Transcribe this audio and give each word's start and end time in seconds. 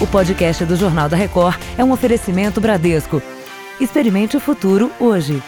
O 0.00 0.06
podcast 0.06 0.64
do 0.64 0.76
Jornal 0.76 1.10
da 1.10 1.16
Record 1.16 1.60
é 1.76 1.84
um 1.84 1.92
oferecimento 1.92 2.58
Bradesco. 2.58 3.22
Experimente 3.78 4.34
o 4.34 4.40
futuro 4.40 4.90
hoje. 4.98 5.42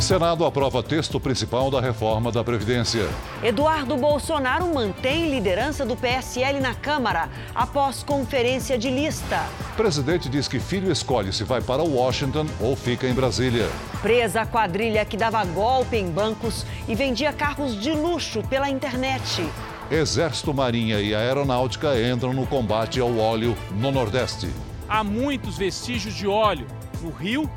Senado 0.00 0.44
aprova 0.44 0.80
texto 0.80 1.18
principal 1.18 1.72
da 1.72 1.80
reforma 1.80 2.30
da 2.30 2.44
Previdência. 2.44 3.08
Eduardo 3.42 3.96
Bolsonaro 3.96 4.72
mantém 4.72 5.28
liderança 5.28 5.84
do 5.84 5.96
PSL 5.96 6.60
na 6.60 6.72
Câmara 6.72 7.28
após 7.52 8.04
conferência 8.04 8.78
de 8.78 8.88
lista. 8.88 9.44
Presidente 9.76 10.28
diz 10.28 10.46
que 10.46 10.60
filho 10.60 10.90
escolhe 10.90 11.32
se 11.32 11.42
vai 11.42 11.60
para 11.60 11.82
Washington 11.82 12.46
ou 12.60 12.76
fica 12.76 13.08
em 13.08 13.12
Brasília. 13.12 13.68
Presa 14.00 14.42
a 14.42 14.46
quadrilha 14.46 15.04
que 15.04 15.16
dava 15.16 15.44
golpe 15.44 15.96
em 15.96 16.08
bancos 16.08 16.64
e 16.86 16.94
vendia 16.94 17.32
carros 17.32 17.74
de 17.74 17.90
luxo 17.90 18.40
pela 18.48 18.70
internet. 18.70 19.44
Exército, 19.90 20.52
Marinha 20.52 21.00
e 21.00 21.14
Aeronáutica 21.14 21.98
entram 21.98 22.34
no 22.34 22.46
combate 22.46 23.00
ao 23.00 23.16
óleo 23.16 23.56
no 23.70 23.90
Nordeste. 23.90 24.48
Há 24.86 25.02
muitos 25.02 25.56
vestígios 25.56 26.14
de 26.14 26.26
óleo 26.26 26.66
no 27.00 27.10
rio 27.10 27.50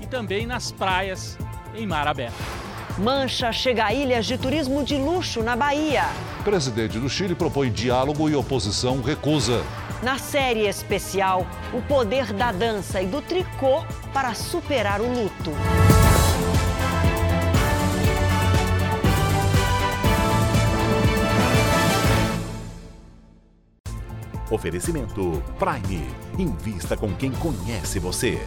e 0.00 0.06
também 0.06 0.46
nas 0.46 0.72
praias 0.72 1.36
em 1.74 1.86
mar 1.86 2.08
aberto. 2.08 2.42
Mancha 2.96 3.52
chega 3.52 3.84
a 3.84 3.92
ilhas 3.92 4.24
de 4.24 4.38
turismo 4.38 4.82
de 4.82 4.96
luxo 4.96 5.42
na 5.42 5.54
Bahia. 5.56 6.04
Presidente 6.42 6.98
do 6.98 7.08
Chile 7.08 7.34
propõe 7.34 7.70
diálogo 7.70 8.30
e 8.30 8.34
oposição 8.34 9.02
recusa. 9.02 9.62
Na 10.02 10.18
série 10.18 10.66
especial, 10.66 11.46
o 11.72 11.82
poder 11.82 12.32
da 12.32 12.50
dança 12.50 13.02
e 13.02 13.06
do 13.06 13.20
tricô 13.20 13.84
para 14.12 14.32
superar 14.32 15.00
o 15.00 15.06
luto. 15.06 15.50
Oferecimento 24.54 25.42
Prime. 25.58 26.06
Invista 26.38 26.96
com 26.96 27.12
quem 27.12 27.32
conhece 27.32 27.98
você. 27.98 28.40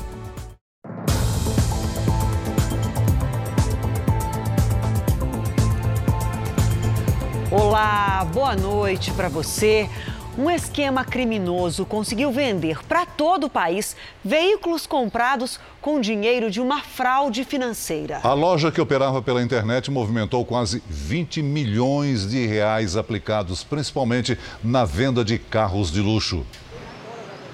Olá, 7.51 8.25
boa 8.33 8.55
noite 8.55 9.11
para 9.11 9.27
você. 9.27 9.89
Um 10.37 10.51
esquema 10.51 11.03
criminoso 11.03 11.83
conseguiu 11.83 12.31
vender 12.31 12.85
para 12.85 13.07
todo 13.07 13.45
o 13.45 13.49
país 13.49 13.95
veículos 14.23 14.85
comprados 14.85 15.59
com 15.81 15.99
dinheiro 15.99 16.51
de 16.51 16.61
uma 16.61 16.79
fraude 16.79 17.43
financeira. 17.43 18.19
A 18.23 18.33
loja 18.33 18.71
que 18.71 18.79
operava 18.79 19.19
pela 19.19 19.41
internet 19.41 19.89
movimentou 19.89 20.45
quase 20.45 20.83
20 20.87 21.41
milhões 21.41 22.29
de 22.29 22.45
reais 22.45 22.95
aplicados 22.95 23.63
principalmente 23.63 24.37
na 24.63 24.85
venda 24.85 25.25
de 25.25 25.39
carros 25.39 25.91
de 25.91 26.01
luxo. 26.01 26.45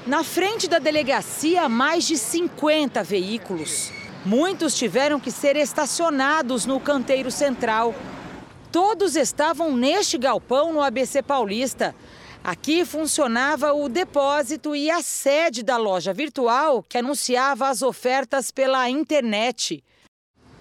Na 0.06 0.22
frente 0.22 0.68
da 0.68 0.78
delegacia, 0.78 1.70
mais 1.70 2.06
de 2.06 2.18
50 2.18 3.02
veículos. 3.02 3.94
Muitos 4.26 4.76
tiveram 4.76 5.22
que 5.22 5.32
ser 5.32 5.56
estacionados 5.56 6.66
no 6.66 6.82
canteiro 6.82 7.32
central. 7.32 7.96
Todos 8.74 9.16
estavam 9.16 9.74
neste 9.74 10.18
galpão 10.18 10.74
no 10.74 10.82
ABC 10.82 11.24
Paulista. 11.24 11.96
Aqui 12.44 12.84
funcionava 12.84 13.72
o 13.72 13.88
depósito 13.88 14.76
e 14.76 14.92
a 14.92 15.02
sede 15.02 15.64
da 15.64 15.78
loja 15.78 16.14
virtual 16.14 16.84
que 16.84 16.98
anunciava 16.98 17.70
as 17.70 17.82
ofertas 17.82 18.52
pela 18.52 18.90
internet. 18.90 19.82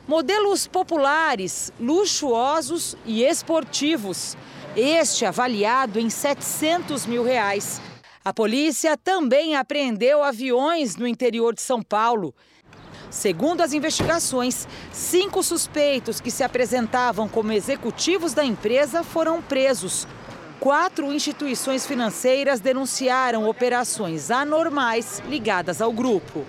Modelos 0.07 0.69
populares, 0.69 1.73
luxuosos 1.81 2.97
e 3.05 3.25
esportivos. 3.25 4.37
Este 4.77 5.27
avaliado 5.27 5.99
em 5.99 6.09
700 6.09 7.05
mil 7.05 7.25
reais. 7.25 7.81
A 8.25 8.33
polícia 8.33 8.97
também 8.97 9.57
apreendeu 9.57 10.23
aviões 10.23 10.95
no 10.95 11.05
interior 11.05 11.53
de 11.53 11.63
São 11.63 11.83
Paulo. 11.83 12.33
Segundo 13.11 13.61
as 13.61 13.73
investigações, 13.73 14.69
cinco 14.92 15.42
suspeitos 15.42 16.21
que 16.21 16.31
se 16.31 16.45
apresentavam 16.45 17.29
como 17.29 17.53
executivos 17.53 18.33
da 18.35 18.45
empresa 18.45 19.03
foram 19.03 19.42
presos. 19.42 20.07
Quatro 20.62 21.12
instituições 21.12 21.84
financeiras 21.84 22.61
denunciaram 22.61 23.48
operações 23.48 24.30
anormais 24.30 25.20
ligadas 25.28 25.83
ao 25.83 25.92
grupo. 25.92 26.46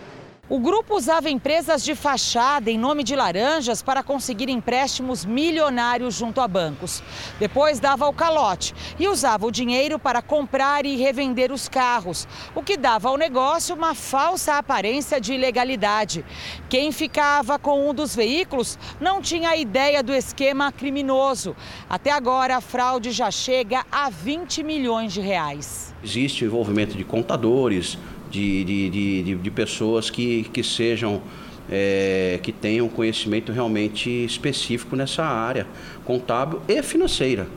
O 0.54 0.60
grupo 0.60 0.96
usava 0.96 1.32
empresas 1.32 1.84
de 1.84 1.96
fachada 1.96 2.70
em 2.70 2.78
nome 2.78 3.04
de 3.04 3.16
laranjas 3.16 3.82
para 3.82 4.04
conseguir 4.04 4.50
empréstimos 4.50 5.26
milionários 5.26 6.14
junto 6.14 6.40
a 6.40 6.48
bancos. 6.48 7.02
Depois 7.40 7.80
dava 7.80 8.08
o 8.08 8.14
calote 8.14 8.72
e 9.00 9.08
usava 9.08 9.48
o 9.48 9.52
dinheiro 9.52 9.98
para 9.98 10.22
comprar 10.22 10.86
e 10.86 10.96
revender 10.96 11.52
os 11.52 11.68
carros, 11.68 12.28
o 12.54 12.62
que 12.62 12.78
dava 12.78 13.10
ao 13.10 13.18
negócio 13.18 13.76
uma 13.76 13.96
falsa 13.96 14.54
aparência 14.54 15.20
de 15.20 15.34
ilegalidade. 15.34 16.24
Quem 16.70 16.92
ficava 16.92 17.58
com 17.58 17.90
um 17.90 17.92
dos 17.92 18.16
veículos 18.16 18.78
não 19.02 19.24
tinha 19.24 19.58
ideia 19.58 20.04
do 20.04 20.14
esquema 20.14 20.72
criminoso. 20.72 21.56
Até 21.90 22.12
agora, 22.12 22.58
a 22.58 22.62
fraude 22.62 23.10
já 23.10 23.32
chega 23.32 23.84
a 23.92 24.08
20 24.08 24.62
milhões 24.62 25.14
de 25.14 25.20
reais. 25.20 25.96
Existe 26.04 26.44
o 26.44 26.48
envolvimento 26.48 26.96
de 26.96 27.04
contadores, 27.04 27.98
de, 28.34 28.64
de, 28.64 28.90
de, 29.24 29.36
de 29.36 29.52
pessoas 29.52 30.10
que, 30.10 30.44
que 30.52 30.64
sejam 30.64 31.22
é, 31.70 32.40
que 32.42 32.52
tenham 32.52 32.90
conhecimento 32.90 33.52
realmente 33.52 34.10
específico 34.10 34.96
nessa 34.96 35.24
área 35.24 35.68
contábil 36.04 36.60
e 36.68 36.82
financeira. 36.82 37.48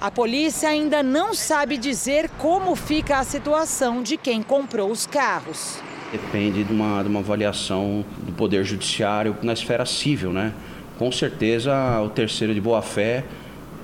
A 0.00 0.10
polícia 0.10 0.68
ainda 0.68 1.02
não 1.02 1.32
sabe 1.32 1.78
dizer 1.78 2.28
como 2.36 2.74
fica 2.74 3.18
a 3.18 3.24
situação 3.24 4.02
de 4.02 4.16
quem 4.16 4.42
comprou 4.42 4.90
os 4.90 5.06
carros. 5.06 5.78
Depende 6.12 6.64
de 6.64 6.72
uma, 6.72 7.02
de 7.02 7.08
uma 7.08 7.20
avaliação 7.20 8.04
do 8.18 8.32
Poder 8.32 8.64
Judiciário 8.64 9.36
na 9.42 9.52
esfera 9.52 9.86
civil, 9.86 10.32
né? 10.32 10.52
Com 10.98 11.10
certeza 11.10 11.72
o 12.02 12.08
terceiro 12.10 12.52
de 12.52 12.60
boa-fé 12.60 13.24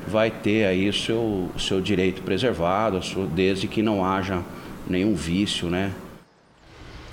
vai 0.06 0.31
ter 0.31 0.66
aí 0.66 0.89
o 0.89 0.93
seu, 0.93 1.49
o 1.55 1.59
seu 1.59 1.81
direito 1.81 2.22
preservado, 2.22 3.00
desde 3.34 3.66
que 3.66 3.83
não 3.83 4.05
haja 4.05 4.43
nenhum 4.89 5.15
vício, 5.15 5.69
né? 5.71 5.93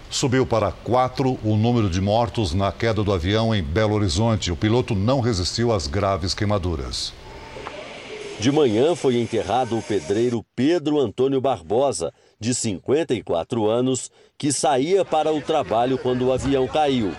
Subiu 0.09 0.45
para 0.45 0.71
quatro 0.71 1.37
o 1.43 1.57
número 1.57 1.89
de 1.89 1.99
mortos 1.99 2.53
na 2.53 2.71
queda 2.71 3.03
do 3.03 3.13
avião 3.13 3.53
em 3.53 3.61
Belo 3.61 3.95
Horizonte. 3.95 4.51
O 4.51 4.55
piloto 4.55 4.95
não 4.95 5.19
resistiu 5.19 5.71
às 5.73 5.85
graves 5.85 6.33
queimaduras. 6.33 7.13
De 8.39 8.51
manhã 8.51 8.95
foi 8.95 9.17
enterrado 9.17 9.77
o 9.77 9.81
pedreiro 9.81 10.45
Pedro 10.55 10.99
Antônio 10.99 11.41
Barbosa, 11.41 12.13
de 12.39 12.53
54 12.53 13.67
anos, 13.67 14.11
que 14.37 14.51
saía 14.51 15.03
para 15.03 15.33
o 15.33 15.41
trabalho 15.41 15.97
quando 15.97 16.27
o 16.27 16.31
avião 16.31 16.67
caiu. 16.67 17.11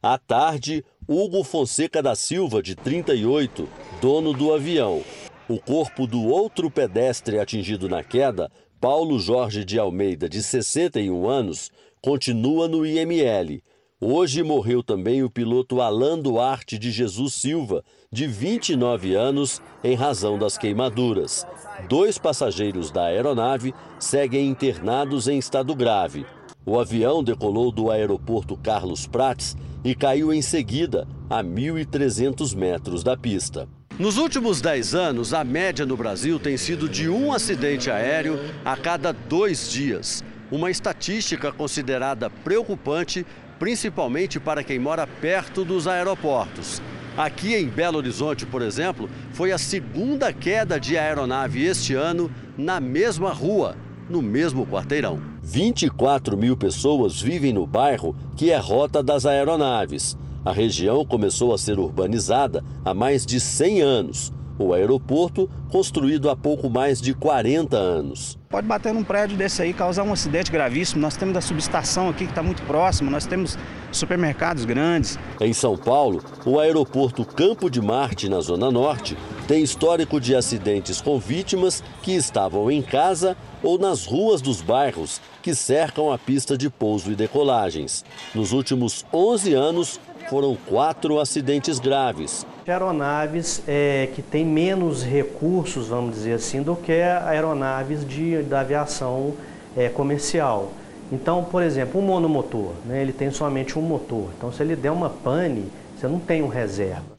À 0.00 0.16
tarde, 0.18 0.84
Hugo 1.06 1.42
Fonseca 1.42 2.00
da 2.00 2.14
Silva, 2.14 2.62
de 2.62 2.76
38, 2.76 3.68
dono 4.00 4.32
do 4.32 4.54
avião. 4.54 5.02
O 5.48 5.60
corpo 5.60 6.06
do 6.06 6.24
outro 6.24 6.70
pedestre 6.70 7.38
atingido 7.38 7.88
na 7.88 8.02
queda 8.02 8.50
Paulo 8.80 9.18
Jorge 9.18 9.64
de 9.64 9.78
Almeida, 9.78 10.28
de 10.28 10.42
61 10.42 11.26
anos, 11.26 11.70
continua 12.02 12.68
no 12.68 12.84
IML. 12.84 13.62
Hoje 13.98 14.42
morreu 14.42 14.82
também 14.82 15.22
o 15.22 15.30
piloto 15.30 15.80
Alan 15.80 16.18
Duarte 16.18 16.78
de 16.78 16.90
Jesus 16.90 17.32
Silva, 17.32 17.82
de 18.12 18.26
29 18.26 19.14
anos, 19.14 19.62
em 19.82 19.94
razão 19.94 20.38
das 20.38 20.58
queimaduras. 20.58 21.46
Dois 21.88 22.18
passageiros 22.18 22.90
da 22.90 23.06
aeronave 23.06 23.74
seguem 23.98 24.46
internados 24.46 25.26
em 25.26 25.38
estado 25.38 25.74
grave. 25.74 26.26
O 26.66 26.78
avião 26.78 27.24
decolou 27.24 27.72
do 27.72 27.90
aeroporto 27.90 28.58
Carlos 28.58 29.06
Prates 29.06 29.56
e 29.82 29.94
caiu 29.94 30.34
em 30.34 30.42
seguida, 30.42 31.08
a 31.30 31.42
1.300 31.42 32.54
metros 32.54 33.02
da 33.02 33.16
pista. 33.16 33.66
Nos 33.98 34.18
últimos 34.18 34.60
10 34.60 34.94
anos, 34.94 35.32
a 35.32 35.42
média 35.42 35.86
no 35.86 35.96
Brasil 35.96 36.38
tem 36.38 36.58
sido 36.58 36.86
de 36.86 37.08
um 37.08 37.32
acidente 37.32 37.90
aéreo 37.90 38.38
a 38.62 38.76
cada 38.76 39.10
dois 39.10 39.70
dias. 39.70 40.22
Uma 40.50 40.70
estatística 40.70 41.50
considerada 41.50 42.28
preocupante, 42.28 43.24
principalmente 43.58 44.38
para 44.38 44.62
quem 44.62 44.78
mora 44.78 45.06
perto 45.06 45.64
dos 45.64 45.88
aeroportos. 45.88 46.82
Aqui 47.16 47.54
em 47.54 47.68
Belo 47.68 47.96
Horizonte, 47.96 48.44
por 48.44 48.60
exemplo, 48.60 49.08
foi 49.32 49.50
a 49.50 49.56
segunda 49.56 50.30
queda 50.30 50.78
de 50.78 50.98
aeronave 50.98 51.64
este 51.64 51.94
ano 51.94 52.30
na 52.58 52.78
mesma 52.78 53.32
rua, 53.32 53.74
no 54.10 54.20
mesmo 54.20 54.66
quarteirão. 54.66 55.22
24 55.42 56.36
mil 56.36 56.54
pessoas 56.54 57.18
vivem 57.18 57.54
no 57.54 57.66
bairro 57.66 58.14
que 58.36 58.50
é 58.50 58.58
rota 58.58 59.02
das 59.02 59.24
aeronaves. 59.24 60.18
A 60.46 60.52
região 60.52 61.04
começou 61.04 61.52
a 61.52 61.58
ser 61.58 61.76
urbanizada 61.76 62.62
há 62.84 62.94
mais 62.94 63.26
de 63.26 63.40
100 63.40 63.82
anos. 63.82 64.32
o 64.58 64.72
aeroporto, 64.72 65.50
construído 65.70 66.30
há 66.30 66.36
pouco 66.36 66.70
mais 66.70 66.98
de 66.98 67.12
40 67.12 67.76
anos. 67.76 68.38
Pode 68.48 68.66
bater 68.66 68.94
num 68.94 69.04
prédio 69.04 69.36
desse 69.36 69.60
aí, 69.60 69.74
causar 69.74 70.02
um 70.02 70.14
acidente 70.14 70.50
gravíssimo. 70.50 71.02
Nós 71.02 71.14
temos 71.14 71.36
a 71.36 71.42
subestação 71.42 72.08
aqui 72.08 72.24
que 72.24 72.32
está 72.32 72.42
muito 72.42 72.62
próximo, 72.62 73.10
nós 73.10 73.26
temos 73.26 73.58
supermercados 73.92 74.64
grandes. 74.64 75.18
Em 75.40 75.52
São 75.52 75.76
Paulo, 75.76 76.24
o 76.46 76.58
aeroporto 76.58 77.22
Campo 77.22 77.68
de 77.68 77.82
Marte, 77.82 78.30
na 78.30 78.40
Zona 78.40 78.70
Norte, 78.70 79.14
tem 79.46 79.62
histórico 79.62 80.18
de 80.18 80.34
acidentes 80.34 81.02
com 81.02 81.18
vítimas 81.18 81.84
que 82.02 82.12
estavam 82.12 82.70
em 82.70 82.80
casa 82.80 83.36
ou 83.62 83.78
nas 83.78 84.06
ruas 84.06 84.40
dos 84.40 84.62
bairros 84.62 85.20
que 85.42 85.54
cercam 85.54 86.10
a 86.10 86.18
pista 86.18 86.56
de 86.56 86.70
pouso 86.70 87.12
e 87.12 87.14
decolagens. 87.14 88.04
Nos 88.34 88.52
últimos 88.52 89.04
11 89.12 89.54
anos, 89.54 90.00
foram 90.28 90.56
quatro 90.66 91.18
acidentes 91.20 91.78
graves. 91.78 92.46
Aeronaves 92.66 93.62
é, 93.66 94.08
que 94.14 94.22
têm 94.22 94.44
menos 94.44 95.04
recursos, 95.04 95.88
vamos 95.88 96.14
dizer 96.14 96.34
assim, 96.34 96.62
do 96.62 96.74
que 96.74 96.92
aeronaves 96.92 98.06
de, 98.06 98.42
da 98.42 98.60
aviação 98.60 99.34
é, 99.76 99.88
comercial. 99.88 100.72
Então, 101.12 101.44
por 101.44 101.62
exemplo, 101.62 102.00
um 102.00 102.04
monomotor, 102.04 102.72
né, 102.84 103.00
ele 103.00 103.12
tem 103.12 103.30
somente 103.30 103.78
um 103.78 103.82
motor. 103.82 104.30
Então, 104.36 104.50
se 104.50 104.62
ele 104.62 104.74
der 104.74 104.90
uma 104.90 105.08
pane, 105.08 105.70
você 105.96 106.08
não 106.08 106.18
tem 106.18 106.42
um 106.42 106.48
reserva. 106.48 107.16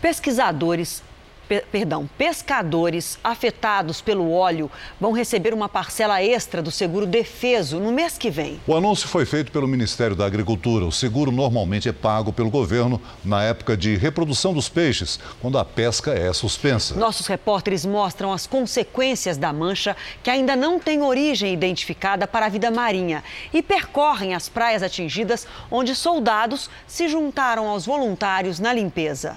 Pesquisadores 0.00 1.02
perdão, 1.70 2.08
pescadores 2.18 3.18
afetados 3.22 4.00
pelo 4.00 4.30
óleo 4.32 4.70
vão 5.00 5.12
receber 5.12 5.54
uma 5.54 5.68
parcela 5.68 6.22
extra 6.22 6.62
do 6.62 6.70
seguro 6.70 7.06
defeso 7.06 7.78
no 7.78 7.92
mês 7.92 8.18
que 8.18 8.30
vem. 8.30 8.60
O 8.66 8.74
anúncio 8.74 9.08
foi 9.08 9.24
feito 9.24 9.52
pelo 9.52 9.68
Ministério 9.68 10.16
da 10.16 10.26
Agricultura. 10.26 10.84
O 10.84 10.92
seguro 10.92 11.30
normalmente 11.30 11.88
é 11.88 11.92
pago 11.92 12.32
pelo 12.32 12.50
governo 12.50 13.00
na 13.24 13.42
época 13.42 13.76
de 13.76 13.96
reprodução 13.96 14.52
dos 14.52 14.68
peixes, 14.68 15.18
quando 15.40 15.58
a 15.58 15.64
pesca 15.64 16.12
é 16.12 16.32
suspensa. 16.32 16.94
Nossos 16.94 17.26
repórteres 17.26 17.84
mostram 17.84 18.32
as 18.32 18.46
consequências 18.46 19.36
da 19.36 19.52
mancha 19.52 19.96
que 20.22 20.30
ainda 20.30 20.56
não 20.56 20.78
tem 20.78 21.02
origem 21.02 21.52
identificada 21.52 22.26
para 22.26 22.46
a 22.46 22.48
vida 22.48 22.70
marinha 22.70 23.22
e 23.52 23.62
percorrem 23.62 24.34
as 24.34 24.48
praias 24.48 24.82
atingidas 24.82 25.46
onde 25.70 25.94
soldados 25.94 26.68
se 26.86 27.08
juntaram 27.08 27.68
aos 27.68 27.86
voluntários 27.86 28.58
na 28.58 28.72
limpeza. 28.72 29.36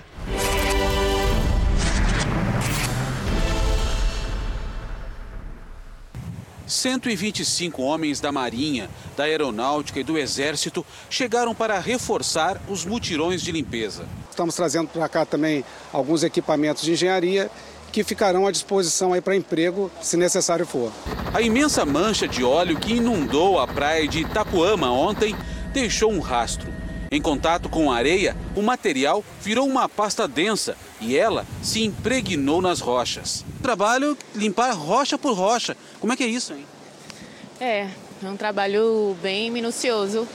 125 6.70 7.82
homens 7.82 8.22
da 8.22 8.32
Marinha, 8.32 8.90
da 9.18 9.24
Aeronáutica 9.24 10.00
e 10.00 10.04
do 10.04 10.18
Exército 10.18 10.86
chegaram 11.10 11.56
para 11.56 11.80
reforçar 11.80 12.62
os 12.70 12.86
mutirões 12.86 13.42
de 13.42 13.52
limpeza. 13.52 14.06
Estamos 14.30 14.56
trazendo 14.56 14.88
para 14.88 15.10
cá 15.10 15.26
também 15.26 15.66
alguns 15.92 16.24
equipamentos 16.24 16.84
de 16.84 16.92
engenharia 16.92 17.50
que 17.92 18.04
ficarão 18.04 18.46
à 18.46 18.52
disposição 18.52 19.14
aí 19.14 19.22
para 19.22 19.36
emprego, 19.36 19.92
se 20.00 20.16
necessário 20.16 20.66
for. 20.66 20.92
A 21.34 21.42
imensa 21.42 21.84
mancha 21.86 22.28
de 22.28 22.44
óleo 22.44 22.80
que 22.80 22.94
inundou 22.94 23.60
a 23.60 23.68
praia 23.68 24.08
de 24.08 24.20
Itapuama 24.20 24.92
ontem 24.92 25.36
deixou 25.74 26.12
um 26.12 26.20
rastro. 26.20 26.72
Em 27.12 27.20
contato 27.20 27.68
com 27.70 27.92
a 27.92 27.96
areia, 27.96 28.38
o 28.56 28.62
material 28.62 29.24
virou 29.42 29.68
uma 29.68 29.90
pasta 29.90 30.28
densa 30.28 30.78
e 31.02 31.18
ela 31.18 31.44
se 31.64 31.84
impregnou 31.84 32.62
nas 32.62 32.80
rochas. 32.80 33.44
Trabalho 33.64 34.16
limpar 34.36 34.76
rocha 34.76 35.18
por 35.18 35.34
rocha. 35.34 35.76
Como 36.00 36.14
é 36.14 36.16
que 36.16 36.24
é 36.24 36.28
isso, 36.28 36.54
hein? 36.54 36.66
É, 37.60 37.88
é 38.24 38.28
um 38.28 38.38
trabalho 38.38 39.18
bem 39.22 39.52
minucioso, 39.52 40.28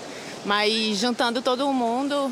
mas 0.45 0.99
juntando 0.99 1.41
todo 1.41 1.71
mundo, 1.73 2.31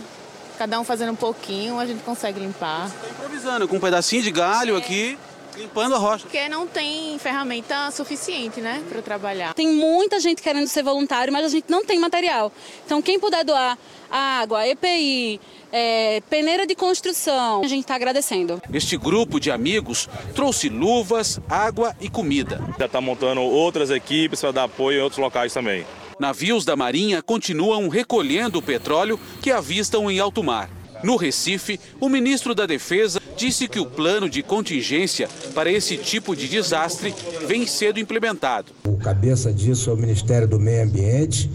cada 0.59 0.79
um 0.79 0.85
fazendo 0.85 1.13
um 1.13 1.17
pouquinho, 1.17 1.79
a 1.79 1.87
gente 1.87 2.03
consegue 2.03 2.39
limpar. 2.39 2.87
Está 2.87 3.09
improvisando 3.09 3.67
com 3.67 3.77
um 3.77 3.81
pedacinho 3.81 4.23
de 4.23 4.31
galho 4.31 4.77
é. 4.77 4.79
aqui 4.79 5.19
limpando 5.57 5.95
a 5.95 5.99
rocha. 5.99 6.25
Porque 6.25 6.49
não 6.49 6.67
tem 6.67 7.19
ferramenta 7.19 7.91
suficiente, 7.91 8.61
né, 8.61 8.83
para 8.89 9.03
trabalhar. 9.03 9.55
Tem 9.55 9.69
muita 9.69 10.19
gente 10.21 10.43
querendo 10.43 10.67
ser 10.67 10.83
voluntário, 10.83 11.33
mas 11.33 11.45
a 11.45 11.49
gente 11.49 11.67
não 11.69 11.85
tem 11.85 11.99
material. 11.99 12.53
Então, 12.85 13.03
quem 13.03 13.19
puder 13.19 13.45
doar 13.45 13.79
água, 14.13 14.69
EPI, 14.69 15.41
é, 15.73 16.21
peneira 16.29 16.67
de 16.67 16.75
construção, 16.75 17.63
a 17.65 17.67
gente 17.67 17.81
está 17.81 17.95
agradecendo. 17.95 18.61
Este 18.73 18.99
grupo 18.99 19.41
de 19.41 19.51
amigos 19.51 20.09
trouxe 20.35 20.69
luvas, 20.69 21.41
água 21.49 21.97
e 21.99 22.11
comida. 22.11 22.61
Já 22.79 22.85
está 22.85 23.01
montando 23.01 23.41
outras 23.41 23.91
equipes 23.91 24.41
para 24.41 24.53
dar 24.53 24.65
apoio 24.65 24.99
em 24.99 25.03
outros 25.03 25.19
locais 25.19 25.55
também. 25.55 25.87
Navios 26.19 26.65
da 26.65 26.77
Marinha 26.77 27.23
continuam 27.23 27.89
recolhendo 27.89 28.59
o 28.59 28.63
petróleo 28.63 29.19
que 29.41 29.51
avistam 29.51 30.11
em 30.11 30.19
alto 30.19 30.43
mar. 30.43 30.69
No 31.03 31.17
Recife, 31.17 31.81
o 31.99 32.09
ministro 32.09 32.55
da 32.55 32.65
Defesa 32.65 33.21
disse 33.37 33.67
que 33.67 33.81
o 33.81 33.87
plano 33.87 34.31
de 34.31 34.41
contingência 34.41 35.29
para 35.53 35.71
esse 35.71 35.97
tipo 35.97 36.37
de 36.37 36.47
desastre 36.47 37.13
vem 37.47 37.67
sendo 37.67 37.99
implementado. 37.99 38.73
O 38.87 38.97
cabeça 38.97 39.53
disso 39.53 39.91
é 39.91 39.95
o 39.95 39.97
Ministério 39.97 40.47
do 40.47 40.61
Meio 40.61 40.85
Ambiente 40.85 41.51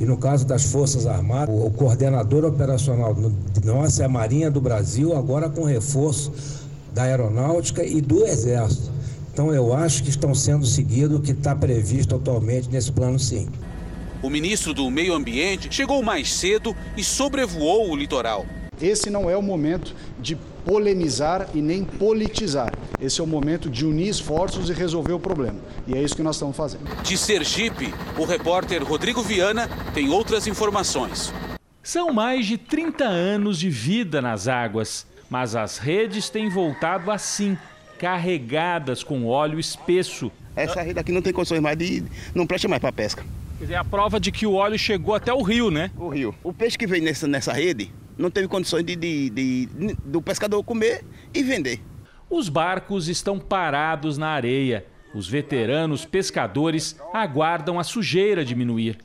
e 0.00 0.06
no 0.06 0.16
caso 0.16 0.46
das 0.46 0.64
Forças 0.64 1.06
Armadas, 1.06 1.54
o 1.54 1.70
coordenador 1.70 2.46
operacional 2.46 3.14
de 3.14 3.66
nossa 3.66 4.02
é 4.02 4.06
a 4.06 4.08
Marinha 4.08 4.50
do 4.50 4.58
Brasil, 4.58 5.14
agora 5.14 5.50
com 5.50 5.62
reforço 5.62 6.32
da 6.94 7.02
Aeronáutica 7.02 7.84
e 7.84 8.00
do 8.00 8.24
Exército. 8.24 8.90
Então 9.30 9.52
eu 9.52 9.74
acho 9.74 10.02
que 10.02 10.08
estão 10.08 10.34
sendo 10.34 10.64
seguidos 10.64 11.18
o 11.18 11.20
que 11.20 11.32
está 11.32 11.54
previsto 11.54 12.14
atualmente 12.14 12.70
nesse 12.70 12.90
plano 12.90 13.18
sim. 13.18 13.46
O 14.22 14.30
ministro 14.30 14.72
do 14.72 14.90
Meio 14.90 15.12
Ambiente 15.14 15.68
chegou 15.70 16.02
mais 16.02 16.32
cedo 16.32 16.74
e 16.96 17.04
sobrevoou 17.04 17.90
o 17.90 17.96
litoral. 17.96 18.46
Esse 18.80 19.10
não 19.10 19.28
é 19.28 19.36
o 19.36 19.42
momento 19.42 19.94
de 20.18 20.34
polemizar 20.64 21.48
e 21.54 21.60
nem 21.60 21.84
politizar. 21.84 22.72
Esse 23.00 23.20
é 23.20 23.24
o 23.24 23.26
momento 23.26 23.70
de 23.70 23.86
unir 23.86 24.08
esforços 24.08 24.68
e 24.68 24.72
resolver 24.72 25.12
o 25.12 25.20
problema. 25.20 25.58
E 25.86 25.94
é 25.94 26.02
isso 26.02 26.16
que 26.16 26.22
nós 26.22 26.36
estamos 26.36 26.56
fazendo. 26.56 26.84
De 27.02 27.16
Sergipe, 27.16 27.92
o 28.18 28.24
repórter 28.24 28.82
Rodrigo 28.84 29.22
Viana 29.22 29.68
tem 29.94 30.08
outras 30.10 30.46
informações. 30.46 31.32
São 31.82 32.12
mais 32.12 32.46
de 32.46 32.58
30 32.58 33.04
anos 33.04 33.58
de 33.58 33.70
vida 33.70 34.20
nas 34.20 34.46
águas, 34.46 35.06
mas 35.28 35.56
as 35.56 35.78
redes 35.78 36.28
têm 36.28 36.48
voltado 36.48 37.10
assim, 37.10 37.56
carregadas 37.98 39.02
com 39.02 39.26
óleo 39.26 39.58
espesso. 39.58 40.30
Essa 40.54 40.82
rede 40.82 40.98
aqui 40.98 41.12
não 41.12 41.22
tem 41.22 41.32
condições 41.32 41.60
mais 41.60 41.78
de. 41.78 42.04
não 42.34 42.46
presta 42.46 42.68
mais 42.68 42.80
para 42.80 42.92
pesca. 42.92 43.24
Quer 43.58 43.64
dizer, 43.64 43.74
é 43.74 43.78
a 43.78 43.84
prova 43.84 44.18
de 44.18 44.32
que 44.32 44.46
o 44.46 44.54
óleo 44.54 44.78
chegou 44.78 45.14
até 45.14 45.32
o 45.32 45.42
rio, 45.42 45.70
né? 45.70 45.90
O 45.96 46.08
rio. 46.08 46.34
O 46.42 46.52
peixe 46.52 46.78
que 46.78 46.86
vem 46.86 47.00
nessa, 47.00 47.26
nessa 47.26 47.52
rede 47.52 47.92
não 48.20 48.30
teve 48.30 48.46
condições 48.46 48.84
de, 48.84 48.94
de, 48.94 49.30
de, 49.30 49.68
do 50.04 50.20
pescador 50.20 50.62
comer 50.62 51.04
e 51.32 51.42
vender. 51.42 51.80
Os 52.28 52.48
barcos 52.48 53.08
estão 53.08 53.38
parados 53.38 54.18
na 54.18 54.28
areia. 54.28 54.86
Os 55.14 55.28
veteranos 55.28 56.04
pescadores 56.04 56.96
aguardam 57.12 57.80
a 57.80 57.82
sujeira 57.82 58.44
diminuir. 58.44 58.98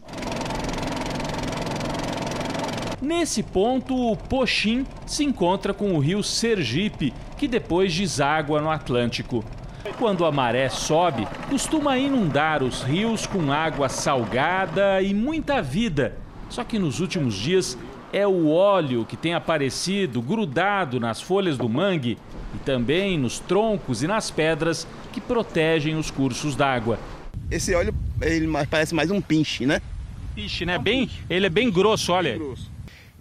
Nesse 3.01 3.41
ponto, 3.41 3.95
o 3.95 4.17
Pochim 4.17 4.85
se 5.05 5.23
encontra 5.23 5.73
com 5.73 5.93
o 5.93 5.99
rio 5.99 6.21
Sergipe, 6.21 7.13
que 7.37 7.47
depois 7.47 7.95
deságua 7.95 8.61
no 8.61 8.69
Atlântico. 8.69 9.43
Quando 9.97 10.25
a 10.25 10.31
maré 10.31 10.69
sobe, 10.69 11.27
costuma 11.49 11.97
inundar 11.97 12.63
os 12.63 12.81
rios 12.81 13.25
com 13.25 13.51
água 13.51 13.87
salgada 13.87 15.01
e 15.01 15.13
muita 15.13 15.61
vida. 15.61 16.17
Só 16.49 16.63
que 16.63 16.77
nos 16.77 16.99
últimos 16.99 17.35
dias 17.35 17.77
é 18.11 18.25
o 18.25 18.49
óleo 18.49 19.05
que 19.05 19.17
tem 19.17 19.33
aparecido 19.33 20.21
grudado 20.21 20.99
nas 20.99 21.21
folhas 21.21 21.57
do 21.57 21.67
mangue 21.67 22.17
e 22.53 22.57
também 22.59 23.17
nos 23.17 23.39
troncos 23.39 24.03
e 24.03 24.07
nas 24.07 24.31
pedras 24.31 24.87
que 25.11 25.19
protegem 25.19 25.95
os 25.95 26.09
cursos 26.09 26.55
d'água. 26.55 26.99
Esse 27.51 27.73
óleo 27.75 27.93
ele 28.21 28.47
parece 28.69 28.95
mais 28.95 29.11
um 29.11 29.21
pinche, 29.21 29.65
né? 29.65 29.81
Pinche, 30.33 30.65
né? 30.65 30.77
Bem, 30.77 31.09
ele 31.29 31.45
é 31.45 31.49
bem 31.49 31.69
grosso, 31.69 32.11
olha. 32.11 32.31
Bem 32.31 32.39
grosso. 32.39 32.71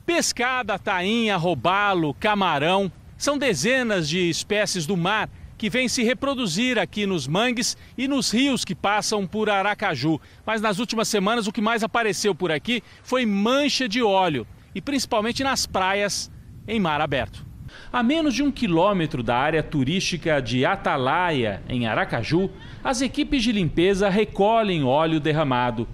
Pescada, 0.07 0.79
tainha, 0.79 1.37
robalo, 1.37 2.15
camarão, 2.15 2.91
são 3.17 3.39
dezenas 3.39 4.09
de 4.09 4.29
espécies 4.29 4.87
do 4.87 4.97
mar 4.97 5.29
que 5.57 5.71
vêm 5.71 5.89
se 5.89 6.03
reproduzir 6.03 6.79
aqui 6.79 7.07
nos 7.07 7.27
mangues 7.27 7.77
e 7.97 8.07
nos 8.07 8.31
rios 8.31 8.65
que 8.65 8.75
passam 8.75 9.27
por 9.27 9.49
Aracaju. 9.49 10.21
Mas 10.45 10.61
nas 10.61 10.79
últimas 10.79 11.09
semanas 11.09 11.47
o 11.47 11.53
que 11.53 11.61
mais 11.61 11.83
apareceu 11.83 12.35
por 12.35 12.53
aqui 12.53 12.83
foi 13.03 13.25
mancha 13.25 13.89
de 13.89 14.03
óleo 14.03 14.47
e 14.75 14.81
principalmente 14.81 15.45
nas 15.45 15.67
praias 15.67 16.31
em 16.67 16.81
mar 16.81 17.01
aberto. 17.01 17.45
A 17.93 18.03
menos 18.03 18.35
de 18.35 18.43
um 18.43 18.51
quilômetro 18.51 19.23
da 19.23 19.37
área 19.37 19.63
turística 19.63 20.41
de 20.41 20.65
Atalaia, 20.65 21.63
em 21.69 21.87
Aracaju, 21.87 22.51
as 22.83 23.01
equipes 23.01 23.43
de 23.43 23.53
limpeza 23.53 24.09
recolhem 24.09 24.85
óleo 24.85 25.21
derramado. 25.21 25.87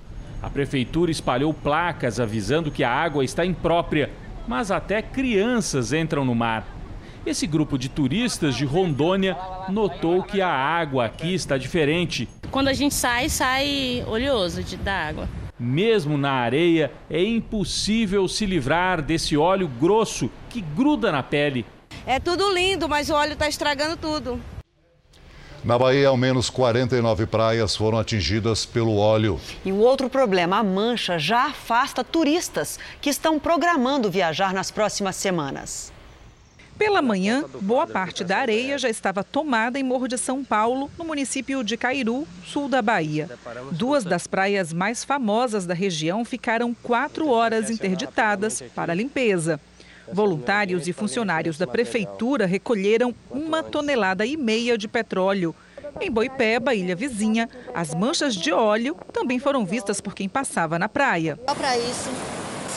A 0.42 0.48
prefeitura 0.48 1.10
espalhou 1.10 1.52
placas 1.52 2.18
avisando 2.18 2.70
que 2.70 2.82
a 2.82 2.90
água 2.90 3.24
está 3.24 3.44
imprópria, 3.44 4.10
mas 4.48 4.70
até 4.70 5.02
crianças 5.02 5.92
entram 5.92 6.24
no 6.24 6.34
mar. 6.34 6.66
Esse 7.26 7.46
grupo 7.46 7.76
de 7.78 7.90
turistas 7.90 8.54
de 8.54 8.64
Rondônia 8.64 9.36
notou 9.68 10.22
que 10.22 10.40
a 10.40 10.48
água 10.48 11.04
aqui 11.04 11.34
está 11.34 11.58
diferente. 11.58 12.26
Quando 12.50 12.68
a 12.68 12.72
gente 12.72 12.94
sai, 12.94 13.28
sai 13.28 14.02
oleoso 14.06 14.62
da 14.78 14.94
água. 14.94 15.28
Mesmo 15.62 16.16
na 16.16 16.32
areia, 16.32 16.90
é 17.10 17.22
impossível 17.22 18.26
se 18.26 18.46
livrar 18.46 19.02
desse 19.02 19.36
óleo 19.36 19.68
grosso 19.68 20.30
que 20.48 20.62
gruda 20.62 21.12
na 21.12 21.22
pele. 21.22 21.66
É 22.06 22.18
tudo 22.18 22.50
lindo, 22.50 22.88
mas 22.88 23.10
o 23.10 23.14
óleo 23.14 23.34
está 23.34 23.46
estragando 23.46 23.94
tudo. 23.98 24.40
Na 25.62 25.78
Bahia, 25.78 26.08
ao 26.08 26.16
menos 26.16 26.48
49 26.48 27.26
praias 27.26 27.76
foram 27.76 27.98
atingidas 27.98 28.64
pelo 28.64 28.96
óleo. 28.96 29.38
E 29.62 29.70
um 29.70 29.80
outro 29.80 30.08
problema, 30.08 30.56
a 30.56 30.64
mancha 30.64 31.18
já 31.18 31.48
afasta 31.48 32.02
turistas 32.02 32.78
que 32.98 33.10
estão 33.10 33.38
programando 33.38 34.10
viajar 34.10 34.54
nas 34.54 34.70
próximas 34.70 35.16
semanas. 35.16 35.92
Pela 36.80 37.02
manhã, 37.02 37.44
boa 37.60 37.86
parte 37.86 38.24
da 38.24 38.38
areia 38.38 38.78
já 38.78 38.88
estava 38.88 39.22
tomada 39.22 39.78
em 39.78 39.82
Morro 39.82 40.08
de 40.08 40.16
São 40.16 40.42
Paulo, 40.42 40.90
no 40.96 41.04
município 41.04 41.62
de 41.62 41.76
Cairu, 41.76 42.26
sul 42.42 42.70
da 42.70 42.80
Bahia. 42.80 43.28
Duas 43.70 44.02
das 44.02 44.26
praias 44.26 44.72
mais 44.72 45.04
famosas 45.04 45.66
da 45.66 45.74
região 45.74 46.24
ficaram 46.24 46.72
quatro 46.72 47.28
horas 47.28 47.68
interditadas 47.68 48.62
para 48.74 48.94
limpeza. 48.94 49.60
Voluntários 50.10 50.88
e 50.88 50.94
funcionários 50.94 51.58
da 51.58 51.66
prefeitura 51.66 52.46
recolheram 52.46 53.14
uma 53.30 53.62
tonelada 53.62 54.24
e 54.24 54.34
meia 54.34 54.78
de 54.78 54.88
petróleo. 54.88 55.54
Em 56.00 56.10
Boipeba, 56.10 56.74
ilha 56.74 56.96
vizinha, 56.96 57.46
as 57.74 57.94
manchas 57.94 58.34
de 58.34 58.52
óleo 58.52 58.96
também 59.12 59.38
foram 59.38 59.66
vistas 59.66 60.00
por 60.00 60.14
quem 60.14 60.30
passava 60.30 60.78
na 60.78 60.88
praia. 60.88 61.38
Só 61.46 61.54
para 61.54 61.76
isso, 61.76 62.08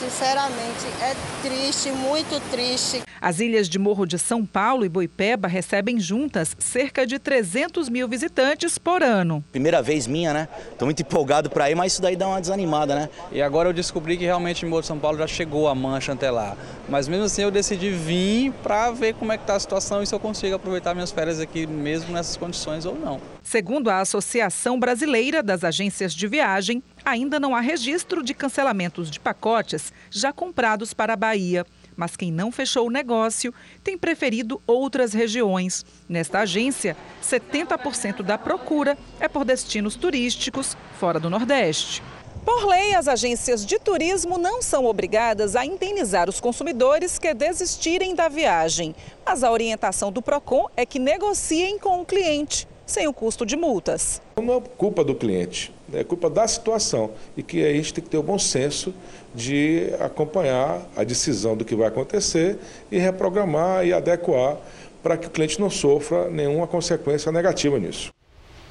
sinceramente, 0.03 0.85
é 1.01 1.15
triste, 1.41 1.91
muito 1.91 2.39
triste. 2.51 3.01
As 3.21 3.39
ilhas 3.39 3.69
de 3.69 3.79
Morro 3.79 4.05
de 4.05 4.19
São 4.19 4.45
Paulo 4.45 4.83
e 4.83 4.89
Boipeba 4.89 5.47
recebem 5.47 5.97
juntas 5.99 6.55
cerca 6.59 7.07
de 7.07 7.17
300 7.17 7.87
mil 7.87 8.07
visitantes 8.07 8.77
por 8.77 9.01
ano. 9.01 9.43
Primeira 9.51 9.81
vez 9.81 10.05
minha, 10.05 10.33
né? 10.33 10.49
Tô 10.77 10.85
muito 10.85 11.01
empolgado 11.01 11.49
para 11.49 11.71
ir, 11.71 11.75
mas 11.75 11.93
isso 11.93 12.01
daí 12.01 12.17
dá 12.17 12.27
uma 12.27 12.41
desanimada, 12.41 12.95
né? 12.95 13.09
E 13.31 13.41
agora 13.41 13.69
eu 13.69 13.73
descobri 13.73 14.17
que 14.17 14.25
realmente 14.25 14.65
em 14.65 14.69
Morro 14.69 14.81
de 14.81 14.87
São 14.87 14.99
Paulo 14.99 15.17
já 15.17 15.27
chegou 15.27 15.69
a 15.69 15.75
mancha 15.75 16.11
até 16.11 16.29
lá. 16.29 16.57
Mas 16.89 17.07
mesmo 17.07 17.25
assim 17.25 17.43
eu 17.43 17.51
decidi 17.51 17.91
vir 17.91 18.51
para 18.61 18.91
ver 18.91 19.13
como 19.13 19.31
é 19.31 19.37
que 19.37 19.45
tá 19.45 19.55
a 19.55 19.59
situação 19.59 20.03
e 20.03 20.07
se 20.07 20.13
eu 20.13 20.19
consigo 20.19 20.55
aproveitar 20.55 20.93
minhas 20.93 21.11
férias 21.11 21.39
aqui 21.39 21.65
mesmo 21.65 22.11
nessas 22.11 22.35
condições 22.35 22.85
ou 22.85 22.95
não. 22.95 23.21
Segundo 23.43 23.89
a 23.89 23.99
Associação 23.99 24.79
Brasileira 24.79 25.43
das 25.43 25.63
Agências 25.63 26.13
de 26.13 26.27
Viagem, 26.27 26.81
ainda 27.03 27.39
não 27.39 27.55
há 27.55 27.59
registro 27.59 28.23
de 28.23 28.33
cancelamentos 28.33 29.11
de 29.11 29.19
pacotes 29.19 29.93
já 30.09 30.31
comprados 30.31 30.93
para 30.93 31.13
a 31.13 31.17
Bahia 31.17 31.65
mas 31.95 32.15
quem 32.15 32.31
não 32.31 32.51
fechou 32.51 32.87
o 32.87 32.91
negócio 32.91 33.53
tem 33.83 33.97
preferido 33.97 34.61
outras 34.65 35.13
regiões. 35.13 35.85
Nesta 36.07 36.39
agência, 36.39 36.97
70% 37.23 38.21
da 38.23 38.37
procura 38.37 38.97
é 39.19 39.27
por 39.27 39.45
destinos 39.45 39.95
turísticos 39.95 40.75
fora 40.99 41.19
do 41.19 41.29
Nordeste. 41.29 42.01
Por 42.43 42.67
lei, 42.67 42.93
as 42.93 43.07
agências 43.07 43.65
de 43.65 43.79
turismo 43.79 44.37
não 44.37 44.61
são 44.61 44.85
obrigadas 44.85 45.55
a 45.55 45.65
indenizar 45.65 46.29
os 46.29 46.41
consumidores 46.41 47.17
que 47.17 47.33
desistirem 47.33 48.13
da 48.13 48.27
viagem. 48.27 48.93
Mas 49.25 49.45
a 49.45 49.51
orientação 49.51 50.11
do 50.11 50.21
PROCON 50.21 50.67
é 50.75 50.85
que 50.85 50.99
negociem 50.99 51.79
com 51.79 52.01
o 52.01 52.05
cliente, 52.05 52.67
sem 52.85 53.07
o 53.07 53.13
custo 53.13 53.45
de 53.45 53.55
multas. 53.55 54.21
Não 54.35 54.55
é 54.55 54.61
culpa 54.77 55.03
do 55.03 55.15
cliente, 55.15 55.73
é 55.93 56.03
culpa 56.03 56.29
da 56.29 56.47
situação. 56.47 57.11
E 57.37 57.43
que 57.43 57.65
a 57.65 57.73
gente 57.73 57.93
tem 57.93 58.03
que 58.03 58.09
ter 58.09 58.17
o 58.17 58.23
bom 58.23 58.37
senso 58.39 58.93
de 59.33 59.89
acompanhar 59.99 60.81
a 60.95 61.03
decisão 61.03 61.55
do 61.55 61.65
que 61.65 61.75
vai 61.75 61.87
acontecer 61.87 62.57
e 62.91 62.97
reprogramar 62.97 63.85
e 63.85 63.93
adequar 63.93 64.57
para 65.01 65.17
que 65.17 65.27
o 65.27 65.29
cliente 65.29 65.59
não 65.59 65.69
sofra 65.69 66.29
nenhuma 66.29 66.65
consequência 66.65 67.31
negativa 67.31 67.77
nisso. 67.77 68.11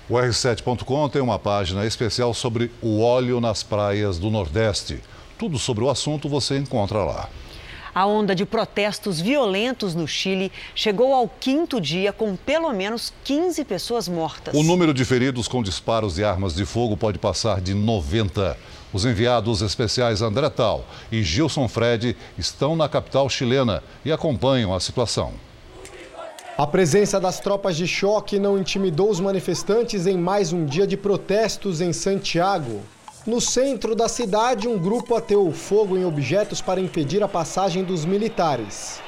O 0.09 0.15
R7.com 0.15 1.09
tem 1.09 1.23
uma 1.23 1.39
página 1.39 1.87
especial 1.87 2.35
sobre 2.35 2.71
o 2.83 3.01
óleo 3.01 3.41
nas 3.41 3.63
praias 3.63 4.19
do 4.19 4.31
Nordeste. 4.31 5.01
Tudo 5.39 5.59
sobre 5.59 5.85
o 5.85 5.91
assunto 5.91 6.29
você 6.29 6.57
encontra 6.57 7.05
lá. 7.05 7.29
A 7.95 8.07
onda 8.07 8.35
de 8.35 8.47
protestos 8.47 9.21
violentos 9.21 9.95
no 9.95 10.09
Chile 10.09 10.51
chegou 10.75 11.13
ao 11.13 11.29
quinto 11.29 11.79
dia 11.79 12.11
com 12.11 12.35
pelo 12.35 12.73
menos 12.73 13.13
15 13.23 13.63
pessoas 13.67 14.09
mortas. 14.09 14.55
O 14.55 14.63
número 14.63 14.95
de 14.95 15.05
feridos 15.05 15.47
com 15.47 15.63
disparos 15.63 16.15
de 16.15 16.25
armas 16.25 16.55
de 16.55 16.65
fogo 16.65 16.97
pode 16.97 17.19
passar 17.19 17.61
de 17.61 17.75
90. 17.75 18.57
Os 18.95 19.05
enviados 19.05 19.61
especiais 19.61 20.23
André 20.23 20.49
Tal 20.49 20.87
e 21.11 21.23
Gilson 21.23 21.69
Fred 21.69 22.17
estão 22.39 22.75
na 22.75 22.89
capital 22.89 23.29
chilena 23.29 23.83
e 24.07 24.11
acompanham 24.11 24.75
a 24.75 24.81
situação. 24.81 25.35
A 26.57 26.67
presença 26.67 27.21
das 27.21 27.41
tropas 27.41 27.77
de 27.77 27.87
choque 27.87 28.39
não 28.39 28.59
intimidou 28.59 29.11
os 29.11 29.21
manifestantes 29.21 30.07
em 30.07 30.17
mais 30.17 30.51
um 30.51 30.65
dia 30.65 30.87
de 30.87 30.97
protestos 30.97 31.83
em 31.83 31.93
Santiago. 31.93 32.81
No 33.25 33.41
centro 33.41 33.95
da 33.95 34.09
cidade, 34.09 34.67
um 34.67 34.77
grupo 34.77 35.15
ateou 35.15 35.53
fogo 35.53 35.97
em 35.97 36.05
objetos 36.05 36.61
para 36.61 36.81
impedir 36.81 37.23
a 37.23 37.29
passagem 37.29 37.85
dos 37.85 38.05
militares. 38.05 39.01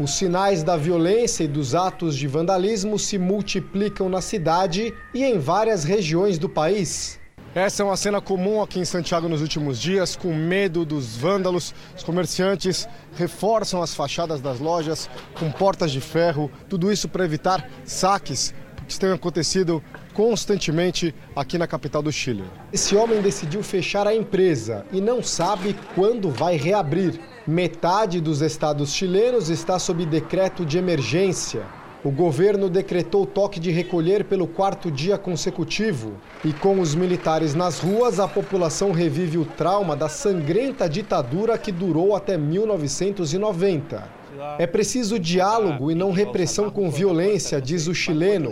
Os 0.00 0.14
sinais 0.14 0.64
da 0.64 0.76
violência 0.76 1.44
e 1.44 1.48
dos 1.48 1.72
atos 1.72 2.16
de 2.16 2.26
vandalismo 2.26 2.98
se 2.98 3.16
multiplicam 3.16 4.08
na 4.08 4.20
cidade 4.20 4.92
e 5.14 5.22
em 5.22 5.38
várias 5.38 5.84
regiões 5.84 6.36
do 6.36 6.48
país. 6.48 7.20
Essa 7.54 7.84
é 7.84 7.86
uma 7.86 7.96
cena 7.96 8.20
comum 8.20 8.60
aqui 8.60 8.80
em 8.80 8.84
Santiago 8.84 9.28
nos 9.28 9.40
últimos 9.40 9.80
dias, 9.80 10.16
com 10.16 10.34
medo 10.34 10.84
dos 10.84 11.16
vândalos. 11.16 11.72
Os 11.96 12.02
comerciantes 12.02 12.88
reforçam 13.14 13.80
as 13.80 13.94
fachadas 13.94 14.40
das 14.40 14.58
lojas 14.58 15.08
com 15.38 15.48
portas 15.50 15.92
de 15.92 16.00
ferro, 16.00 16.50
tudo 16.68 16.90
isso 16.90 17.08
para 17.08 17.24
evitar 17.24 17.68
saques 17.84 18.52
que 18.88 18.98
têm 18.98 19.12
acontecido 19.12 19.82
constantemente 20.14 21.14
aqui 21.36 21.58
na 21.58 21.66
capital 21.66 22.02
do 22.02 22.10
Chile. 22.10 22.42
Esse 22.72 22.96
homem 22.96 23.20
decidiu 23.20 23.62
fechar 23.62 24.06
a 24.06 24.14
empresa 24.14 24.84
e 24.90 25.00
não 25.00 25.22
sabe 25.22 25.76
quando 25.94 26.30
vai 26.30 26.56
reabrir. 26.56 27.20
Metade 27.46 28.20
dos 28.20 28.40
estados 28.40 28.92
chilenos 28.92 29.48
está 29.50 29.78
sob 29.78 30.04
decreto 30.04 30.66
de 30.66 30.78
emergência. 30.78 31.62
O 32.04 32.10
governo 32.10 32.70
decretou 32.70 33.26
toque 33.26 33.58
de 33.58 33.70
recolher 33.70 34.24
pelo 34.24 34.46
quarto 34.46 34.90
dia 34.90 35.18
consecutivo. 35.18 36.12
E 36.44 36.52
com 36.52 36.80
os 36.80 36.94
militares 36.94 37.54
nas 37.54 37.80
ruas, 37.80 38.20
a 38.20 38.28
população 38.28 38.92
revive 38.92 39.36
o 39.36 39.44
trauma 39.44 39.96
da 39.96 40.08
sangrenta 40.08 40.88
ditadura 40.88 41.58
que 41.58 41.72
durou 41.72 42.14
até 42.14 42.38
1990. 42.38 44.17
É 44.58 44.66
preciso 44.66 45.18
diálogo 45.18 45.90
e 45.90 45.94
não 45.94 46.12
repressão 46.12 46.70
com 46.70 46.90
violência, 46.90 47.60
diz 47.60 47.86
o 47.86 47.94
chileno. 47.94 48.50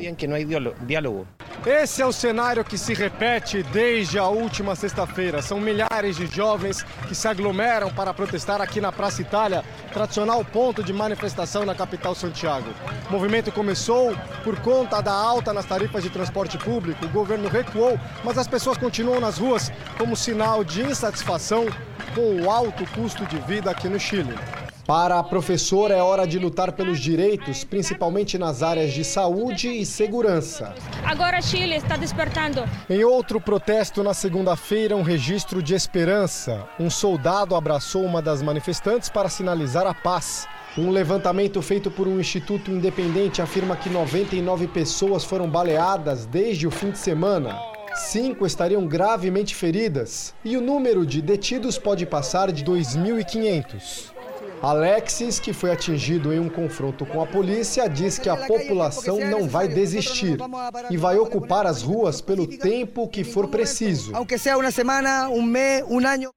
Esse 1.65 2.03
é 2.03 2.07
o 2.07 2.13
cenário 2.13 2.65
que 2.65 2.77
se 2.79 2.95
repete 2.95 3.63
desde 3.63 4.19
a 4.19 4.29
última 4.29 4.75
sexta-feira. 4.75 5.43
São 5.43 5.61
milhares 5.61 6.17
de 6.17 6.27
jovens 6.27 6.83
que 7.09 7.15
se 7.15 7.27
aglomeram 7.27 7.91
para 7.93 8.13
protestar 8.13 8.61
aqui 8.61 8.81
na 8.81 8.93
Praça 8.93 9.23
Itália, 9.23 9.65
tradicional 9.93 10.45
ponto 10.45 10.83
de 10.83 10.93
manifestação 10.93 11.65
na 11.65 11.75
capital 11.75 12.15
Santiago. 12.15 12.69
O 13.09 13.13
movimento 13.13 13.51
começou 13.53 14.17
por 14.45 14.59
conta 14.61 15.01
da 15.01 15.13
alta 15.13 15.53
nas 15.53 15.67
tarifas 15.67 16.03
de 16.03 16.11
transporte 16.11 16.59
público. 16.59 17.05
O 17.05 17.09
governo 17.09 17.49
recuou, 17.49 17.99
mas 18.25 18.39
as 18.39 18.49
pessoas 18.49 18.77
continuam 18.77 19.21
nas 19.21 19.39
ruas 19.39 19.73
como 19.99 20.17
sinal 20.17 20.63
de 20.63 20.83
insatisfação 20.83 21.67
com 22.15 22.43
o 22.43 22.51
alto 22.51 22.85
custo 22.93 23.25
de 23.27 23.39
vida 23.39 23.71
aqui 23.71 23.89
no 23.89 23.99
Chile. 23.99 24.35
Para 24.87 25.19
a 25.19 25.23
professora, 25.25 25.97
é 25.97 26.01
hora 26.01 26.25
de 26.25 26.39
lutar 26.39 26.71
pelos 26.71 27.01
direitos, 27.01 27.65
principalmente 27.65 28.39
nas 28.39 28.63
áreas 28.63 28.93
de 28.93 29.03
saúde 29.03 29.69
e 29.69 29.85
segurança. 29.85 30.73
Agora 31.05 31.43
Chile 31.43 31.75
está 31.75 31.97
despertando. 31.97 32.63
Em 32.89 33.03
outro 33.03 33.41
protesto 33.41 34.05
na 34.05 34.15
segunda-feira, 34.15 34.95
um 34.95 35.03
registro 35.03 35.61
de 35.61 35.75
esperança. 35.75 36.69
Um 36.79 36.89
soldado 36.89 37.57
abraçou 37.57 38.05
uma 38.05 38.23
das 38.23 38.41
manifestantes 38.43 39.09
para 39.09 39.29
sinalizar 39.29 39.89
a 39.89 39.95
paz. 39.95 40.47
Um 40.79 40.91
levantamento 40.91 41.61
feito 41.61 41.91
por 41.91 42.07
um 42.07 42.21
instituto 42.21 42.71
independente 42.71 43.43
afirma 43.43 43.75
que 43.75 43.91
99 43.91 44.69
pessoas 44.69 45.25
foram 45.25 45.51
baleadas 45.51 46.27
desde 46.27 46.65
o 46.65 46.71
fim 46.71 46.93
de 46.93 46.99
semana. 46.99 47.59
Cinco 47.97 48.47
estariam 48.47 48.87
gravemente 48.87 49.53
feridas 49.53 50.33
e 50.45 50.57
o 50.57 50.61
número 50.61 51.05
de 51.05 51.21
detidos 51.21 51.77
pode 51.77 52.07
passar 52.07 52.53
de 52.53 52.63
2.500. 52.65 54.16
Alexis, 54.63 55.39
que 55.39 55.53
foi 55.53 55.71
atingido 55.71 56.33
em 56.33 56.41
um 56.41 56.49
confronto 56.49 57.05
com 57.05 57.21
a 57.21 57.27
polícia, 57.27 57.89
diz 57.89 58.19
que 58.19 58.29
a 58.29 58.37
população 58.37 59.19
não 59.21 59.49
vai 59.49 59.69
desistir 59.69 60.39
e 60.91 60.97
vai 60.97 61.19
ocupar 61.19 61.67
as 61.67 61.83
ruas 61.83 62.21
pelo 62.21 62.47
tempo 62.47 63.07
que 63.09 63.23
for 63.23 63.49
preciso. 63.49 64.15
Aunque 64.17 64.39
seja 64.39 64.57
uma 64.57 64.71
semana, 64.71 65.29
um 65.29 65.43
mês, 65.43 65.85
um 65.89 65.99
ano. 66.07 66.31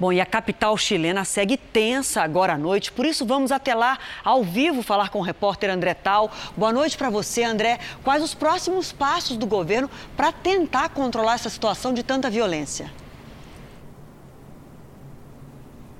Bom, 0.00 0.12
e 0.12 0.20
a 0.20 0.26
capital 0.26 0.76
chilena 0.76 1.24
segue 1.24 1.56
tensa 1.56 2.20
agora 2.20 2.54
à 2.54 2.58
noite, 2.58 2.90
por 2.90 3.06
isso 3.06 3.24
vamos 3.24 3.52
até 3.52 3.76
lá 3.76 3.96
ao 4.24 4.42
vivo 4.42 4.82
falar 4.82 5.08
com 5.08 5.20
o 5.20 5.22
repórter 5.22 5.70
André 5.70 5.94
Tal. 5.94 6.32
Boa 6.56 6.72
noite 6.72 6.98
para 6.98 7.10
você, 7.10 7.44
André. 7.44 7.78
Quais 8.02 8.20
os 8.20 8.34
próximos 8.34 8.90
passos 8.90 9.36
do 9.36 9.46
governo 9.46 9.88
para 10.16 10.32
tentar 10.32 10.88
controlar 10.88 11.34
essa 11.34 11.48
situação 11.48 11.94
de 11.94 12.02
tanta 12.02 12.28
violência? 12.28 12.90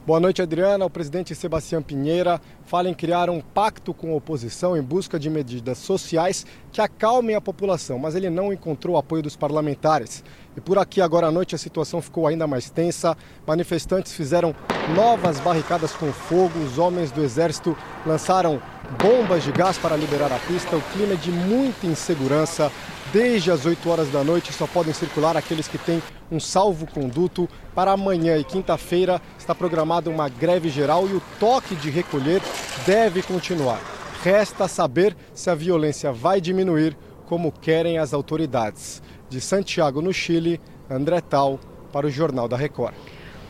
Boa 0.06 0.20
noite, 0.20 0.42
Adriana. 0.42 0.84
O 0.84 0.90
presidente 0.90 1.34
Sebastião 1.34 1.82
Pinheira 1.82 2.38
fala 2.66 2.90
em 2.90 2.94
criar 2.94 3.30
um 3.30 3.40
pacto 3.40 3.94
com 3.94 4.12
a 4.12 4.16
oposição 4.16 4.76
em 4.76 4.82
busca 4.82 5.18
de 5.18 5.30
medidas 5.30 5.78
sociais 5.78 6.44
que 6.70 6.82
acalmem 6.82 7.34
a 7.34 7.40
população, 7.40 7.98
mas 7.98 8.14
ele 8.14 8.28
não 8.28 8.52
encontrou 8.52 8.98
apoio 8.98 9.22
dos 9.22 9.34
parlamentares. 9.34 10.22
E 10.54 10.60
por 10.60 10.76
aqui, 10.76 11.00
agora 11.00 11.28
à 11.28 11.32
noite, 11.32 11.54
a 11.54 11.58
situação 11.58 12.02
ficou 12.02 12.26
ainda 12.26 12.46
mais 12.46 12.68
tensa. 12.68 13.16
Manifestantes 13.46 14.12
fizeram 14.12 14.54
novas 14.94 15.40
barricadas 15.40 15.92
com 15.92 16.12
fogo, 16.12 16.58
os 16.58 16.78
homens 16.78 17.10
do 17.10 17.22
exército 17.24 17.74
lançaram 18.04 18.60
bombas 19.02 19.42
de 19.42 19.52
gás 19.52 19.78
para 19.78 19.96
liberar 19.96 20.30
a 20.30 20.38
pista. 20.38 20.76
O 20.76 20.82
clima 20.92 21.14
é 21.14 21.16
de 21.16 21.32
muita 21.32 21.86
insegurança. 21.86 22.70
Desde 23.14 23.52
as 23.52 23.64
8 23.64 23.88
horas 23.88 24.08
da 24.10 24.24
noite 24.24 24.52
só 24.52 24.66
podem 24.66 24.92
circular 24.92 25.36
aqueles 25.36 25.68
que 25.68 25.78
têm 25.78 26.02
um 26.32 26.40
salvo-conduto. 26.40 27.48
Para 27.72 27.92
amanhã 27.92 28.36
e 28.36 28.42
quinta-feira 28.42 29.22
está 29.38 29.54
programada 29.54 30.10
uma 30.10 30.28
greve 30.28 30.68
geral 30.68 31.06
e 31.06 31.12
o 31.12 31.22
toque 31.38 31.76
de 31.76 31.90
recolher 31.90 32.42
deve 32.84 33.22
continuar. 33.22 33.80
Resta 34.20 34.66
saber 34.66 35.16
se 35.32 35.48
a 35.48 35.54
violência 35.54 36.10
vai 36.12 36.40
diminuir, 36.40 36.96
como 37.26 37.52
querem 37.52 37.98
as 37.98 38.12
autoridades. 38.12 39.00
De 39.30 39.40
Santiago, 39.40 40.02
no 40.02 40.12
Chile, 40.12 40.60
André 40.90 41.20
Tal, 41.20 41.60
para 41.92 42.08
o 42.08 42.10
Jornal 42.10 42.48
da 42.48 42.56
Record. 42.56 42.94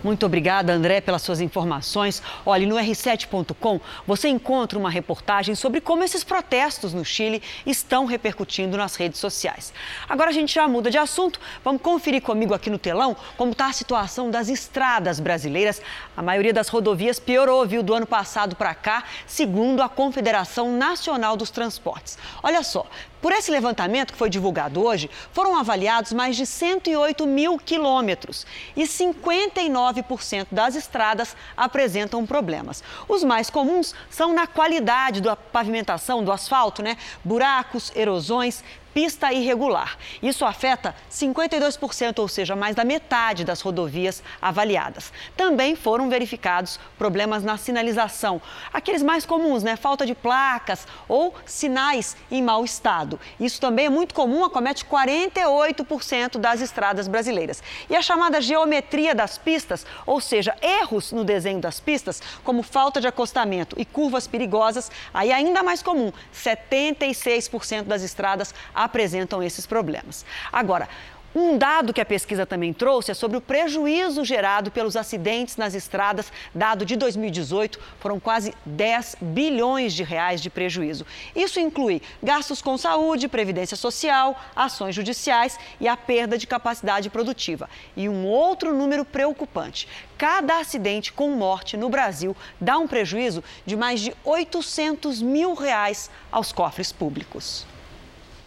Muito 0.04 0.26
obrigada, 0.26 0.70
André, 0.70 1.00
pelas 1.00 1.23
suas 1.23 1.40
informações. 1.40 2.23
Olha, 2.44 2.66
no 2.66 2.76
r7.com 2.76 3.80
você 4.06 4.28
encontra 4.28 4.78
uma 4.78 4.90
reportagem 4.90 5.54
sobre 5.54 5.80
como 5.80 6.04
esses 6.04 6.23
protestos 6.23 6.92
no 6.92 7.02
Chile 7.02 7.42
estão 7.64 8.04
repercutindo 8.04 8.76
nas 8.76 8.96
redes 8.96 9.18
sociais. 9.18 9.73
Agora 10.06 10.28
a 10.28 10.32
gente 10.34 10.54
já 10.54 10.68
muda 10.68 10.90
de 10.90 10.99
assunto. 10.99 11.40
Vamos 11.64 11.80
conferir 11.80 12.20
comigo 12.20 12.52
aqui 12.52 12.68
no 12.68 12.76
telão 12.76 13.16
como 13.38 13.52
está 13.52 13.68
a 13.68 13.73
situação 13.73 14.30
das 14.30 14.50
estradas 14.50 15.18
brasileiras. 15.18 15.80
A 16.14 16.20
maioria 16.20 16.52
das 16.52 16.68
rodovias 16.68 17.18
piorou, 17.18 17.66
viu, 17.66 17.82
do 17.82 17.94
ano 17.94 18.06
passado 18.06 18.54
para 18.54 18.75
cá, 18.75 19.04
segundo 19.26 19.80
a 19.80 19.88
Confederação 19.88 20.76
Nacional 20.76 21.34
dos 21.34 21.50
Transportes. 21.50 22.18
Olha 22.42 22.62
só, 22.62 22.87
por 23.25 23.33
esse 23.33 23.50
levantamento 23.50 24.12
que 24.12 24.19
foi 24.19 24.28
divulgado 24.28 24.85
hoje, 24.85 25.11
foram 25.33 25.57
avaliados 25.57 26.12
mais 26.12 26.37
de 26.37 26.45
108 26.45 27.26
mil 27.26 27.59
quilômetros 27.59 28.47
e 28.76 28.83
59% 28.83 30.49
das 30.52 30.75
estradas 30.75 31.35
apresentam 31.57 32.26
problemas. 32.26 32.85
Os 33.09 33.25
mais 33.25 33.49
comuns 33.49 33.95
são 34.11 34.35
na 34.35 34.47
qualidade 34.47 35.23
da 35.23 35.35
pavimentação, 35.35 36.23
do 36.23 36.31
asfalto, 36.31 36.83
né? 36.83 36.99
Buracos, 37.25 37.90
erosões, 37.97 38.62
pista 38.94 39.32
irregular. 39.32 39.98
Isso 40.22 40.44
afeta 40.44 40.94
52%, 41.10 42.20
ou 42.20 42.28
seja, 42.28 42.54
mais 42.54 42.76
da 42.76 42.84
metade 42.84 43.44
das 43.44 43.60
rodovias 43.60 44.22
avaliadas. 44.40 45.12
Também 45.36 45.74
foram 45.74 46.08
verificados 46.08 46.78
problemas 46.96 47.42
na 47.42 47.58
sinalização, 47.58 48.40
aqueles 48.72 49.02
mais 49.02 49.26
comuns, 49.26 49.64
né? 49.64 49.74
Falta 49.74 50.06
de 50.06 50.14
placas 50.14 50.86
ou 51.08 51.34
sinais 51.44 52.16
em 52.30 52.40
mau 52.40 52.64
estado. 52.64 53.18
Isso 53.40 53.60
também 53.60 53.86
é 53.86 53.90
muito 53.90 54.14
comum, 54.14 54.44
acomete 54.44 54.84
48% 54.84 56.38
das 56.38 56.60
estradas 56.60 57.08
brasileiras. 57.08 57.62
E 57.90 57.96
a 57.96 58.02
chamada 58.02 58.40
geometria 58.40 59.14
das 59.14 59.36
pistas, 59.36 59.84
ou 60.06 60.20
seja, 60.20 60.54
erros 60.62 61.10
no 61.10 61.24
desenho 61.24 61.60
das 61.60 61.80
pistas, 61.80 62.22
como 62.44 62.62
falta 62.62 63.00
de 63.00 63.08
acostamento 63.08 63.74
e 63.78 63.84
curvas 63.84 64.28
perigosas, 64.28 64.90
aí 65.12 65.30
é 65.30 65.34
ainda 65.34 65.62
mais 65.62 65.82
comum, 65.82 66.12
76% 66.32 67.82
das 67.82 68.02
estradas 68.02 68.54
apresentam 68.85 69.43
esses 69.43 69.67
problemas. 69.67 70.25
Agora, 70.53 70.88
um 71.37 71.59
dado 71.59 71.93
que 71.93 72.00
a 72.00 72.05
pesquisa 72.05 72.47
também 72.47 72.73
trouxe 72.73 73.11
é 73.11 73.14
sobre 73.14 73.37
o 73.37 73.41
prejuízo 73.41 74.25
gerado 74.25 74.71
pelos 74.71 74.95
acidentes 74.95 75.57
nas 75.57 75.75
estradas. 75.75 76.33
Dado 76.55 76.87
de 76.87 76.95
2018, 76.95 77.81
foram 77.99 78.21
quase 78.21 78.55
10 78.64 79.17
bilhões 79.21 79.93
de 79.95 80.05
reais 80.05 80.41
de 80.41 80.49
prejuízo. 80.49 81.05
Isso 81.35 81.59
inclui 81.59 82.00
gastos 82.23 82.62
com 82.62 82.79
saúde, 82.79 83.26
previdência 83.26 83.76
social, 83.76 84.41
ações 84.55 84.95
judiciais 84.95 85.59
e 85.81 85.88
a 85.88 85.97
perda 85.97 86.38
de 86.38 86.47
capacidade 86.47 87.11
produtiva. 87.11 87.69
E 87.97 88.09
um 88.09 88.26
outro 88.26 88.73
número 88.73 89.05
preocupante: 89.05 89.88
cada 90.17 90.61
acidente 90.61 91.12
com 91.12 91.31
morte 91.31 91.76
no 91.76 91.88
Brasil 91.88 92.37
dá 92.61 92.79
um 92.79 92.87
prejuízo 92.87 93.43
de 93.67 93.75
mais 93.75 94.00
de 94.00 94.14
800 94.23 95.21
mil 95.21 95.55
reais 95.55 96.09
aos 96.31 96.53
cofres 96.53 96.93
públicos. 96.93 97.67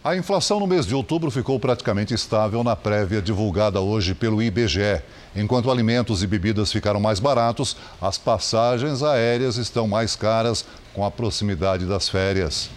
A 0.02 0.14
inflação 0.14 0.60
no 0.60 0.66
mês 0.66 0.86
de 0.86 0.94
outubro 0.94 1.28
ficou 1.28 1.58
praticamente 1.58 2.14
estável 2.14 2.62
na 2.62 2.76
prévia 2.76 3.20
divulgada 3.20 3.80
hoje 3.80 4.14
pelo 4.14 4.40
IBGE. 4.40 5.02
Enquanto 5.34 5.70
alimentos 5.70 6.22
e 6.22 6.26
bebidas 6.26 6.70
ficaram 6.70 7.00
mais 7.00 7.18
baratos, 7.18 7.76
as 8.00 8.16
passagens 8.16 9.02
aéreas 9.02 9.56
estão 9.56 9.88
mais 9.88 10.14
caras 10.14 10.64
com 10.94 11.04
a 11.04 11.10
proximidade 11.10 11.84
das 11.84 12.08
férias. 12.08 12.70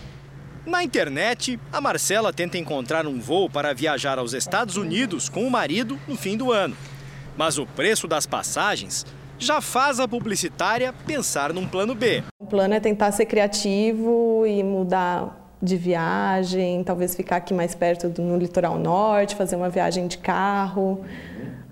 Na 0.65 0.83
internet, 0.83 1.59
a 1.71 1.79
Marcela 1.79 2.33
tenta 2.33 2.57
encontrar 2.57 3.05
um 3.05 3.19
voo 3.19 3.47
para 3.47 3.71
viajar 3.71 4.17
aos 4.17 4.33
Estados 4.33 4.75
Unidos 4.75 5.29
com 5.29 5.45
o 5.45 5.51
marido 5.51 5.99
no 6.07 6.15
fim 6.15 6.35
do 6.35 6.51
ano. 6.51 6.75
Mas 7.37 7.59
o 7.59 7.67
preço 7.67 8.07
das 8.07 8.25
passagens 8.25 9.05
já 9.37 9.61
faz 9.61 9.99
a 9.99 10.07
publicitária 10.07 10.91
pensar 11.05 11.53
num 11.53 11.67
plano 11.67 11.93
B. 11.93 12.23
O 12.39 12.47
plano 12.47 12.73
é 12.73 12.79
tentar 12.79 13.11
ser 13.11 13.27
criativo 13.27 14.43
e 14.47 14.63
mudar 14.63 15.40
de 15.61 15.77
viagem, 15.77 16.83
talvez 16.83 17.15
ficar 17.15 17.37
aqui 17.37 17.53
mais 17.53 17.75
perto 17.75 18.09
do, 18.09 18.21
no 18.21 18.37
litoral 18.37 18.79
norte, 18.79 19.35
fazer 19.35 19.55
uma 19.55 19.69
viagem 19.69 20.07
de 20.07 20.17
carro, 20.17 21.05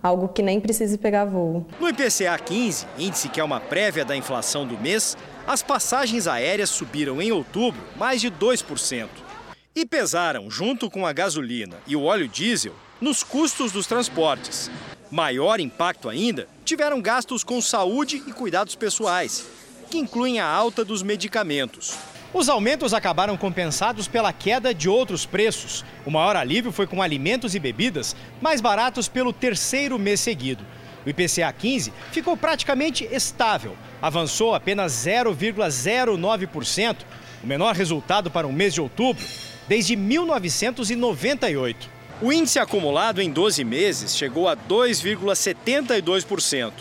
algo 0.02 0.28
que 0.28 0.41
nem 0.41 0.60
precise 0.60 0.97
pegar 0.97 1.25
voo. 1.25 1.65
No 1.80 1.89
IPCA 1.89 2.38
15, 2.38 2.86
índice 2.97 3.30
que 3.30 3.39
é 3.39 3.43
uma 3.43 3.60
prévia 3.60 4.06
da 4.06 4.15
inflação 4.15 4.65
do 4.65 4.78
mês, 4.78 5.17
as 5.47 5.63
passagens 5.63 6.28
aéreas 6.28 6.69
subiram 6.69 7.21
em 7.21 7.32
outubro 7.32 7.82
mais 7.95 8.21
de 8.21 8.30
2%. 8.30 9.08
E 9.75 9.86
pesaram, 9.86 10.49
junto 10.49 10.89
com 10.89 11.06
a 11.06 11.13
gasolina 11.13 11.78
e 11.88 11.95
o 11.95 12.04
óleo 12.04 12.28
diesel, 12.28 12.73
nos 12.99 13.23
custos 13.23 13.71
dos 13.71 13.88
transportes. 13.88 14.69
Maior 15.10 15.60
impacto 15.60 16.10
ainda 16.10 16.47
tiveram 16.63 17.02
gastos 17.02 17.43
com 17.43 17.62
saúde 17.62 18.21
e 18.28 18.32
cuidados 18.32 18.75
pessoais, 18.75 19.47
que 19.89 19.97
incluem 19.97 20.39
a 20.39 20.45
alta 20.45 20.86
dos 20.86 21.02
medicamentos. 21.02 21.97
Os 22.31 22.47
aumentos 22.47 22.93
acabaram 22.93 23.35
compensados 23.35 24.07
pela 24.07 24.31
queda 24.31 24.71
de 24.71 24.87
outros 24.87 25.25
preços. 25.25 25.83
O 26.05 26.11
maior 26.11 26.35
alívio 26.35 26.71
foi 26.71 26.85
com 26.85 27.01
alimentos 27.01 27.55
e 27.55 27.59
bebidas 27.59 28.15
mais 28.39 28.61
baratos 28.61 29.07
pelo 29.07 29.33
terceiro 29.33 29.97
mês 29.97 30.19
seguido. 30.19 30.63
O 31.03 31.09
IPCA 31.09 31.51
15 31.51 31.91
ficou 32.11 32.37
praticamente 32.37 33.03
estável, 33.05 33.75
avançou 33.99 34.53
apenas 34.53 34.93
0,09%, 34.93 36.97
o 37.43 37.47
menor 37.47 37.73
resultado 37.73 38.29
para 38.29 38.45
o 38.45 38.53
mês 38.53 38.75
de 38.75 38.81
outubro 38.81 39.25
desde 39.67 39.95
1998. 39.95 41.89
O 42.21 42.31
índice 42.31 42.59
acumulado 42.59 43.21
em 43.21 43.31
12 43.31 43.63
meses 43.63 44.15
chegou 44.15 44.47
a 44.47 44.55
2,72%, 44.55 46.73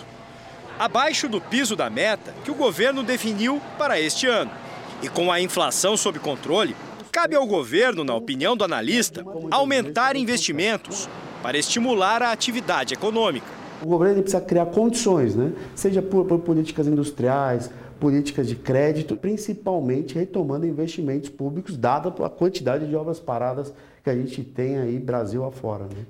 abaixo 0.79 1.27
do 1.27 1.41
piso 1.41 1.75
da 1.75 1.89
meta 1.89 2.35
que 2.45 2.51
o 2.51 2.55
governo 2.55 3.03
definiu 3.03 3.63
para 3.79 3.99
este 3.99 4.27
ano. 4.27 4.68
E 5.03 5.09
com 5.09 5.31
a 5.31 5.41
inflação 5.41 5.97
sob 5.97 6.19
controle, 6.19 6.75
cabe 7.13 7.37
ao 7.37 7.47
governo, 7.47 8.03
na 8.03 8.15
opinião 8.15 8.57
do 8.57 8.65
analista, 8.65 9.25
aumentar 9.51 10.17
investimentos 10.17 11.09
para 11.43 11.57
estimular 11.57 12.23
a 12.23 12.33
atividade 12.33 12.95
econômica. 12.95 13.47
O 13.81 13.87
governo 13.87 14.23
precisa 14.23 14.43
criar 14.43 14.67
condições, 14.67 15.37
né? 15.37 15.53
seja 15.75 16.03
por, 16.03 16.25
por 16.25 16.41
políticas 16.41 16.89
industriais, 16.89 17.71
políticas 18.01 18.49
de 18.49 18.57
crédito, 18.57 19.17
principalmente 19.17 20.15
retomando 20.15 20.67
investimentos 20.67 21.29
públicos, 21.29 21.77
dada 21.77 22.09
a 22.25 22.29
quantidade 22.29 22.87
de 22.87 22.97
obras 22.97 23.21
paradas 23.21 23.73
que 24.03 24.11
a 24.11 24.15
gente 24.15 24.43
tem 24.43 24.79
aí 24.79 24.99
Brasil 24.99 25.45
afora. 25.45 25.85
Né? 25.85 26.07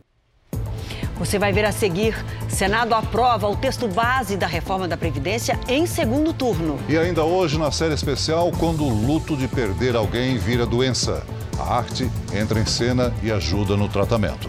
Você 1.18 1.38
vai 1.38 1.52
ver 1.52 1.64
a 1.64 1.72
seguir: 1.72 2.14
Senado 2.48 2.94
aprova 2.94 3.48
o 3.48 3.56
texto 3.56 3.88
base 3.88 4.36
da 4.36 4.46
reforma 4.46 4.86
da 4.86 4.96
Previdência 4.96 5.58
em 5.68 5.86
segundo 5.86 6.32
turno. 6.32 6.78
E 6.88 6.96
ainda 6.96 7.24
hoje, 7.24 7.58
na 7.58 7.72
série 7.72 7.94
especial, 7.94 8.52
quando 8.58 8.84
o 8.84 8.88
luto 8.88 9.36
de 9.36 9.48
perder 9.48 9.96
alguém 9.96 10.38
vira 10.38 10.64
doença. 10.64 11.26
A 11.58 11.78
arte 11.78 12.08
entra 12.32 12.60
em 12.60 12.66
cena 12.66 13.12
e 13.20 13.32
ajuda 13.32 13.76
no 13.76 13.88
tratamento. 13.88 14.48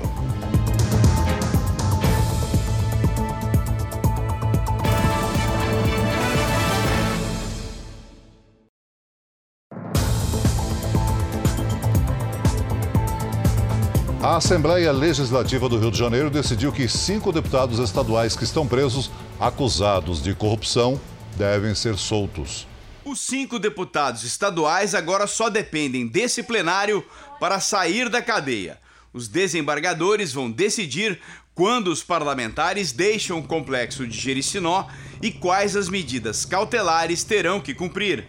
Assembleia 14.40 14.94
Legislativa 14.94 15.68
do 15.68 15.78
Rio 15.78 15.92
de 15.92 15.98
Janeiro 15.98 16.30
decidiu 16.30 16.72
que 16.72 16.88
cinco 16.88 17.30
deputados 17.30 17.78
estaduais 17.78 18.38
que 18.38 18.46
estão 18.46 18.66
presos, 18.66 19.12
acusados 19.38 20.24
de 20.24 20.34
corrupção, 20.34 20.98
devem 21.36 21.76
ser 21.76 21.98
soltos. 21.98 22.66
Os 23.04 23.20
cinco 23.20 23.60
deputados 23.60 24.24
estaduais 24.24 24.96
agora 24.96 25.28
só 25.28 25.50
dependem 25.50 26.08
desse 26.08 26.42
plenário 26.42 27.06
para 27.38 27.60
sair 27.60 28.08
da 28.08 28.22
cadeia. 28.22 28.80
Os 29.12 29.28
desembargadores 29.28 30.32
vão 30.32 30.50
decidir 30.50 31.20
quando 31.54 31.90
os 31.90 32.02
parlamentares 32.02 32.94
deixam 32.94 33.40
o 33.40 33.44
complexo 33.44 34.08
de 34.08 34.18
Jericinó 34.18 34.88
e 35.22 35.32
quais 35.32 35.76
as 35.76 35.90
medidas 35.90 36.46
cautelares 36.46 37.26
terão 37.26 37.60
que 37.60 37.74
cumprir. 37.74 38.26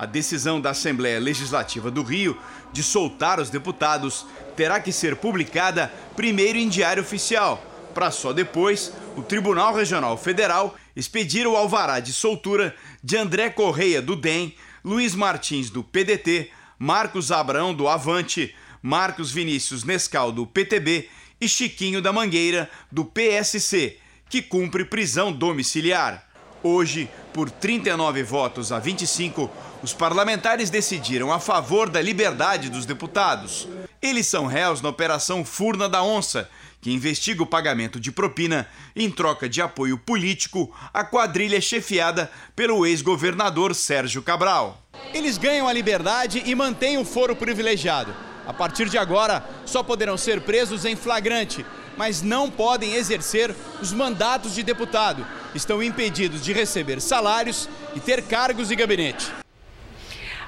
A 0.00 0.06
decisão 0.06 0.58
da 0.58 0.70
Assembleia 0.70 1.20
Legislativa 1.20 1.90
do 1.90 2.02
Rio 2.02 2.34
de 2.72 2.82
soltar 2.82 3.38
os 3.38 3.50
deputados 3.50 4.24
terá 4.56 4.80
que 4.80 4.92
ser 4.92 5.14
publicada 5.16 5.92
primeiro 6.16 6.56
em 6.56 6.70
Diário 6.70 7.02
Oficial, 7.02 7.62
para 7.92 8.10
só 8.10 8.32
depois 8.32 8.94
o 9.14 9.22
Tribunal 9.22 9.74
Regional 9.74 10.16
Federal 10.16 10.74
expedir 10.96 11.46
o 11.46 11.54
alvará 11.54 12.00
de 12.00 12.14
soltura 12.14 12.74
de 13.04 13.14
André 13.18 13.50
Correia 13.50 14.00
do 14.00 14.16
DEM, 14.16 14.54
Luiz 14.82 15.14
Martins 15.14 15.68
do 15.68 15.84
PDT, 15.84 16.50
Marcos 16.78 17.30
Abrão 17.30 17.74
do 17.74 17.86
Avante, 17.86 18.54
Marcos 18.80 19.30
Vinícius 19.30 19.84
Nescal 19.84 20.32
do 20.32 20.46
PTB 20.46 21.10
e 21.38 21.46
Chiquinho 21.46 22.00
da 22.00 22.10
Mangueira 22.10 22.70
do 22.90 23.04
PSC, 23.04 23.98
que 24.30 24.40
cumpre 24.40 24.82
prisão 24.82 25.30
domiciliar. 25.30 26.26
Hoje, 26.62 27.08
por 27.32 27.50
39 27.50 28.22
votos 28.22 28.70
a 28.70 28.78
25, 28.78 29.50
os 29.82 29.92
parlamentares 29.92 30.70
decidiram 30.70 31.32
a 31.32 31.40
favor 31.40 31.88
da 31.88 32.02
liberdade 32.02 32.68
dos 32.68 32.84
deputados. 32.84 33.66
Eles 34.00 34.26
são 34.26 34.46
réus 34.46 34.80
na 34.80 34.88
Operação 34.88 35.44
Furna 35.44 35.88
da 35.88 36.02
Onça, 36.02 36.48
que 36.80 36.92
investiga 36.92 37.42
o 37.42 37.46
pagamento 37.46 38.00
de 38.00 38.10
propina 38.10 38.66
em 38.96 39.10
troca 39.10 39.48
de 39.48 39.60
apoio 39.60 39.98
político 39.98 40.74
à 40.92 41.04
quadrilha 41.04 41.60
chefiada 41.60 42.30
pelo 42.56 42.86
ex-governador 42.86 43.74
Sérgio 43.74 44.22
Cabral. 44.22 44.82
Eles 45.12 45.36
ganham 45.36 45.68
a 45.68 45.72
liberdade 45.72 46.42
e 46.44 46.54
mantêm 46.54 46.98
o 46.98 47.04
foro 47.04 47.36
privilegiado. 47.36 48.14
A 48.46 48.52
partir 48.52 48.88
de 48.88 48.98
agora, 48.98 49.44
só 49.64 49.82
poderão 49.82 50.16
ser 50.16 50.40
presos 50.40 50.84
em 50.84 50.96
flagrante, 50.96 51.64
mas 51.96 52.22
não 52.22 52.50
podem 52.50 52.94
exercer 52.94 53.54
os 53.80 53.92
mandatos 53.92 54.54
de 54.54 54.62
deputado. 54.62 55.26
Estão 55.54 55.82
impedidos 55.82 56.42
de 56.42 56.52
receber 56.52 57.00
salários 57.00 57.68
e 57.94 58.00
ter 58.00 58.22
cargos 58.22 58.68
de 58.68 58.76
gabinete. 58.76 59.39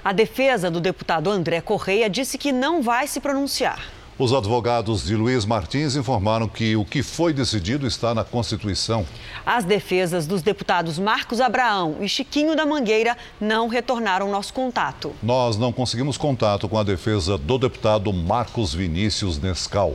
A 0.05 0.13
defesa 0.13 0.69
do 0.69 0.81
deputado 0.81 1.31
André 1.31 1.61
Correia 1.61 2.11
disse 2.11 2.37
que 2.37 2.51
não 2.51 2.83
vai 2.83 3.07
se 3.07 3.21
pronunciar. 3.21 3.81
Os 4.19 4.33
advogados 4.33 5.05
de 5.05 5.15
Luiz 5.15 5.45
Martins 5.45 5.95
informaram 5.95 6.49
que 6.49 6.75
o 6.75 6.85
que 6.85 7.05
foi 7.05 7.33
decidido 7.33 7.87
está 7.87 8.13
na 8.13 8.25
Constituição. 8.25 9.07
As 9.47 9.65
defesas 9.65 10.27
dos 10.27 10.43
deputados 10.43 10.99
Marcos 10.99 11.41
Abraão 11.41 11.99
e 12.01 12.09
Chiquinho 12.09 12.57
da 12.57 12.67
Mangueira 12.67 13.17
não 13.41 13.69
retornaram 13.69 14.29
nosso 14.29 14.53
contato. 14.53 15.15
Nós 15.23 15.57
não 15.57 15.73
conseguimos 15.73 16.17
contato 16.17 16.69
com 16.69 16.77
a 16.77 16.83
defesa 16.83 17.39
do 17.39 17.57
deputado 17.57 18.13
Marcos 18.13 18.75
Vinícius 18.75 19.39
Nescal. 19.39 19.95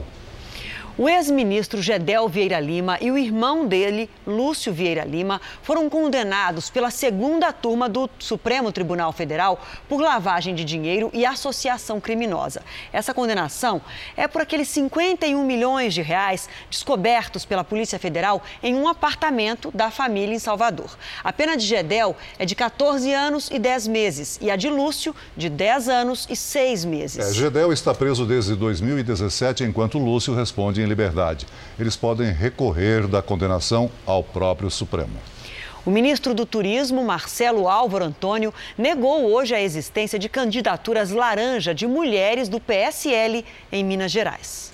O 0.99 1.07
ex-ministro 1.07 1.79
Gedel 1.79 2.27
Vieira 2.27 2.59
Lima 2.59 2.97
e 2.99 3.11
o 3.11 3.19
irmão 3.19 3.67
dele, 3.67 4.09
Lúcio 4.25 4.73
Vieira 4.73 5.05
Lima, 5.05 5.39
foram 5.61 5.87
condenados 5.87 6.71
pela 6.71 6.89
segunda 6.89 7.53
turma 7.53 7.87
do 7.87 8.09
Supremo 8.17 8.71
Tribunal 8.71 9.13
Federal 9.13 9.63
por 9.87 10.01
lavagem 10.01 10.55
de 10.55 10.63
dinheiro 10.63 11.11
e 11.13 11.23
associação 11.23 12.01
criminosa. 12.01 12.63
Essa 12.91 13.13
condenação 13.13 13.79
é 14.15 14.27
por 14.27 14.41
aqueles 14.41 14.69
51 14.69 15.45
milhões 15.45 15.93
de 15.93 16.01
reais 16.01 16.49
descobertos 16.67 17.45
pela 17.45 17.63
Polícia 17.63 17.99
Federal 17.99 18.41
em 18.63 18.73
um 18.73 18.87
apartamento 18.87 19.69
da 19.71 19.91
família 19.91 20.33
em 20.33 20.39
Salvador. 20.39 20.97
A 21.23 21.31
pena 21.31 21.55
de 21.55 21.63
Gedel 21.63 22.15
é 22.39 22.45
de 22.45 22.55
14 22.55 23.13
anos 23.13 23.51
e 23.53 23.59
10 23.59 23.87
meses 23.87 24.39
e 24.41 24.49
a 24.49 24.55
de 24.55 24.67
Lúcio 24.67 25.15
de 25.35 25.47
10 25.47 25.89
anos 25.89 26.25
e 26.27 26.35
6 26.35 26.85
meses. 26.85 27.19
É, 27.19 27.33
Gedel 27.35 27.71
está 27.71 27.93
preso 27.93 28.25
desde 28.25 28.55
2017, 28.55 29.63
enquanto 29.63 29.99
Lúcio 29.99 30.33
responde 30.33 30.81
em 30.81 30.86
liberdade. 30.87 31.45
Eles 31.79 31.95
podem 31.95 32.31
recorrer 32.31 33.07
da 33.07 33.21
condenação 33.21 33.91
ao 34.05 34.23
próprio 34.23 34.71
Supremo. 34.71 35.17
O 35.85 35.89
ministro 35.89 36.33
do 36.33 36.45
Turismo, 36.45 37.03
Marcelo 37.05 37.69
Álvaro 37.69 38.03
Antônio, 38.03 38.53
negou 38.77 39.31
hoje 39.31 39.55
a 39.55 39.61
existência 39.61 40.19
de 40.19 40.27
candidaturas 40.27 41.11
laranja 41.11 41.73
de 41.73 41.87
mulheres 41.87 42.49
do 42.49 42.59
PSL 42.59 43.45
em 43.71 43.83
Minas 43.85 44.11
Gerais. 44.11 44.73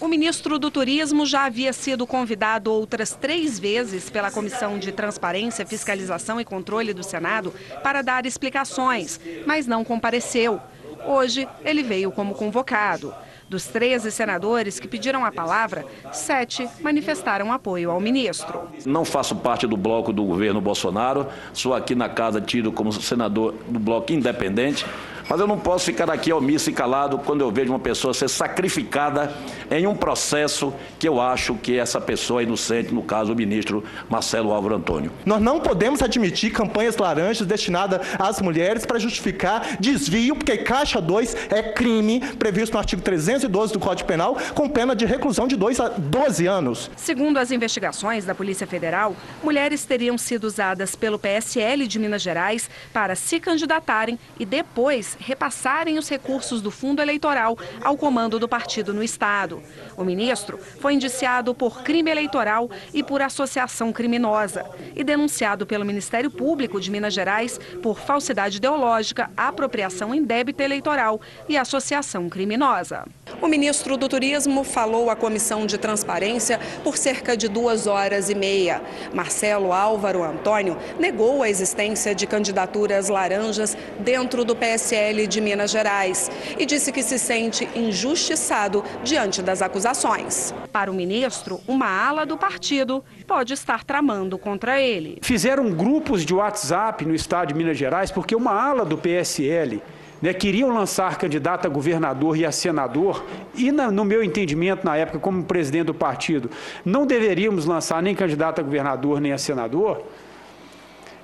O 0.00 0.08
ministro 0.08 0.58
do 0.58 0.72
Turismo 0.72 1.24
já 1.24 1.44
havia 1.44 1.72
sido 1.72 2.04
convidado 2.04 2.72
outras 2.72 3.12
três 3.12 3.60
vezes 3.60 4.10
pela 4.10 4.30
Comissão 4.30 4.76
de 4.76 4.90
Transparência, 4.90 5.64
Fiscalização 5.64 6.40
e 6.40 6.44
Controle 6.44 6.92
do 6.92 7.04
Senado 7.04 7.54
para 7.82 8.02
dar 8.02 8.26
explicações, 8.26 9.20
mas 9.46 9.68
não 9.68 9.84
compareceu. 9.84 10.60
Hoje, 11.06 11.46
ele 11.64 11.82
veio 11.82 12.10
como 12.10 12.34
convocado. 12.34 13.14
Dos 13.48 13.66
13 13.66 14.10
senadores 14.10 14.80
que 14.80 14.88
pediram 14.88 15.24
a 15.24 15.30
palavra, 15.30 15.84
sete 16.12 16.68
manifestaram 16.80 17.52
apoio 17.52 17.90
ao 17.90 18.00
ministro. 18.00 18.68
Não 18.86 19.04
faço 19.04 19.36
parte 19.36 19.66
do 19.66 19.76
bloco 19.76 20.12
do 20.12 20.24
governo 20.24 20.60
Bolsonaro, 20.60 21.26
sou 21.52 21.74
aqui 21.74 21.94
na 21.94 22.08
casa 22.08 22.40
tido 22.40 22.72
como 22.72 22.92
senador 22.92 23.54
do 23.68 23.78
bloco 23.78 24.12
independente. 24.12 24.86
Mas 25.28 25.40
eu 25.40 25.46
não 25.46 25.58
posso 25.58 25.86
ficar 25.86 26.10
aqui 26.10 26.32
omisso 26.32 26.70
e 26.70 26.72
calado 26.72 27.18
quando 27.18 27.40
eu 27.40 27.50
vejo 27.50 27.70
uma 27.70 27.78
pessoa 27.78 28.12
ser 28.12 28.28
sacrificada 28.28 29.34
em 29.70 29.86
um 29.86 29.94
processo 29.94 30.72
que 30.98 31.08
eu 31.08 31.20
acho 31.20 31.54
que 31.54 31.78
essa 31.78 32.00
pessoa 32.00 32.40
é 32.40 32.44
inocente, 32.44 32.92
no 32.92 33.02
caso 33.02 33.32
o 33.32 33.36
ministro 33.36 33.82
Marcelo 34.08 34.52
Álvaro 34.52 34.74
Antônio. 34.74 35.10
Nós 35.24 35.40
não 35.40 35.60
podemos 35.60 36.02
admitir 36.02 36.52
campanhas 36.52 36.96
laranjas 36.96 37.46
destinadas 37.46 38.00
às 38.18 38.40
mulheres 38.40 38.84
para 38.84 38.98
justificar 38.98 39.76
desvio, 39.80 40.36
porque 40.36 40.58
Caixa 40.58 41.00
2 41.00 41.36
é 41.50 41.62
crime 41.62 42.20
previsto 42.38 42.74
no 42.74 42.78
artigo 42.78 43.02
312 43.02 43.72
do 43.72 43.80
Código 43.80 44.06
Penal, 44.06 44.36
com 44.54 44.68
pena 44.68 44.94
de 44.94 45.06
reclusão 45.06 45.46
de 45.46 45.56
2 45.56 45.80
a 45.80 45.88
12 45.88 46.46
anos. 46.46 46.90
Segundo 46.96 47.38
as 47.38 47.50
investigações 47.50 48.24
da 48.24 48.34
Polícia 48.34 48.66
Federal, 48.66 49.16
mulheres 49.42 49.84
teriam 49.84 50.18
sido 50.18 50.44
usadas 50.44 50.94
pelo 50.94 51.18
PSL 51.18 51.86
de 51.86 51.98
Minas 51.98 52.22
Gerais 52.22 52.68
para 52.92 53.14
se 53.14 53.40
candidatarem 53.40 54.18
e 54.38 54.44
depois 54.44 55.13
repassarem 55.18 55.98
os 55.98 56.08
recursos 56.08 56.60
do 56.60 56.70
fundo 56.70 57.02
eleitoral 57.02 57.58
ao 57.82 57.96
comando 57.96 58.38
do 58.38 58.48
partido 58.48 58.92
no 58.92 59.02
Estado. 59.02 59.62
O 59.96 60.04
ministro 60.04 60.58
foi 60.80 60.94
indiciado 60.94 61.54
por 61.54 61.82
crime 61.82 62.10
eleitoral 62.10 62.70
e 62.92 63.02
por 63.02 63.22
associação 63.22 63.92
criminosa 63.92 64.64
e 64.94 65.04
denunciado 65.04 65.66
pelo 65.66 65.84
Ministério 65.84 66.30
Público 66.30 66.80
de 66.80 66.90
Minas 66.90 67.14
Gerais 67.14 67.58
por 67.82 67.98
falsidade 67.98 68.56
ideológica, 68.56 69.30
apropriação 69.36 70.14
indébita 70.14 70.62
eleitoral 70.62 71.20
e 71.48 71.56
associação 71.56 72.28
criminosa. 72.28 73.04
O 73.40 73.48
ministro 73.48 73.96
do 73.96 74.08
Turismo 74.08 74.64
falou 74.64 75.10
à 75.10 75.16
Comissão 75.16 75.66
de 75.66 75.76
Transparência 75.78 76.58
por 76.82 76.96
cerca 76.96 77.36
de 77.36 77.48
duas 77.48 77.86
horas 77.86 78.30
e 78.30 78.34
meia. 78.34 78.82
Marcelo 79.12 79.72
Álvaro 79.72 80.22
Antônio 80.22 80.76
negou 80.98 81.42
a 81.42 81.48
existência 81.48 82.14
de 82.14 82.26
candidaturas 82.26 83.08
laranjas 83.08 83.76
dentro 84.00 84.44
do 84.44 84.56
PSL 84.56 85.03
de 85.12 85.40
Minas 85.40 85.70
Gerais 85.70 86.30
e 86.58 86.64
disse 86.64 86.90
que 86.90 87.02
se 87.02 87.18
sente 87.18 87.68
injustiçado 87.74 88.82
diante 89.02 89.42
das 89.42 89.60
acusações. 89.60 90.54
Para 90.72 90.90
o 90.90 90.94
ministro, 90.94 91.60
uma 91.68 91.86
ala 91.86 92.24
do 92.24 92.38
partido 92.38 93.04
pode 93.26 93.52
estar 93.52 93.84
tramando 93.84 94.38
contra 94.38 94.80
ele. 94.80 95.18
Fizeram 95.20 95.70
grupos 95.70 96.24
de 96.24 96.34
WhatsApp 96.34 97.04
no 97.04 97.14
estado 97.14 97.48
de 97.48 97.54
Minas 97.54 97.76
Gerais 97.76 98.10
porque 98.10 98.34
uma 98.34 98.52
ala 98.52 98.84
do 98.84 98.96
PSL 98.96 99.82
né, 100.22 100.32
queriam 100.32 100.72
lançar 100.72 101.18
candidato 101.18 101.66
a 101.66 101.68
governador 101.68 102.34
e 102.38 102.46
a 102.46 102.50
senador, 102.50 103.22
e 103.54 103.70
na, 103.70 103.90
no 103.90 104.06
meu 104.06 104.24
entendimento, 104.24 104.82
na 104.82 104.96
época, 104.96 105.18
como 105.18 105.44
presidente 105.44 105.84
do 105.84 105.94
partido, 105.94 106.50
não 106.82 107.06
deveríamos 107.06 107.66
lançar 107.66 108.02
nem 108.02 108.14
candidato 108.14 108.60
a 108.60 108.64
governador 108.64 109.20
nem 109.20 109.32
a 109.32 109.38
senador, 109.38 110.02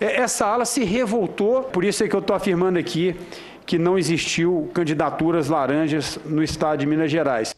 é, 0.00 0.20
essa 0.20 0.46
ala 0.46 0.64
se 0.64 0.82
revoltou, 0.82 1.62
por 1.64 1.84
isso 1.84 2.02
é 2.02 2.08
que 2.08 2.16
eu 2.16 2.20
estou 2.20 2.34
afirmando 2.34 2.78
aqui 2.78 3.14
que 3.66 3.78
não 3.78 3.98
existiu 3.98 4.70
candidaturas 4.74 5.48
laranjas 5.48 6.18
no 6.24 6.42
estado 6.42 6.80
de 6.80 6.86
Minas 6.86 7.10
Gerais. 7.10 7.54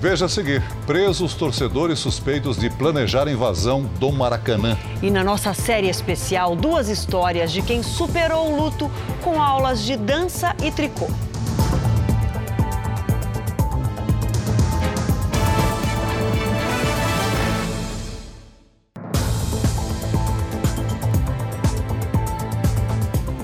Veja 0.00 0.26
a 0.26 0.28
seguir: 0.28 0.62
presos 0.86 1.34
torcedores 1.34 1.98
suspeitos 1.98 2.56
de 2.56 2.70
planejar 2.70 3.26
a 3.26 3.32
invasão 3.32 3.82
do 3.98 4.12
Maracanã. 4.12 4.76
E 5.02 5.10
na 5.10 5.24
nossa 5.24 5.52
série 5.52 5.88
especial, 5.88 6.54
duas 6.54 6.88
histórias 6.88 7.50
de 7.50 7.62
quem 7.62 7.82
superou 7.82 8.52
o 8.52 8.64
luto 8.64 8.90
com 9.22 9.42
aulas 9.42 9.82
de 9.82 9.96
dança 9.96 10.54
e 10.62 10.70
tricô. 10.70 11.08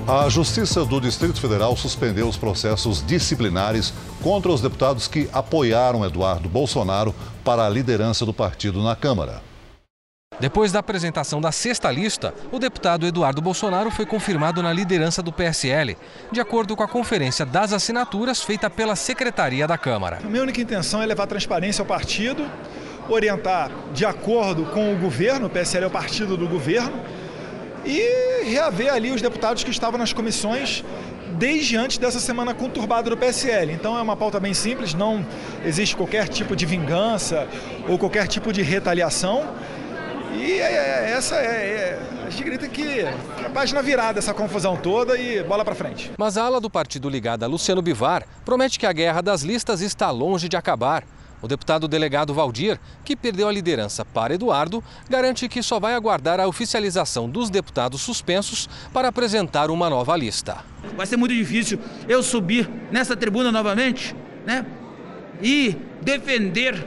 A 0.07 0.29
Justiça 0.29 0.85
do 0.85 1.01
Distrito 1.01 1.41
Federal 1.41 1.75
suspendeu 1.75 2.29
os 2.29 2.37
processos 2.37 3.03
disciplinares 3.03 3.91
contra 4.21 4.51
os 4.51 4.61
deputados 4.61 5.07
que 5.07 5.27
apoiaram 5.33 6.05
Eduardo 6.05 6.47
Bolsonaro 6.47 7.13
para 7.43 7.65
a 7.65 7.69
liderança 7.69 8.23
do 8.23 8.31
partido 8.31 8.83
na 8.83 8.95
Câmara. 8.95 9.41
Depois 10.39 10.71
da 10.71 10.77
apresentação 10.77 11.41
da 11.41 11.51
sexta 11.51 11.89
lista, 11.89 12.35
o 12.51 12.59
deputado 12.59 13.07
Eduardo 13.07 13.41
Bolsonaro 13.41 13.89
foi 13.89 14.05
confirmado 14.05 14.61
na 14.61 14.71
liderança 14.71 15.23
do 15.23 15.33
PSL, 15.33 15.97
de 16.31 16.39
acordo 16.39 16.75
com 16.75 16.83
a 16.83 16.87
conferência 16.87 17.43
das 17.43 17.73
assinaturas 17.73 18.43
feita 18.43 18.69
pela 18.69 18.95
Secretaria 18.95 19.67
da 19.67 19.77
Câmara. 19.77 20.19
A 20.23 20.29
minha 20.29 20.43
única 20.43 20.61
intenção 20.61 21.01
é 21.01 21.05
levar 21.07 21.25
transparência 21.25 21.81
ao 21.81 21.87
partido, 21.87 22.45
orientar 23.09 23.71
de 23.91 24.05
acordo 24.05 24.65
com 24.65 24.93
o 24.93 24.97
governo, 24.99 25.47
o 25.47 25.49
PSL 25.49 25.85
é 25.85 25.87
o 25.87 25.91
partido 25.91 26.37
do 26.37 26.47
governo, 26.47 26.93
e 27.85 28.43
reaver 28.45 28.93
ali 28.93 29.11
os 29.11 29.21
deputados 29.21 29.63
que 29.63 29.71
estavam 29.71 29.97
nas 29.97 30.13
comissões 30.13 30.83
desde 31.37 31.75
antes 31.75 31.97
dessa 31.97 32.19
semana 32.19 32.53
conturbada 32.53 33.09
do 33.09 33.17
PSL. 33.17 33.71
Então 33.73 33.97
é 33.97 34.01
uma 34.01 34.15
pauta 34.15 34.39
bem 34.39 34.53
simples, 34.53 34.93
não 34.93 35.25
existe 35.63 35.95
qualquer 35.95 36.27
tipo 36.27 36.55
de 36.55 36.65
vingança 36.65 37.47
ou 37.87 37.97
qualquer 37.97 38.27
tipo 38.27 38.51
de 38.51 38.61
retaliação. 38.61 39.45
E 40.33 40.59
é, 40.59 40.73
é, 40.73 41.11
essa 41.11 41.35
é, 41.35 41.39
é, 41.39 41.99
a 42.27 42.29
gente 42.29 42.43
grita 42.43 42.67
que 42.67 43.01
a 43.43 43.49
página 43.49 43.81
virada 43.81 44.19
essa 44.19 44.33
confusão 44.33 44.75
toda 44.75 45.17
e 45.17 45.41
bola 45.43 45.63
para 45.63 45.75
frente. 45.75 46.11
Mas 46.17 46.37
a 46.37 46.43
ala 46.43 46.59
do 46.59 46.69
partido 46.69 47.09
ligada 47.09 47.45
a 47.45 47.49
Luciano 47.49 47.81
Bivar 47.81 48.25
promete 48.43 48.77
que 48.77 48.85
a 48.85 48.91
guerra 48.91 49.21
das 49.21 49.41
listas 49.41 49.81
está 49.81 50.11
longe 50.11 50.49
de 50.49 50.57
acabar. 50.57 51.03
O 51.45 51.47
deputado 51.47 51.87
delegado 51.87 52.33
Valdir, 52.33 52.79
que 53.03 53.15
perdeu 53.15 53.47
a 53.47 53.51
liderança 53.51 54.03
para 54.03 54.33
Eduardo, 54.33 54.83
garante 55.07 55.47
que 55.47 55.61
só 55.61 55.79
vai 55.79 55.93
aguardar 55.93 56.39
a 56.39 56.47
oficialização 56.47 57.29
dos 57.29 57.51
deputados 57.51 58.01
suspensos 58.01 58.67
para 58.91 59.09
apresentar 59.09 59.69
uma 59.69 59.87
nova 59.87 60.17
lista. 60.17 60.65
Vai 60.97 61.05
ser 61.05 61.17
muito 61.17 61.35
difícil 61.35 61.77
eu 62.09 62.23
subir 62.23 62.67
nessa 62.91 63.15
tribuna 63.15 63.51
novamente, 63.51 64.15
né? 64.43 64.65
E 65.39 65.77
defender 66.01 66.83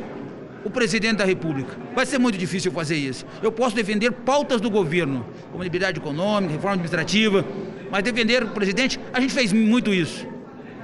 o 0.65 0.71
presidente 0.71 1.19
da 1.19 1.25
República. 1.25 1.77
Vai 1.95 2.05
ser 2.05 2.19
muito 2.19 2.37
difícil 2.37 2.73
fazer 2.73 2.97
isso. 2.97 3.25
Eu 3.41 3.53
posso 3.53 3.77
defender 3.77 4.11
pautas 4.11 4.61
do 4.61 4.69
governo, 4.69 5.25
como 5.53 5.63
liberdade 5.63 6.01
econômica, 6.01 6.55
reforma 6.55 6.73
administrativa, 6.73 7.45
mas 7.93 8.03
defender 8.03 8.43
o 8.43 8.49
presidente, 8.49 8.99
a 9.13 9.21
gente 9.21 9.33
fez 9.33 9.53
muito 9.53 9.95
isso. 9.95 10.27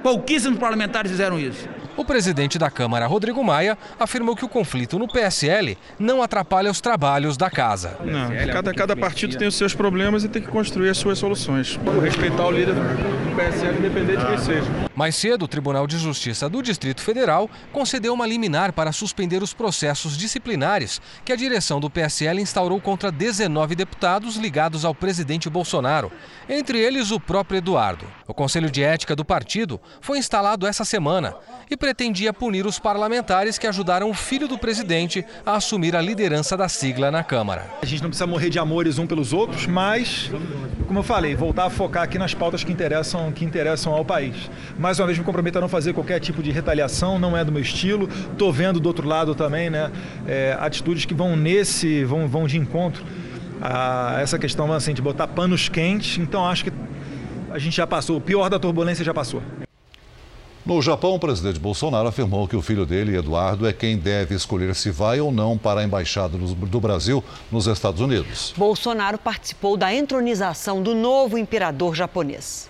Pouquíssimos 0.01 0.59
parlamentares 0.59 1.11
fizeram 1.11 1.37
isso. 1.37 1.67
O 1.97 2.03
presidente 2.03 2.59
da 2.59 2.69
Câmara, 2.69 3.07
Rodrigo 3.07 3.41
Maia, 3.41 3.77
afirmou 3.97 4.35
que 4.35 4.43
o 4.43 4.49
conflito 4.49 4.99
no 4.99 5.07
PSL 5.07 5.77
não 5.97 6.21
atrapalha 6.21 6.69
os 6.69 6.81
trabalhos 6.81 7.37
da 7.37 7.49
casa. 7.49 7.97
Não, 8.03 8.29
cada, 8.51 8.73
cada 8.73 8.95
partido 8.97 9.37
tem 9.37 9.47
os 9.47 9.55
seus 9.55 9.73
problemas 9.73 10.25
e 10.25 10.27
tem 10.27 10.41
que 10.41 10.49
construir 10.49 10.89
as 10.89 10.97
suas 10.97 11.17
soluções. 11.17 11.79
Vou 11.83 11.99
respeitar 11.99 12.45
o 12.47 12.51
líder 12.51 12.73
do 12.73 13.35
PSL, 13.35 13.77
independente 13.77 14.19
de 14.19 14.25
quem 14.27 14.37
seja. 14.37 14.85
Mais 14.93 15.15
cedo, 15.15 15.43
o 15.43 15.47
Tribunal 15.47 15.87
de 15.87 15.97
Justiça 15.97 16.49
do 16.49 16.61
Distrito 16.61 17.01
Federal 17.01 17.49
concedeu 17.71 18.13
uma 18.13 18.25
liminar 18.25 18.71
para 18.71 18.91
suspender 18.91 19.43
os 19.43 19.53
processos 19.53 20.17
disciplinares 20.17 21.01
que 21.23 21.33
a 21.33 21.35
direção 21.35 21.79
do 21.79 21.89
PSL 21.89 22.41
instaurou 22.41 22.79
contra 22.79 23.11
19 23.11 23.75
deputados 23.75 24.37
ligados 24.37 24.85
ao 24.85 24.95
presidente 24.95 25.49
Bolsonaro, 25.49 26.11
entre 26.47 26.79
eles 26.79 27.11
o 27.11 27.19
próprio 27.19 27.57
Eduardo. 27.57 28.05
O 28.27 28.33
Conselho 28.33 28.71
de 28.71 28.83
Ética 28.83 29.15
do 29.15 29.25
partido 29.25 29.79
foi 29.99 30.17
instalado 30.17 30.65
essa 30.65 30.85
semana 30.85 31.35
e 31.69 31.75
pretendia 31.85 32.33
punir 32.33 32.65
os 32.65 32.79
parlamentares 32.79 33.59
que 33.59 33.67
ajudaram 33.67 34.09
o 34.09 34.13
filho 34.15 34.47
do 34.47 34.57
presidente 34.57 35.23
a 35.45 35.57
assumir 35.57 35.95
a 35.95 36.01
liderança 36.01 36.57
da 36.57 36.67
sigla 36.67 37.11
na 37.11 37.23
Câmara. 37.23 37.67
A 37.79 37.85
gente 37.85 38.01
não 38.01 38.09
precisa 38.09 38.25
morrer 38.25 38.49
de 38.49 38.57
amores 38.57 38.97
um 38.97 39.05
pelos 39.05 39.31
outros, 39.31 39.67
mas, 39.67 40.31
como 40.87 40.97
eu 40.97 41.03
falei, 41.03 41.35
voltar 41.35 41.65
a 41.65 41.69
focar 41.69 42.01
aqui 42.01 42.17
nas 42.17 42.33
pautas 42.33 42.63
que 42.63 42.71
interessam, 42.71 43.31
que 43.31 43.45
interessam 43.45 43.93
ao 43.93 44.03
país. 44.03 44.49
Mais 44.79 44.99
uma 44.99 45.05
vez 45.05 45.19
me 45.19 45.23
comprometo 45.23 45.59
a 45.59 45.61
não 45.61 45.69
fazer 45.69 45.93
qualquer 45.93 46.19
tipo 46.19 46.41
de 46.41 46.49
retaliação, 46.49 47.19
não 47.19 47.37
é 47.37 47.45
do 47.45 47.51
meu 47.51 47.61
estilo. 47.61 48.09
Estou 48.31 48.51
vendo 48.51 48.79
do 48.79 48.87
outro 48.87 49.07
lado 49.07 49.35
também, 49.35 49.69
né, 49.69 49.91
é, 50.27 50.57
atitudes 50.59 51.05
que 51.05 51.13
vão 51.13 51.35
nesse, 51.35 52.03
vão, 52.03 52.27
vão 52.27 52.47
de 52.47 52.57
encontro 52.57 53.05
a 53.61 54.17
essa 54.19 54.39
questão 54.39 54.73
assim, 54.73 54.95
de 54.95 55.03
botar 55.03 55.27
panos 55.27 55.69
quentes. 55.69 56.17
Então 56.17 56.47
acho 56.47 56.63
que 56.63 56.73
a 57.51 57.59
gente 57.59 57.75
já 57.77 57.85
passou, 57.85 58.17
o 58.17 58.21
pior 58.21 58.49
da 58.49 58.57
turbulência 58.57 59.05
já 59.05 59.13
passou. 59.13 59.43
No 60.65 60.81
Japão, 60.81 61.13
o 61.13 61.19
presidente 61.19 61.59
Bolsonaro 61.59 62.07
afirmou 62.07 62.47
que 62.47 62.55
o 62.55 62.61
filho 62.61 62.87
dele, 62.87 63.15
Eduardo, 63.15 63.67
é 63.67 63.71
quem 63.71 63.95
deve 63.95 64.33
escolher 64.33 64.73
se 64.73 64.89
vai 64.89 65.21
ou 65.21 65.31
não 65.31 65.59
para 65.59 65.81
a 65.81 65.83
embaixada 65.83 66.39
do 66.39 66.79
Brasil 66.79 67.23
nos 67.51 67.67
Estados 67.67 68.01
Unidos. 68.01 68.51
Bolsonaro 68.57 69.19
participou 69.19 69.77
da 69.77 69.93
entronização 69.93 70.81
do 70.81 70.95
novo 70.95 71.37
imperador 71.37 71.93
japonês. 71.93 72.67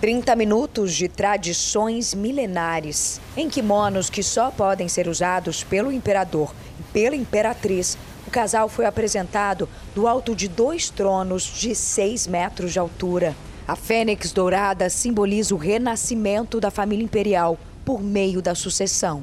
30 0.00 0.34
minutos 0.34 0.92
de 0.92 1.08
tradições 1.08 2.14
milenares, 2.14 3.20
em 3.36 3.48
kimonos 3.48 4.10
que 4.10 4.22
só 4.22 4.50
podem 4.50 4.88
ser 4.88 5.06
usados 5.06 5.62
pelo 5.62 5.92
imperador 5.92 6.52
e 6.80 6.82
pela 6.92 7.14
imperatriz. 7.14 7.96
O 8.26 8.30
casal 8.30 8.68
foi 8.68 8.86
apresentado 8.86 9.68
do 9.94 10.08
alto 10.08 10.34
de 10.34 10.48
dois 10.48 10.90
tronos 10.90 11.44
de 11.44 11.76
6 11.76 12.26
metros 12.26 12.72
de 12.72 12.80
altura. 12.80 13.36
A 13.68 13.76
fênix 13.76 14.32
dourada 14.32 14.88
simboliza 14.88 15.54
o 15.54 15.58
renascimento 15.58 16.58
da 16.58 16.70
família 16.70 17.04
imperial 17.04 17.58
por 17.84 18.02
meio 18.02 18.40
da 18.40 18.54
sucessão. 18.54 19.22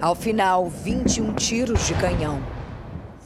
Ao 0.00 0.14
final, 0.14 0.70
21 0.70 1.34
tiros 1.34 1.84
de 1.84 1.94
canhão. 1.94 2.40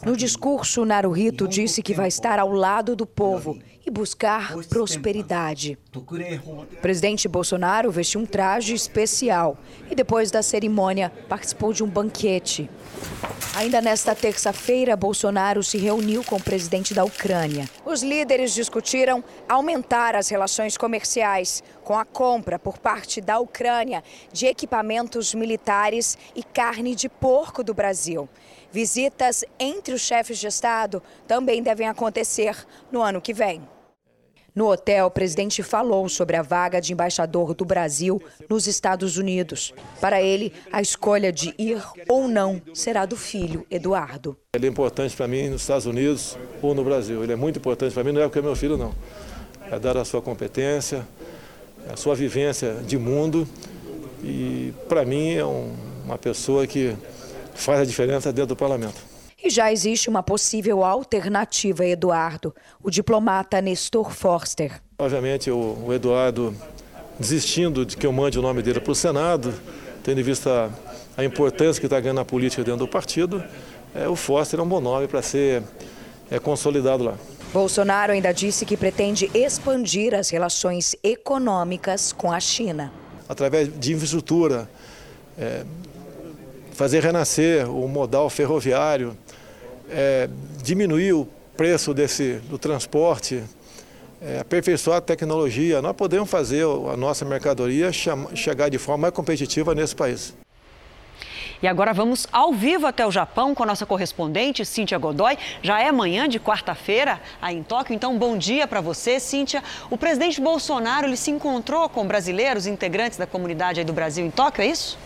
No 0.03 0.17
discurso, 0.17 0.87
Naruhito 0.87 1.47
disse 1.47 1.83
que 1.83 1.93
vai 1.93 2.09
estar 2.09 2.39
ao 2.39 2.53
lado 2.53 2.97
do 2.97 3.05
povo 3.05 3.59
e 3.87 3.91
buscar 3.91 4.53
prosperidade. 4.69 5.79
O 5.95 6.81
presidente 6.83 7.29
Bolsonaro 7.29 7.91
vestiu 7.91 8.21
um 8.21 8.27
traje 8.27 8.75
especial 8.75 9.57
e, 9.89 9.95
depois 9.95 10.31
da 10.31 10.43
cerimônia, 10.43 11.13
participou 11.29 11.73
de 11.73 11.85
um 11.85 11.89
banquete. 11.89 12.69
Ainda 13.55 13.81
nesta 13.81 14.15
terça-feira, 14.15 14.97
Bolsonaro 14.97 15.63
se 15.63 15.79
reuniu 15.79 16.23
com 16.25 16.37
o 16.37 16.43
presidente 16.43 16.93
da 16.93 17.05
Ucrânia. 17.05 17.67
Os 17.87 18.03
líderes 18.03 18.53
discutiram 18.53 19.25
aumentar 19.49 20.15
as 20.15 20.29
relações 20.29 20.77
comerciais 20.77 21.63
com 21.83 21.97
a 21.97 22.05
compra 22.05 22.59
por 22.59 22.77
parte 22.77 23.21
da 23.21 23.39
Ucrânia 23.39 24.03
de 24.33 24.47
equipamentos 24.47 25.33
militares 25.33 26.19
e 26.35 26.43
carne 26.43 26.95
de 26.95 27.09
porco 27.09 27.63
do 27.63 27.73
Brasil. 27.73 28.29
Visitas 28.71 29.45
entre 29.59 29.95
os 29.95 30.03
chefes 30.03 30.39
de 30.39 30.49
Estado 30.49 31.03
também 31.27 31.63
devem 31.63 31.89
acontecer 31.89 32.67
no 32.93 33.01
ano 33.01 33.23
que 33.23 33.33
vem. 33.33 33.63
No 34.57 34.73
hotel, 34.73 35.05
o 35.05 35.11
presidente 35.11 35.63
falou 35.63 36.09
sobre 36.09 36.35
a 36.35 36.41
vaga 36.41 36.81
de 36.81 36.91
embaixador 36.91 37.53
do 37.53 37.63
Brasil 37.63 38.23
nos 38.49 38.67
Estados 38.67 39.19
Unidos. 39.19 39.75
Para 40.01 40.23
ele, 40.23 40.51
a 40.73 40.81
escolha 40.81 41.31
de 41.31 41.55
ir 41.59 41.79
ou 42.09 42.27
não 42.27 42.63
será 42.73 43.05
do 43.05 43.19
filho, 43.19 43.67
Eduardo. 43.71 44.35
Ele 44.55 44.65
é 44.65 44.71
importante 44.71 45.15
para 45.15 45.29
mim 45.29 45.51
nos 45.51 45.61
Estados 45.61 45.85
Unidos 45.85 46.39
ou 46.63 46.75
no 46.75 46.83
Brasil. 46.83 47.23
Ele 47.23 47.35
é 47.35 47.37
muito 47.37 47.59
importante 47.59 47.93
para 47.93 48.03
mim, 48.03 48.13
não 48.13 48.23
é 48.23 48.25
porque 48.25 48.39
é 48.39 48.43
meu 48.43 48.57
filho, 48.57 48.79
não. 48.79 48.95
É 49.71 49.79
dar 49.79 49.99
a 49.99 50.07
sua 50.07 50.23
competência, 50.23 51.07
a 51.93 51.97
sua 51.99 52.15
vivência 52.15 52.77
de 52.77 52.97
mundo. 52.97 53.47
E, 54.25 54.73
para 54.89 55.05
mim, 55.05 55.35
é 55.35 55.45
um, 55.45 55.77
uma 56.03 56.17
pessoa 56.17 56.67
que 56.67 56.97
faz 57.55 57.81
a 57.81 57.85
diferença 57.85 58.33
dentro 58.33 58.49
do 58.49 58.57
parlamento. 58.57 59.16
E 59.47 59.51
já 59.51 59.73
existe 59.73 60.11
uma 60.11 60.25
possível 60.25 60.83
alternativa 60.83 61.85
a 61.85 61.87
Eduardo, 61.87 62.53
o 62.83 62.91
diplomata 62.91 63.61
Nestor 63.61 64.11
Forster. 64.11 64.83
Obviamente, 64.99 65.53
o, 65.53 65.85
o 65.87 65.95
Eduardo, 65.95 66.53
desistindo 67.17 67.87
de 67.87 67.97
que 67.97 68.05
eu 68.05 68.13
mande 68.13 68.41
o 68.41 68.43
nome 68.43 68.61
dele 68.61 68.81
para 68.81 68.91
o 68.91 68.95
Senado, 68.95 69.55
tendo 70.03 70.21
em 70.21 70.25
vista 70.25 70.69
a 71.17 71.23
importância 71.25 71.79
que 71.79 71.87
está 71.87 72.01
ganhando 72.01 72.17
na 72.17 72.25
política 72.25 72.65
dentro 72.65 72.81
do 72.81 72.89
partido, 72.89 73.41
é, 73.95 74.09
o 74.09 74.17
Forster 74.17 74.59
é 74.59 74.63
um 74.65 74.69
bom 74.69 74.81
nome 74.81 75.07
para 75.07 75.23
ser 75.23 75.63
é, 76.29 76.41
consolidado 76.41 77.05
lá. 77.05 77.15
Bolsonaro 77.53 78.15
ainda 78.15 78.33
disse 78.33 78.67
que 78.67 78.77
pretende 78.77 79.31
expandir 79.33 80.13
as 80.13 80.29
relações 80.29 80.97
econômicas 81.05 82.13
com 82.13 82.33
a 82.33 82.41
China. 82.41 82.93
Através 83.29 83.71
de 83.79 83.93
infraestrutura, 83.93 84.69
é, 85.39 85.65
fazer 86.77 87.03
renascer 87.03 87.71
o 87.71 87.89
modal 87.89 88.29
ferroviário, 88.29 89.17
é, 89.91 90.29
diminuir 90.63 91.13
o 91.13 91.29
preço 91.57 91.95
desse, 91.95 92.35
do 92.49 92.59
transporte, 92.59 93.43
é, 94.21 94.41
aperfeiçoar 94.41 94.99
a 94.99 95.01
tecnologia, 95.01 95.81
nós 95.83 95.95
podemos 95.95 96.29
fazer 96.29 96.65
a 96.65 96.97
nossa 96.97 97.25
mercadoria 97.25 97.91
chegar 97.93 98.69
de 98.69 98.79
forma 98.79 99.03
mais 99.03 99.15
competitiva 99.15 99.75
nesse 99.75 99.95
país. 99.95 100.35
E 101.63 101.67
agora 101.67 101.95
vamos 101.95 102.27
ao 102.31 102.53
vivo 102.53 102.87
até 102.87 103.07
o 103.07 103.11
Japão 103.11 103.55
com 103.55 103.63
a 103.63 103.67
nossa 103.67 103.87
correspondente, 103.87 104.65
Cíntia 104.65 104.99
Godoy. 104.99 105.39
Já 105.63 105.81
é 105.81 105.89
amanhã 105.89 106.29
de 106.29 106.39
quarta-feira 106.39 107.19
aí 107.41 107.57
em 107.57 107.63
Tóquio, 107.63 107.95
então 107.95 108.19
bom 108.19 108.37
dia 108.37 108.67
para 108.67 108.83
você, 108.83 109.19
Cíntia. 109.19 109.65
O 109.91 109.97
presidente 109.97 110.39
Bolsonaro 110.39 111.07
ele 111.07 111.17
se 111.17 111.31
encontrou 111.31 111.89
com 111.89 112.07
brasileiros 112.07 112.67
integrantes 112.67 113.17
da 113.17 113.27
comunidade 113.27 113.83
do 113.85 113.93
Brasil 113.93 114.25
em 114.27 114.31
Tóquio, 114.31 114.63
é 114.63 114.67
isso? 114.67 114.99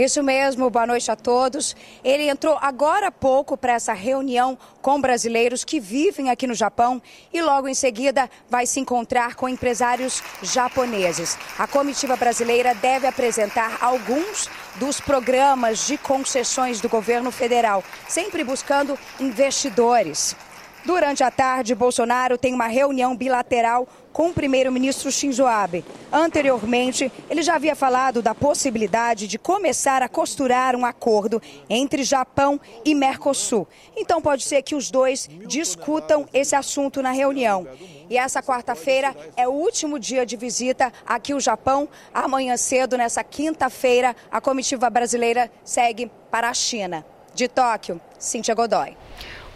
Isso 0.00 0.22
mesmo, 0.22 0.70
boa 0.70 0.86
noite 0.86 1.10
a 1.10 1.14
todos. 1.14 1.76
Ele 2.02 2.26
entrou 2.26 2.56
agora 2.62 3.08
há 3.08 3.12
pouco 3.12 3.54
para 3.54 3.74
essa 3.74 3.92
reunião 3.92 4.56
com 4.80 4.98
brasileiros 4.98 5.62
que 5.62 5.78
vivem 5.78 6.30
aqui 6.30 6.46
no 6.46 6.54
Japão 6.54 7.02
e 7.30 7.42
logo 7.42 7.68
em 7.68 7.74
seguida 7.74 8.30
vai 8.48 8.64
se 8.64 8.80
encontrar 8.80 9.34
com 9.34 9.46
empresários 9.46 10.22
japoneses. 10.42 11.36
A 11.58 11.66
comitiva 11.66 12.16
brasileira 12.16 12.74
deve 12.74 13.06
apresentar 13.06 13.76
alguns 13.78 14.48
dos 14.76 14.98
programas 15.02 15.86
de 15.86 15.98
concessões 15.98 16.80
do 16.80 16.88
governo 16.88 17.30
federal, 17.30 17.84
sempre 18.08 18.42
buscando 18.42 18.98
investidores. 19.20 20.34
Durante 20.82 21.22
a 21.22 21.30
tarde, 21.30 21.74
Bolsonaro 21.74 22.38
tem 22.38 22.54
uma 22.54 22.66
reunião 22.66 23.14
bilateral 23.14 23.86
com 24.12 24.28
o 24.28 24.34
primeiro-ministro 24.34 25.10
Shinzo 25.10 25.46
Abe. 25.46 25.84
Anteriormente, 26.12 27.10
ele 27.28 27.42
já 27.42 27.54
havia 27.54 27.76
falado 27.76 28.20
da 28.20 28.34
possibilidade 28.34 29.26
de 29.26 29.38
começar 29.38 30.02
a 30.02 30.08
costurar 30.08 30.74
um 30.74 30.84
acordo 30.84 31.40
entre 31.68 32.02
Japão 32.02 32.60
e 32.84 32.94
Mercosul. 32.94 33.66
Então, 33.96 34.20
pode 34.20 34.44
ser 34.44 34.62
que 34.62 34.74
os 34.74 34.90
dois 34.90 35.28
discutam 35.46 36.28
esse 36.32 36.54
assunto 36.54 37.02
na 37.02 37.10
reunião. 37.10 37.66
E 38.08 38.18
essa 38.18 38.42
quarta-feira 38.42 39.16
é 39.36 39.46
o 39.46 39.52
último 39.52 39.98
dia 39.98 40.26
de 40.26 40.36
visita 40.36 40.92
aqui 41.06 41.32
ao 41.32 41.40
Japão. 41.40 41.88
Amanhã 42.12 42.56
cedo, 42.56 42.96
nessa 42.96 43.22
quinta-feira, 43.22 44.16
a 44.30 44.40
comitiva 44.40 44.90
brasileira 44.90 45.50
segue 45.64 46.10
para 46.30 46.48
a 46.48 46.54
China. 46.54 47.04
De 47.32 47.46
Tóquio, 47.46 48.00
Cíntia 48.18 48.54
Godoy. 48.54 48.96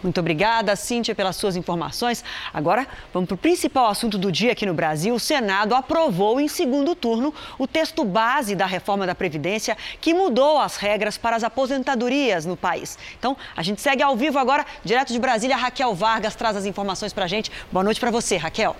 Muito 0.05 0.19
obrigada, 0.19 0.75
Cíntia, 0.75 1.15
pelas 1.15 1.35
suas 1.35 1.55
informações. 1.55 2.23
Agora, 2.53 2.87
vamos 3.11 3.27
para 3.27 3.33
o 3.33 3.37
principal 3.39 3.87
assunto 3.87 4.19
do 4.19 4.31
dia 4.31 4.51
aqui 4.51 4.63
no 4.63 4.73
Brasil. 4.73 5.15
O 5.15 5.19
Senado 5.19 5.73
aprovou 5.73 6.39
em 6.39 6.47
segundo 6.47 6.93
turno 6.93 7.33
o 7.57 7.65
texto 7.65 8.03
base 8.03 8.53
da 8.53 8.67
reforma 8.67 9.07
da 9.07 9.15
Previdência 9.15 9.75
que 9.99 10.13
mudou 10.13 10.59
as 10.59 10.77
regras 10.77 11.17
para 11.17 11.35
as 11.35 11.43
aposentadorias 11.43 12.45
no 12.45 12.55
país. 12.55 12.99
Então, 13.17 13.35
a 13.57 13.63
gente 13.63 13.81
segue 13.81 14.03
ao 14.03 14.15
vivo 14.15 14.37
agora, 14.37 14.63
direto 14.83 15.11
de 15.11 15.17
Brasília. 15.17 15.57
Raquel 15.57 15.95
Vargas 15.95 16.35
traz 16.35 16.55
as 16.55 16.67
informações 16.67 17.11
para 17.11 17.25
a 17.25 17.27
gente. 17.27 17.51
Boa 17.71 17.83
noite 17.83 17.99
para 17.99 18.11
você, 18.11 18.37
Raquel. 18.37 18.75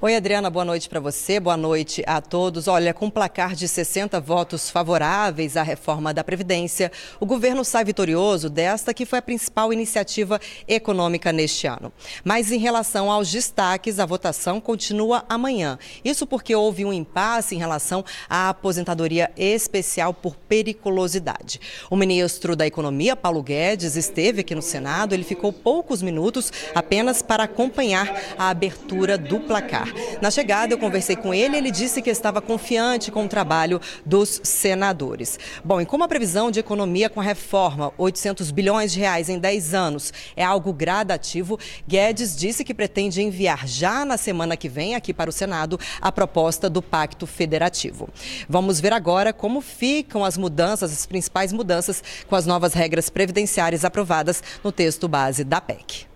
Oi, 0.00 0.16
Adriana, 0.16 0.50
boa 0.50 0.64
noite 0.64 0.88
para 0.88 0.98
você, 0.98 1.38
boa 1.38 1.56
noite 1.56 2.02
a 2.04 2.20
todos. 2.20 2.66
Olha, 2.66 2.92
com 2.92 3.06
um 3.06 3.10
placar 3.10 3.54
de 3.54 3.68
60 3.68 4.20
votos 4.20 4.68
favoráveis 4.68 5.56
à 5.56 5.62
reforma 5.62 6.12
da 6.12 6.24
Previdência, 6.24 6.90
o 7.20 7.24
governo 7.24 7.64
sai 7.64 7.84
vitorioso 7.84 8.50
desta 8.50 8.92
que 8.92 9.06
foi 9.06 9.20
a 9.20 9.22
principal 9.22 9.72
iniciativa 9.72 10.40
econômica 10.66 11.32
neste 11.32 11.68
ano. 11.68 11.92
Mas 12.24 12.50
em 12.50 12.58
relação 12.58 13.08
aos 13.08 13.30
destaques, 13.30 14.00
a 14.00 14.04
votação 14.04 14.60
continua 14.60 15.24
amanhã. 15.28 15.78
Isso 16.04 16.26
porque 16.26 16.56
houve 16.56 16.84
um 16.84 16.92
impasse 16.92 17.54
em 17.54 17.58
relação 17.58 18.04
à 18.28 18.48
aposentadoria 18.48 19.30
especial 19.36 20.12
por 20.12 20.34
periculosidade. 20.34 21.60
O 21.88 21.94
ministro 21.94 22.56
da 22.56 22.66
Economia, 22.66 23.14
Paulo 23.14 23.42
Guedes, 23.44 23.94
esteve 23.94 24.40
aqui 24.40 24.56
no 24.56 24.62
Senado. 24.62 25.14
Ele 25.14 25.24
ficou 25.24 25.52
poucos 25.52 26.02
minutos 26.02 26.52
apenas 26.74 27.22
para 27.22 27.44
acompanhar 27.44 28.34
a 28.36 28.48
abertura 28.48 29.16
do 29.16 29.38
placar. 29.38 29.93
Na 30.20 30.30
chegada, 30.30 30.72
eu 30.72 30.78
conversei 30.78 31.16
com 31.16 31.34
ele, 31.34 31.56
ele 31.56 31.70
disse 31.70 32.00
que 32.00 32.10
estava 32.10 32.40
confiante 32.40 33.10
com 33.10 33.24
o 33.24 33.28
trabalho 33.28 33.80
dos 34.04 34.40
senadores. 34.42 35.38
Bom, 35.64 35.80
e 35.80 35.86
como 35.86 36.04
a 36.04 36.08
previsão 36.08 36.50
de 36.50 36.60
economia 36.60 37.10
com 37.10 37.20
a 37.20 37.24
reforma, 37.24 37.92
800 37.98 38.50
bilhões 38.50 38.92
de 38.92 39.00
reais 39.00 39.28
em 39.28 39.38
10 39.38 39.74
anos, 39.74 40.12
é 40.36 40.44
algo 40.44 40.72
gradativo, 40.72 41.58
Guedes 41.86 42.36
disse 42.36 42.64
que 42.64 42.74
pretende 42.74 43.22
enviar 43.22 43.66
já 43.66 44.04
na 44.04 44.16
semana 44.16 44.56
que 44.56 44.68
vem 44.68 44.94
aqui 44.94 45.12
para 45.12 45.30
o 45.30 45.32
Senado 45.32 45.78
a 46.00 46.10
proposta 46.10 46.70
do 46.70 46.80
Pacto 46.82 47.26
Federativo. 47.26 48.08
Vamos 48.48 48.80
ver 48.80 48.92
agora 48.92 49.32
como 49.32 49.60
ficam 49.60 50.24
as 50.24 50.36
mudanças, 50.36 50.92
as 50.92 51.06
principais 51.06 51.52
mudanças 51.52 52.02
com 52.28 52.36
as 52.36 52.46
novas 52.46 52.74
regras 52.74 53.10
previdenciárias 53.10 53.84
aprovadas 53.84 54.42
no 54.62 54.72
texto 54.72 55.08
base 55.08 55.44
da 55.44 55.60
PEC. 55.60 56.13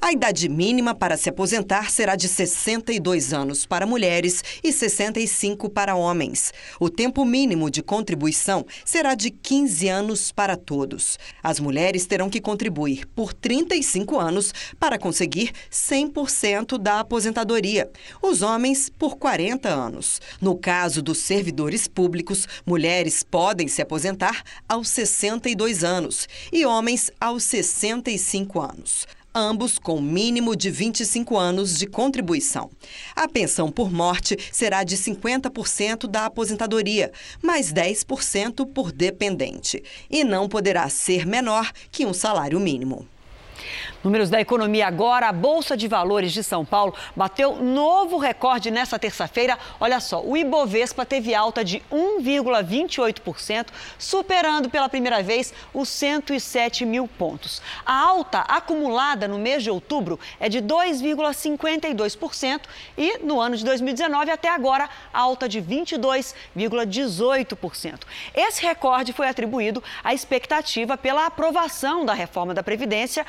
A 0.00 0.12
idade 0.12 0.48
mínima 0.48 0.94
para 0.94 1.16
se 1.16 1.28
aposentar 1.28 1.90
será 1.90 2.14
de 2.14 2.28
62 2.28 3.32
anos 3.32 3.66
para 3.66 3.84
mulheres 3.84 4.44
e 4.62 4.72
65 4.72 5.68
para 5.68 5.96
homens. 5.96 6.52
O 6.78 6.88
tempo 6.88 7.24
mínimo 7.24 7.68
de 7.68 7.82
contribuição 7.82 8.64
será 8.84 9.16
de 9.16 9.30
15 9.30 9.88
anos 9.88 10.30
para 10.30 10.56
todos. 10.56 11.18
As 11.42 11.58
mulheres 11.58 12.06
terão 12.06 12.30
que 12.30 12.40
contribuir 12.40 13.06
por 13.08 13.32
35 13.32 14.20
anos 14.20 14.54
para 14.78 14.98
conseguir 14.98 15.52
100% 15.68 16.78
da 16.78 17.00
aposentadoria. 17.00 17.90
Os 18.22 18.40
homens 18.40 18.88
por 18.88 19.16
40 19.16 19.68
anos. 19.68 20.20
No 20.40 20.56
caso 20.56 21.02
dos 21.02 21.18
servidores 21.18 21.88
públicos, 21.88 22.46
mulheres 22.64 23.24
podem 23.24 23.66
se 23.66 23.82
aposentar 23.82 24.44
aos 24.68 24.88
62 24.90 25.82
anos 25.82 26.28
e 26.52 26.64
homens 26.64 27.10
aos 27.20 27.42
65 27.42 28.60
anos 28.60 29.17
ambos 29.38 29.78
com 29.78 30.00
mínimo 30.00 30.56
de 30.56 30.70
25 30.70 31.36
anos 31.36 31.78
de 31.78 31.86
contribuição. 31.86 32.70
A 33.14 33.28
pensão 33.28 33.70
por 33.70 33.90
morte 33.90 34.36
será 34.52 34.82
de 34.82 34.96
50% 34.96 36.06
da 36.06 36.26
aposentadoria, 36.26 37.12
mais 37.42 37.72
10% 37.72 38.66
por 38.72 38.90
dependente, 38.90 39.82
e 40.10 40.24
não 40.24 40.48
poderá 40.48 40.88
ser 40.88 41.24
menor 41.24 41.72
que 41.90 42.04
um 42.04 42.12
salário 42.12 42.58
mínimo. 42.58 43.06
Números 44.02 44.28
da 44.30 44.40
economia 44.40 44.86
agora. 44.86 45.28
A 45.28 45.32
Bolsa 45.32 45.76
de 45.76 45.88
Valores 45.88 46.32
de 46.32 46.44
São 46.44 46.64
Paulo 46.64 46.94
bateu 47.16 47.56
novo 47.56 48.16
recorde 48.16 48.70
nesta 48.70 48.96
terça-feira. 48.98 49.58
Olha 49.80 49.98
só, 49.98 50.22
o 50.22 50.36
Ibovespa 50.36 51.04
teve 51.04 51.34
alta 51.34 51.64
de 51.64 51.82
1,28%, 51.92 53.66
superando 53.98 54.70
pela 54.70 54.88
primeira 54.88 55.20
vez 55.22 55.52
os 55.74 55.88
107 55.88 56.86
mil 56.86 57.08
pontos. 57.08 57.60
A 57.84 57.92
alta 57.92 58.38
acumulada 58.40 59.26
no 59.26 59.38
mês 59.38 59.64
de 59.64 59.70
outubro 59.70 60.20
é 60.38 60.48
de 60.48 60.62
2,52% 60.62 62.60
e 62.96 63.18
no 63.18 63.40
ano 63.40 63.56
de 63.56 63.64
2019 63.64 64.30
até 64.30 64.48
agora 64.48 64.88
alta 65.12 65.48
de 65.48 65.60
22,18%. 65.60 68.02
Esse 68.34 68.62
recorde 68.62 69.12
foi 69.12 69.26
atribuído 69.28 69.82
à 70.04 70.14
expectativa 70.14 70.96
pela 70.96 71.26
aprovação 71.26 72.04
da 72.04 72.14
reforma 72.14 72.54
da 72.54 72.62
Previdência 72.62 73.26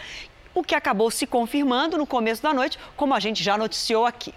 o 0.53 0.63
que 0.63 0.75
acabou 0.75 1.11
se 1.11 1.25
confirmando 1.25 1.97
no 1.97 2.05
começo 2.05 2.41
da 2.41 2.53
noite, 2.53 2.77
como 2.95 3.13
a 3.13 3.19
gente 3.19 3.43
já 3.43 3.57
noticiou 3.57 4.05
aqui. 4.05 4.33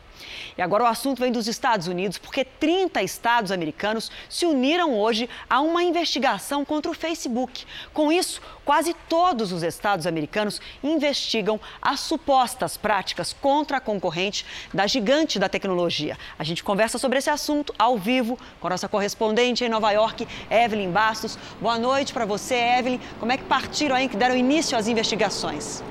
E 0.57 0.63
agora 0.63 0.85
o 0.85 0.87
assunto 0.87 1.21
vem 1.21 1.33
dos 1.33 1.47
Estados 1.47 1.87
Unidos, 1.87 2.19
porque 2.19 2.45
30 2.45 3.03
estados 3.03 3.51
americanos 3.51 4.11
se 4.29 4.47
uniram 4.47 4.99
hoje 4.99 5.29
a 5.49 5.61
uma 5.61 5.83
investigação 5.83 6.65
contra 6.65 6.91
o 6.91 6.95
Facebook. 6.95 7.65
Com 7.93 8.13
isso, 8.13 8.41
quase 8.65 8.95
todos 9.09 9.53
os 9.53 9.63
estados 9.63 10.07
americanos 10.07 10.61
investigam 10.83 11.61
as 11.81 12.01
supostas 12.01 12.77
práticas 12.77 13.33
contra 13.33 13.79
a 13.79 13.81
concorrente 13.81 14.45
da 14.73 14.87
gigante 14.87 15.39
da 15.39 15.49
tecnologia. 15.49 16.19
A 16.39 16.45
gente 16.45 16.63
conversa 16.63 16.99
sobre 16.99 17.19
esse 17.19 17.31
assunto 17.31 17.75
ao 17.79 17.99
vivo 17.99 18.39
com 18.61 18.67
a 18.67 18.71
nossa 18.71 18.89
correspondente 18.89 19.65
em 19.65 19.69
Nova 19.69 19.91
York, 19.91 20.27
Evelyn 20.51 20.91
Bastos. 20.91 21.39
Boa 21.61 21.79
noite 21.79 22.13
para 22.13 22.25
você, 22.25 22.55
Evelyn. 22.55 23.01
Como 23.19 23.33
é 23.33 23.37
que 23.37 23.45
partiram 23.45 23.97
aí, 23.97 24.09
que 24.09 24.17
deram 24.17 24.37
início 24.37 24.77
às 24.77 24.89
investigações? 24.89 25.83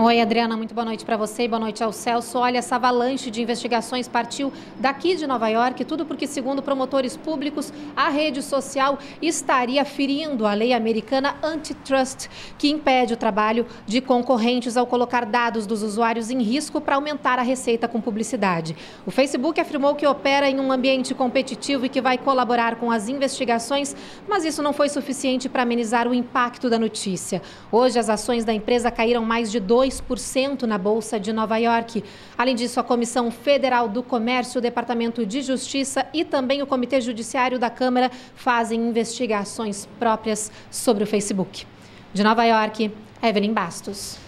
Oi, 0.00 0.20
Adriana, 0.20 0.56
muito 0.56 0.72
boa 0.72 0.84
noite 0.84 1.04
para 1.04 1.16
você 1.16 1.42
e 1.42 1.48
boa 1.48 1.58
noite 1.58 1.82
ao 1.82 1.92
Celso. 1.92 2.38
Olha, 2.38 2.58
essa 2.58 2.76
avalanche 2.76 3.32
de 3.32 3.42
investigações 3.42 4.06
partiu 4.06 4.52
daqui 4.78 5.16
de 5.16 5.26
Nova 5.26 5.48
York, 5.48 5.84
tudo 5.84 6.06
porque, 6.06 6.24
segundo 6.24 6.62
promotores 6.62 7.16
públicos, 7.16 7.72
a 7.96 8.08
rede 8.08 8.40
social 8.40 8.96
estaria 9.20 9.84
ferindo 9.84 10.46
a 10.46 10.54
lei 10.54 10.72
americana 10.72 11.34
antitrust, 11.42 12.28
que 12.56 12.70
impede 12.70 13.14
o 13.14 13.16
trabalho 13.16 13.66
de 13.86 14.00
concorrentes 14.00 14.76
ao 14.76 14.86
colocar 14.86 15.26
dados 15.26 15.66
dos 15.66 15.82
usuários 15.82 16.30
em 16.30 16.44
risco 16.44 16.80
para 16.80 16.94
aumentar 16.94 17.40
a 17.40 17.42
receita 17.42 17.88
com 17.88 18.00
publicidade. 18.00 18.76
O 19.04 19.10
Facebook 19.10 19.60
afirmou 19.60 19.96
que 19.96 20.06
opera 20.06 20.48
em 20.48 20.60
um 20.60 20.70
ambiente 20.70 21.12
competitivo 21.12 21.86
e 21.86 21.88
que 21.88 22.00
vai 22.00 22.16
colaborar 22.16 22.76
com 22.76 22.92
as 22.92 23.08
investigações, 23.08 23.96
mas 24.28 24.44
isso 24.44 24.62
não 24.62 24.72
foi 24.72 24.88
suficiente 24.88 25.48
para 25.48 25.64
amenizar 25.64 26.06
o 26.06 26.14
impacto 26.14 26.70
da 26.70 26.78
notícia. 26.78 27.42
Hoje, 27.72 27.98
as 27.98 28.08
ações 28.08 28.44
da 28.44 28.52
empresa 28.52 28.92
caíram 28.92 29.24
mais 29.24 29.50
de 29.50 29.58
2 29.58 29.87
2% 29.88 30.62
na 30.62 30.78
Bolsa 30.78 31.18
de 31.18 31.32
Nova 31.32 31.56
York. 31.56 32.04
Além 32.36 32.54
disso, 32.54 32.78
a 32.78 32.84
Comissão 32.84 33.30
Federal 33.30 33.88
do 33.88 34.02
Comércio, 34.02 34.58
o 34.58 34.62
Departamento 34.62 35.24
de 35.24 35.42
Justiça 35.42 36.06
e 36.12 36.24
também 36.24 36.62
o 36.62 36.66
Comitê 36.66 37.00
Judiciário 37.00 37.58
da 37.58 37.70
Câmara 37.70 38.10
fazem 38.34 38.80
investigações 38.80 39.88
próprias 39.98 40.52
sobre 40.70 41.04
o 41.04 41.06
Facebook. 41.06 41.66
De 42.12 42.22
Nova 42.22 42.44
York, 42.44 42.90
Evelyn 43.22 43.52
Bastos. 43.52 44.18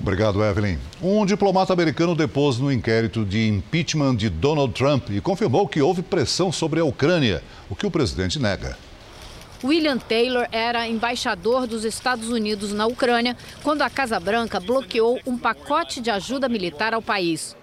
Obrigado, 0.00 0.42
Evelyn. 0.42 0.78
Um 1.02 1.26
diplomata 1.26 1.74
americano 1.74 2.14
depôs 2.14 2.58
no 2.58 2.72
inquérito 2.72 3.22
de 3.22 3.46
impeachment 3.48 4.16
de 4.16 4.30
Donald 4.30 4.72
Trump 4.72 5.10
e 5.10 5.20
confirmou 5.20 5.68
que 5.68 5.82
houve 5.82 6.00
pressão 6.00 6.50
sobre 6.50 6.80
a 6.80 6.84
Ucrânia, 6.84 7.42
o 7.68 7.76
que 7.76 7.86
o 7.86 7.90
presidente 7.90 8.38
nega. 8.38 8.78
William 9.62 9.98
Taylor 9.98 10.48
era 10.50 10.88
embaixador 10.88 11.66
dos 11.66 11.84
Estados 11.84 12.30
Unidos 12.30 12.72
na 12.72 12.86
Ucrânia 12.86 13.36
quando 13.62 13.82
a 13.82 13.90
Casa 13.90 14.18
Branca 14.18 14.58
bloqueou 14.58 15.20
um 15.26 15.36
pacote 15.36 16.00
de 16.00 16.10
ajuda 16.10 16.48
militar 16.48 16.94
ao 16.94 17.02
país. 17.02 17.54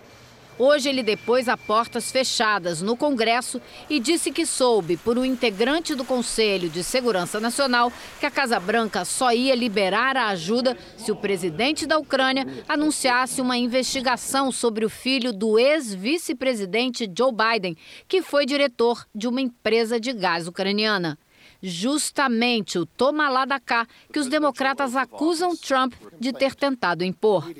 Hoje 0.59 0.89
ele 0.89 1.03
depôs 1.03 1.47
a 1.47 1.55
portas 1.55 2.11
fechadas 2.11 2.81
no 2.81 2.97
Congresso 2.97 3.61
e 3.89 3.99
disse 3.99 4.31
que 4.31 4.45
soube 4.45 4.97
por 4.97 5.17
um 5.17 5.25
integrante 5.25 5.93
do 5.93 6.03
Conselho 6.03 6.67
de 6.67 6.83
Segurança 6.83 7.39
Nacional 7.39 7.91
que 8.19 8.25
a 8.25 8.31
Casa 8.31 8.59
Branca 8.59 9.03
só 9.05 9.31
ia 9.31 9.53
liberar 9.55 10.17
a 10.17 10.29
ajuda 10.29 10.75
se 10.97 11.11
o 11.11 11.15
presidente 11.15 11.85
da 11.85 11.97
Ucrânia 11.97 12.47
anunciasse 12.67 13.39
uma 13.39 13.57
investigação 13.57 14.51
sobre 14.51 14.83
o 14.83 14.89
filho 14.89 15.31
do 15.31 15.59
ex-vice-presidente 15.59 17.11
Joe 17.15 17.31
Biden, 17.31 17.77
que 18.07 18.23
foi 18.23 18.45
diretor 18.45 19.05
de 19.13 19.27
uma 19.27 19.41
empresa 19.41 19.99
de 19.99 20.11
gás 20.11 20.47
ucraniana. 20.47 21.19
Justamente 21.61 22.77
o 22.77 22.85
toma 22.85 23.29
lá 23.29 23.45
da 23.45 23.59
cá 23.59 23.87
que 24.11 24.19
os 24.19 24.27
democratas 24.27 24.95
acusam 24.95 25.55
Trump 25.55 25.93
de 26.19 26.31
ter 26.31 26.55
tentado 26.55 27.03
impor. 27.03 27.51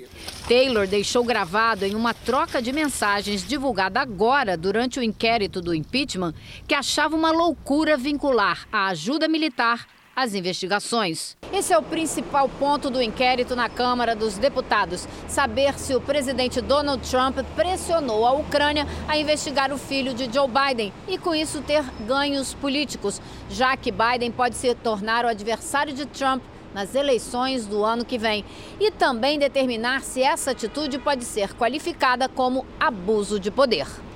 Taylor 0.48 0.88
deixou 0.88 1.24
gravado 1.24 1.86
em 1.86 1.96
uma 1.96 2.14
troca 2.14 2.62
de 2.62 2.72
mensagens 2.72 3.46
divulgada 3.46 4.00
agora 4.00 4.56
durante 4.56 5.00
o 5.00 5.04
inquérito 5.04 5.62
do 5.62 5.74
impeachment 5.74 6.34
que 6.68 6.76
achava 6.76 7.16
uma 7.16 7.32
loucura 7.32 7.98
vincular 7.98 8.68
a 8.72 8.88
ajuda 8.88 9.28
militar 9.28 9.88
as 10.18 10.34
investigações. 10.34 11.38
Esse 11.54 11.72
é 11.72 11.78
o 11.78 11.84
principal 11.84 12.50
ponto 12.50 12.90
do 12.90 13.00
inquérito 13.00 13.56
na 13.56 13.70
Câmara 13.70 14.16
dos 14.16 14.40
Deputados: 14.40 15.08
saber 15.28 15.78
se 15.78 15.96
o 15.96 16.02
presidente 16.02 16.60
Donald 16.60 17.08
Trump 17.08 17.38
pressionou 17.56 18.26
a 18.26 18.32
Ucrânia 18.32 18.88
a 19.08 19.16
investigar 19.16 19.72
o 19.72 19.78
filho 19.78 20.16
de 20.16 20.26
Joe 20.34 20.48
Biden 20.48 20.92
e, 21.08 21.20
com 21.20 21.36
isso, 21.36 21.62
ter 21.62 21.84
ganhos 22.08 22.56
políticos, 22.56 23.22
já 23.48 23.78
que 23.78 23.92
Biden 23.92 24.32
pode 24.32 24.56
se 24.56 24.74
tornar 24.74 25.24
o 25.24 25.28
adversário 25.28 25.94
de 25.94 26.08
Trump 26.08 26.42
nas 26.74 26.96
eleições 26.96 27.68
do 27.68 27.84
ano 27.84 28.04
que 28.04 28.18
vem 28.18 28.44
e 28.80 28.90
também 28.90 29.38
determinar 29.38 30.02
se 30.02 30.24
essa 30.24 30.52
atitude 30.52 30.98
pode 30.98 31.26
ser 31.26 31.54
qualificada 31.54 32.28
como 32.28 32.66
abuso 32.80 33.40
de 33.40 33.52
poder. 33.52 34.07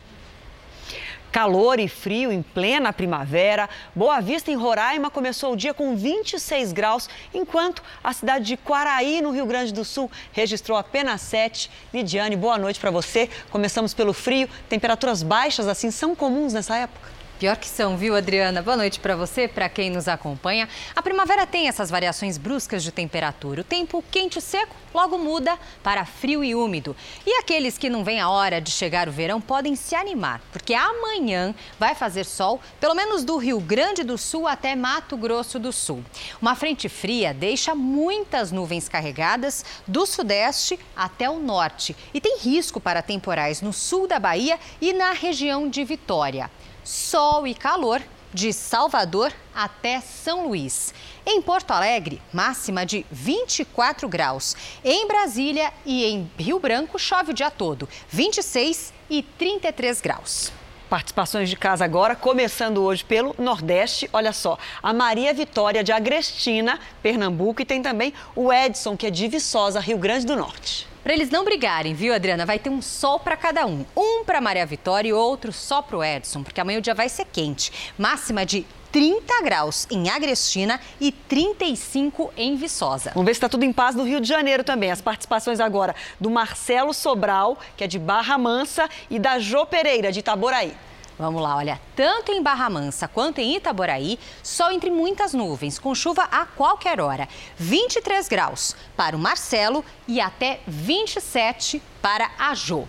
Calor 1.31 1.79
e 1.79 1.87
frio 1.87 2.31
em 2.31 2.41
plena 2.41 2.91
primavera. 2.91 3.69
Boa 3.95 4.19
Vista, 4.19 4.51
em 4.51 4.55
Roraima, 4.55 5.09
começou 5.09 5.53
o 5.53 5.55
dia 5.55 5.73
com 5.73 5.95
26 5.95 6.73
graus, 6.73 7.09
enquanto 7.33 7.81
a 8.03 8.11
cidade 8.11 8.45
de 8.45 8.57
Quaraí, 8.57 9.21
no 9.21 9.31
Rio 9.31 9.45
Grande 9.45 9.73
do 9.73 9.85
Sul, 9.85 10.11
registrou 10.33 10.77
apenas 10.77 11.21
7. 11.21 11.71
Lidiane, 11.93 12.35
boa 12.35 12.57
noite 12.57 12.79
para 12.79 12.91
você. 12.91 13.29
Começamos 13.49 13.93
pelo 13.93 14.11
frio. 14.11 14.49
Temperaturas 14.67 15.23
baixas 15.23 15.69
assim 15.69 15.89
são 15.89 16.13
comuns 16.13 16.51
nessa 16.51 16.75
época? 16.75 17.10
Pior 17.41 17.57
que 17.57 17.67
são, 17.67 17.97
viu, 17.97 18.15
Adriana? 18.15 18.61
Boa 18.61 18.77
noite 18.77 18.99
para 18.99 19.15
você, 19.15 19.47
para 19.47 19.67
quem 19.67 19.89
nos 19.89 20.07
acompanha. 20.07 20.69
A 20.95 21.01
primavera 21.01 21.47
tem 21.47 21.67
essas 21.67 21.89
variações 21.89 22.37
bruscas 22.37 22.83
de 22.83 22.91
temperatura. 22.91 23.61
O 23.61 23.63
tempo 23.63 24.03
quente 24.11 24.37
e 24.37 24.41
seco 24.43 24.75
logo 24.93 25.17
muda 25.17 25.57
para 25.81 26.05
frio 26.05 26.43
e 26.43 26.53
úmido. 26.53 26.95
E 27.25 27.39
aqueles 27.39 27.79
que 27.79 27.89
não 27.89 28.03
veem 28.03 28.19
a 28.19 28.29
hora 28.29 28.61
de 28.61 28.69
chegar 28.69 29.09
o 29.09 29.11
verão 29.11 29.41
podem 29.41 29.75
se 29.75 29.95
animar, 29.95 30.39
porque 30.51 30.75
amanhã 30.75 31.55
vai 31.79 31.95
fazer 31.95 32.25
sol, 32.25 32.61
pelo 32.79 32.93
menos 32.93 33.23
do 33.23 33.37
Rio 33.37 33.59
Grande 33.59 34.03
do 34.03 34.19
Sul 34.19 34.47
até 34.47 34.75
Mato 34.75 35.17
Grosso 35.17 35.57
do 35.57 35.71
Sul. 35.71 36.05
Uma 36.39 36.53
frente 36.53 36.87
fria 36.87 37.33
deixa 37.33 37.73
muitas 37.73 38.51
nuvens 38.51 38.87
carregadas 38.87 39.65
do 39.87 40.05
sudeste 40.05 40.79
até 40.95 41.27
o 41.27 41.39
norte 41.39 41.95
e 42.13 42.21
tem 42.21 42.37
risco 42.37 42.79
para 42.79 43.01
temporais 43.01 43.63
no 43.63 43.73
sul 43.73 44.05
da 44.05 44.19
Bahia 44.19 44.59
e 44.79 44.93
na 44.93 45.11
região 45.13 45.67
de 45.67 45.83
Vitória 45.83 46.47
sol 46.83 47.45
e 47.45 47.53
calor 47.53 48.01
de 48.33 48.53
Salvador 48.53 49.33
até 49.53 49.99
São 49.99 50.47
Luís. 50.47 50.93
Em 51.25 51.41
Porto 51.41 51.71
Alegre, 51.71 52.21
máxima 52.31 52.85
de 52.85 53.05
24 53.11 54.07
graus. 54.07 54.55
Em 54.83 55.07
Brasília 55.07 55.71
e 55.85 56.05
em 56.05 56.31
Rio 56.37 56.59
Branco, 56.59 56.97
chove 56.97 57.31
o 57.31 57.33
dia 57.33 57.51
todo, 57.51 57.87
26 58.09 58.93
e 59.09 59.21
33 59.21 60.01
graus. 60.01 60.51
Participações 60.91 61.49
de 61.49 61.55
casa 61.55 61.85
agora, 61.85 62.17
começando 62.17 62.83
hoje 62.83 63.01
pelo 63.05 63.33
Nordeste. 63.39 64.09
Olha 64.11 64.33
só, 64.33 64.57
a 64.83 64.91
Maria 64.91 65.33
Vitória 65.33 65.85
de 65.85 65.93
Agrestina, 65.93 66.77
Pernambuco, 67.01 67.61
e 67.61 67.65
tem 67.65 67.81
também 67.81 68.13
o 68.35 68.51
Edson, 68.51 68.97
que 68.97 69.07
é 69.07 69.09
de 69.09 69.25
Viçosa, 69.29 69.79
Rio 69.79 69.97
Grande 69.97 70.25
do 70.25 70.35
Norte. 70.35 70.85
Para 71.01 71.13
eles 71.13 71.29
não 71.29 71.45
brigarem, 71.45 71.93
viu, 71.93 72.13
Adriana? 72.13 72.45
Vai 72.45 72.59
ter 72.59 72.69
um 72.69 72.81
sol 72.81 73.21
para 73.21 73.37
cada 73.37 73.65
um. 73.65 73.85
Um 73.95 74.25
para 74.25 74.41
Maria 74.41 74.65
Vitória 74.65 75.07
e 75.07 75.13
outro 75.13 75.53
só 75.53 75.81
para 75.81 75.97
o 75.97 76.03
Edson, 76.03 76.43
porque 76.43 76.59
amanhã 76.59 76.79
o 76.79 76.81
dia 76.81 76.93
vai 76.93 77.07
ser 77.07 77.23
quente. 77.23 77.71
Máxima 77.97 78.45
de 78.45 78.65
30 78.91 79.41
graus 79.43 79.87
em 79.89 80.09
Agrestina 80.09 80.79
e 80.99 81.11
35 81.11 82.33
em 82.35 82.55
Viçosa. 82.55 83.11
Vamos 83.13 83.25
ver 83.25 83.33
se 83.33 83.37
está 83.37 83.47
tudo 83.47 83.63
em 83.63 83.71
paz 83.71 83.95
no 83.95 84.03
Rio 84.03 84.19
de 84.19 84.27
Janeiro 84.27 84.63
também. 84.63 84.91
As 84.91 85.01
participações 85.01 85.59
agora 85.59 85.95
do 86.19 86.29
Marcelo 86.29 86.93
Sobral, 86.93 87.57
que 87.77 87.83
é 87.83 87.87
de 87.87 87.97
Barra 87.97 88.37
Mansa, 88.37 88.89
e 89.09 89.17
da 89.17 89.39
Jô 89.39 89.65
Pereira, 89.65 90.11
de 90.11 90.19
Itaboraí. 90.19 90.75
Vamos 91.17 91.41
lá, 91.41 91.55
olha, 91.55 91.79
tanto 91.95 92.31
em 92.31 92.41
Barra 92.41 92.69
Mansa 92.69 93.07
quanto 93.07 93.39
em 93.39 93.55
Itaboraí, 93.55 94.17
sol 94.41 94.71
entre 94.71 94.89
muitas 94.89 95.33
nuvens, 95.33 95.77
com 95.77 95.93
chuva 95.93 96.23
a 96.23 96.45
qualquer 96.45 96.99
hora. 96.99 97.29
23 97.57 98.27
graus 98.27 98.75
para 98.97 99.15
o 99.15 99.19
Marcelo 99.19 99.85
e 100.07 100.19
até 100.19 100.61
27 100.65 101.81
para 102.01 102.31
a 102.39 102.55
Jô. 102.55 102.87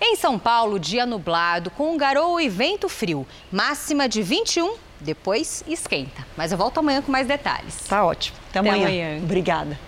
Em 0.00 0.16
São 0.16 0.38
Paulo, 0.38 0.78
dia 0.78 1.04
nublado, 1.04 1.70
com 1.70 1.96
garoa 1.96 2.42
e 2.42 2.48
vento 2.48 2.88
frio, 2.88 3.26
máxima 3.52 4.08
de 4.08 4.22
21, 4.22 4.76
depois 5.00 5.64
esquenta. 5.66 6.26
Mas 6.36 6.52
eu 6.52 6.58
volto 6.58 6.78
amanhã 6.78 7.02
com 7.02 7.10
mais 7.12 7.26
detalhes. 7.26 7.76
Tá 7.88 8.04
ótimo. 8.04 8.36
Até, 8.50 8.58
Até 8.60 8.68
amanhã. 8.68 8.86
amanhã. 8.86 9.22
Obrigada. 9.22 9.78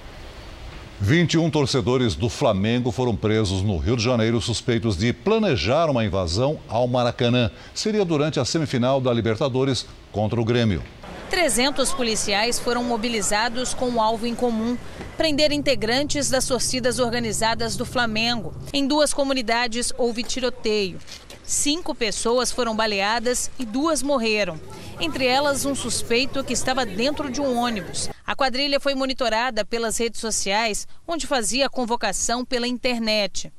21 0.98 1.50
torcedores 1.50 2.14
do 2.14 2.28
Flamengo 2.30 2.90
foram 2.90 3.14
presos 3.14 3.60
no 3.62 3.76
Rio 3.76 3.96
de 3.96 4.02
Janeiro 4.02 4.40
suspeitos 4.40 4.96
de 4.96 5.12
planejar 5.12 5.90
uma 5.90 6.04
invasão 6.04 6.58
ao 6.66 6.88
Maracanã. 6.88 7.50
Seria 7.74 8.02
durante 8.04 8.40
a 8.40 8.44
semifinal 8.46 8.98
da 8.98 9.12
Libertadores 9.12 9.86
contra 10.10 10.40
o 10.40 10.44
Grêmio. 10.44 10.82
300 11.28 11.92
policiais 11.92 12.58
foram 12.58 12.82
mobilizados 12.82 13.74
com 13.74 13.88
um 13.90 14.00
alvo 14.00 14.26
em 14.26 14.34
comum: 14.34 14.78
prender 15.18 15.52
integrantes 15.52 16.30
das 16.30 16.46
torcidas 16.46 16.98
organizadas 16.98 17.76
do 17.76 17.84
Flamengo. 17.84 18.54
Em 18.72 18.86
duas 18.86 19.12
comunidades 19.12 19.92
houve 19.98 20.22
tiroteio. 20.22 20.98
Cinco 21.42 21.94
pessoas 21.94 22.50
foram 22.50 22.74
baleadas 22.74 23.50
e 23.58 23.64
duas 23.64 24.02
morreram. 24.02 24.58
Entre 24.98 25.26
elas, 25.26 25.66
um 25.66 25.74
suspeito 25.74 26.42
que 26.42 26.54
estava 26.54 26.86
dentro 26.86 27.30
de 27.30 27.40
um 27.40 27.58
ônibus. 27.58 28.08
A 28.26 28.34
quadrilha 28.34 28.80
foi 28.80 28.94
monitorada 28.94 29.64
pelas 29.64 29.98
redes 29.98 30.20
sociais, 30.20 30.88
onde 31.06 31.26
fazia 31.26 31.66
a 31.66 31.70
convocação 31.70 32.44
pela 32.44 32.66
internet. 32.66 33.52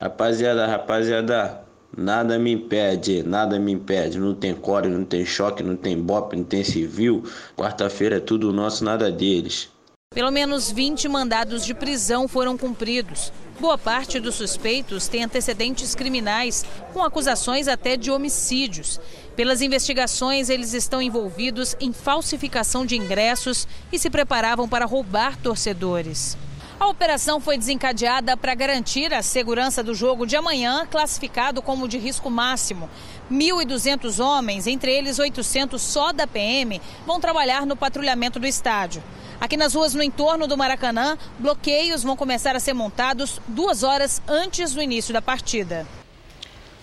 Rapaziada, 0.00 0.66
rapaziada, 0.66 1.64
nada 1.96 2.38
me 2.38 2.52
impede, 2.52 3.22
nada 3.22 3.58
me 3.58 3.72
impede. 3.72 4.18
Não 4.18 4.34
tem 4.34 4.54
core, 4.54 4.88
não 4.88 5.04
tem 5.04 5.24
choque, 5.24 5.62
não 5.62 5.74
tem 5.74 5.98
bope, 6.00 6.36
não 6.36 6.44
tem 6.44 6.62
civil. 6.62 7.24
Quarta-feira 7.56 8.18
é 8.18 8.20
tudo 8.20 8.52
nosso, 8.52 8.84
nada 8.84 9.10
deles. 9.10 9.70
Pelo 10.14 10.30
menos 10.30 10.70
20 10.70 11.08
mandados 11.08 11.64
de 11.64 11.74
prisão 11.74 12.28
foram 12.28 12.56
cumpridos. 12.58 13.32
Boa 13.60 13.76
parte 13.76 14.20
dos 14.20 14.36
suspeitos 14.36 15.08
tem 15.08 15.24
antecedentes 15.24 15.92
criminais, 15.92 16.64
com 16.92 17.02
acusações 17.02 17.66
até 17.66 17.96
de 17.96 18.08
homicídios. 18.08 19.00
Pelas 19.34 19.60
investigações, 19.60 20.48
eles 20.48 20.74
estão 20.74 21.02
envolvidos 21.02 21.74
em 21.80 21.92
falsificação 21.92 22.86
de 22.86 22.96
ingressos 22.96 23.66
e 23.92 23.98
se 23.98 24.08
preparavam 24.08 24.68
para 24.68 24.86
roubar 24.86 25.36
torcedores. 25.36 26.38
A 26.78 26.86
operação 26.86 27.40
foi 27.40 27.58
desencadeada 27.58 28.36
para 28.36 28.54
garantir 28.54 29.12
a 29.12 29.22
segurança 29.22 29.82
do 29.82 29.92
jogo 29.92 30.24
de 30.24 30.36
amanhã, 30.36 30.86
classificado 30.88 31.60
como 31.60 31.88
de 31.88 31.98
risco 31.98 32.30
máximo. 32.30 32.88
1.200 33.28 34.24
homens, 34.24 34.68
entre 34.68 34.92
eles 34.92 35.18
800 35.18 35.82
só 35.82 36.12
da 36.12 36.28
PM, 36.28 36.80
vão 37.04 37.18
trabalhar 37.18 37.66
no 37.66 37.74
patrulhamento 37.74 38.38
do 38.38 38.46
estádio. 38.46 39.02
Aqui 39.40 39.56
nas 39.56 39.74
ruas 39.74 39.94
no 39.94 40.02
entorno 40.02 40.48
do 40.48 40.56
Maracanã, 40.56 41.16
bloqueios 41.38 42.02
vão 42.02 42.16
começar 42.16 42.56
a 42.56 42.60
ser 42.60 42.72
montados 42.72 43.40
duas 43.46 43.84
horas 43.84 44.20
antes 44.26 44.74
do 44.74 44.82
início 44.82 45.14
da 45.14 45.22
partida. 45.22 45.86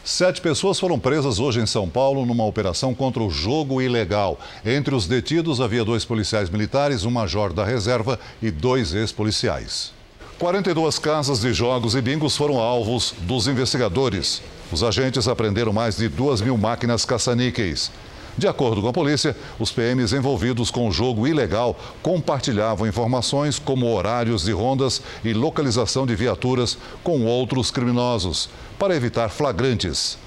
Sete 0.05 0.39
pessoas 0.39 0.79
foram 0.79 0.97
presas 0.97 1.37
hoje 1.39 1.59
em 1.59 1.65
São 1.65 1.89
Paulo 1.89 2.25
numa 2.25 2.45
operação 2.45 2.93
contra 2.93 3.21
o 3.21 3.29
jogo 3.29 3.81
ilegal. 3.81 4.39
Entre 4.63 4.95
os 4.95 5.05
detidos 5.05 5.59
havia 5.59 5.83
dois 5.83 6.05
policiais 6.05 6.49
militares, 6.49 7.03
um 7.03 7.11
major 7.11 7.51
da 7.51 7.65
reserva 7.65 8.17
e 8.41 8.49
dois 8.51 8.93
ex-policiais. 8.93 9.91
42 10.39 10.99
casas 10.99 11.41
de 11.41 11.53
jogos 11.53 11.95
e 11.95 12.01
bingos 12.01 12.37
foram 12.37 12.59
alvos 12.59 13.13
dos 13.21 13.47
investigadores. 13.47 14.41
Os 14.71 14.83
agentes 14.83 15.27
apreenderam 15.27 15.73
mais 15.73 15.97
de 15.97 16.07
duas 16.07 16.39
mil 16.39 16.57
máquinas 16.57 17.03
caça-níqueis. 17.03 17.91
De 18.37 18.47
acordo 18.47 18.81
com 18.81 18.89
a 18.89 18.93
polícia, 18.93 19.35
os 19.57 19.71
PMs 19.71 20.11
envolvidos 20.11 20.69
com 20.69 20.89
o 20.89 20.91
jogo 20.91 21.25
ilegal 21.25 21.77
compartilhavam 22.01 22.85
informações 22.85 23.57
como 23.57 23.93
horários 23.93 24.43
de 24.43 24.51
rondas 24.51 25.01
e 25.23 25.33
localização 25.33 26.05
de 26.05 26.15
viaturas 26.15 26.77
com 27.01 27.25
outros 27.25 27.71
criminosos, 27.71 28.49
para 28.77 28.95
evitar 28.95 29.29
flagrantes. 29.29 30.17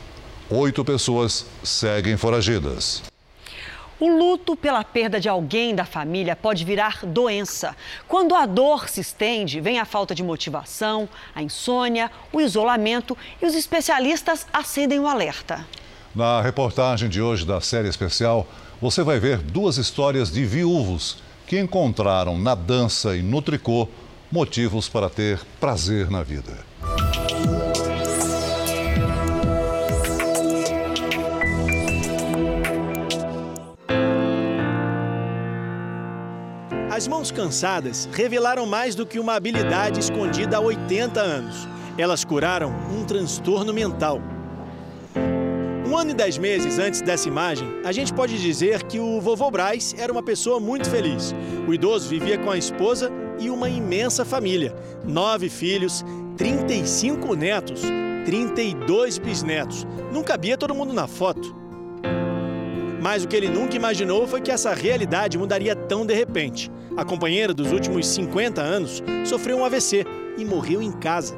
Oito 0.48 0.82
pessoas 0.82 1.44
seguem 1.62 2.16
foragidas. 2.16 3.02
O 4.00 4.08
luto 4.08 4.56
pela 4.56 4.82
perda 4.84 5.20
de 5.20 5.28
alguém 5.28 5.74
da 5.74 5.84
família 5.84 6.34
pode 6.34 6.64
virar 6.64 7.04
doença. 7.04 7.76
Quando 8.06 8.34
a 8.34 8.46
dor 8.46 8.88
se 8.88 9.00
estende, 9.00 9.60
vem 9.60 9.80
a 9.80 9.84
falta 9.84 10.14
de 10.14 10.22
motivação, 10.22 11.08
a 11.34 11.42
insônia, 11.42 12.10
o 12.32 12.40
isolamento 12.40 13.18
e 13.42 13.44
os 13.44 13.54
especialistas 13.54 14.46
acendem 14.52 15.00
o 15.00 15.06
alerta. 15.08 15.66
Na 16.14 16.40
reportagem 16.40 17.08
de 17.08 17.20
hoje 17.20 17.44
da 17.44 17.60
série 17.60 17.88
especial, 17.88 18.46
você 18.80 19.02
vai 19.02 19.20
ver 19.20 19.38
duas 19.38 19.76
histórias 19.76 20.30
de 20.30 20.44
viúvos 20.44 21.18
que 21.46 21.58
encontraram 21.58 22.38
na 22.38 22.54
dança 22.54 23.16
e 23.16 23.22
no 23.22 23.42
tricô 23.42 23.88
motivos 24.30 24.88
para 24.88 25.10
ter 25.10 25.40
prazer 25.60 26.10
na 26.10 26.22
vida. 26.22 26.66
As 36.90 37.06
mãos 37.06 37.30
cansadas 37.30 38.08
revelaram 38.12 38.66
mais 38.66 38.94
do 38.94 39.06
que 39.06 39.20
uma 39.20 39.34
habilidade 39.34 40.00
escondida 40.00 40.56
há 40.56 40.60
80 40.60 41.20
anos. 41.20 41.68
Elas 41.96 42.24
curaram 42.24 42.70
um 42.90 43.04
transtorno 43.04 43.72
mental. 43.72 44.20
Um 45.88 45.96
ano 45.96 46.10
e 46.10 46.14
dez 46.14 46.36
meses 46.36 46.78
antes 46.78 47.00
dessa 47.00 47.28
imagem, 47.28 47.66
a 47.82 47.92
gente 47.92 48.12
pode 48.12 48.38
dizer 48.38 48.82
que 48.82 49.00
o 49.00 49.22
vovô 49.22 49.50
Braz 49.50 49.94
era 49.96 50.12
uma 50.12 50.22
pessoa 50.22 50.60
muito 50.60 50.90
feliz. 50.90 51.34
O 51.66 51.72
idoso 51.72 52.10
vivia 52.10 52.36
com 52.36 52.50
a 52.50 52.58
esposa 52.58 53.10
e 53.40 53.48
uma 53.48 53.70
imensa 53.70 54.22
família: 54.22 54.76
nove 55.02 55.48
filhos, 55.48 56.04
35 56.36 57.34
netos, 57.34 57.80
32 58.26 59.16
bisnetos. 59.16 59.86
Não 60.12 60.22
cabia 60.22 60.58
todo 60.58 60.74
mundo 60.74 60.92
na 60.92 61.06
foto. 61.06 61.56
Mas 63.00 63.24
o 63.24 63.28
que 63.28 63.34
ele 63.34 63.48
nunca 63.48 63.74
imaginou 63.74 64.26
foi 64.26 64.42
que 64.42 64.50
essa 64.50 64.74
realidade 64.74 65.38
mudaria 65.38 65.74
tão 65.74 66.04
de 66.04 66.12
repente. 66.12 66.70
A 66.98 67.04
companheira 67.04 67.54
dos 67.54 67.72
últimos 67.72 68.06
50 68.08 68.60
anos 68.60 69.02
sofreu 69.24 69.56
um 69.56 69.64
AVC 69.64 70.04
e 70.36 70.44
morreu 70.44 70.82
em 70.82 70.92
casa. 70.92 71.34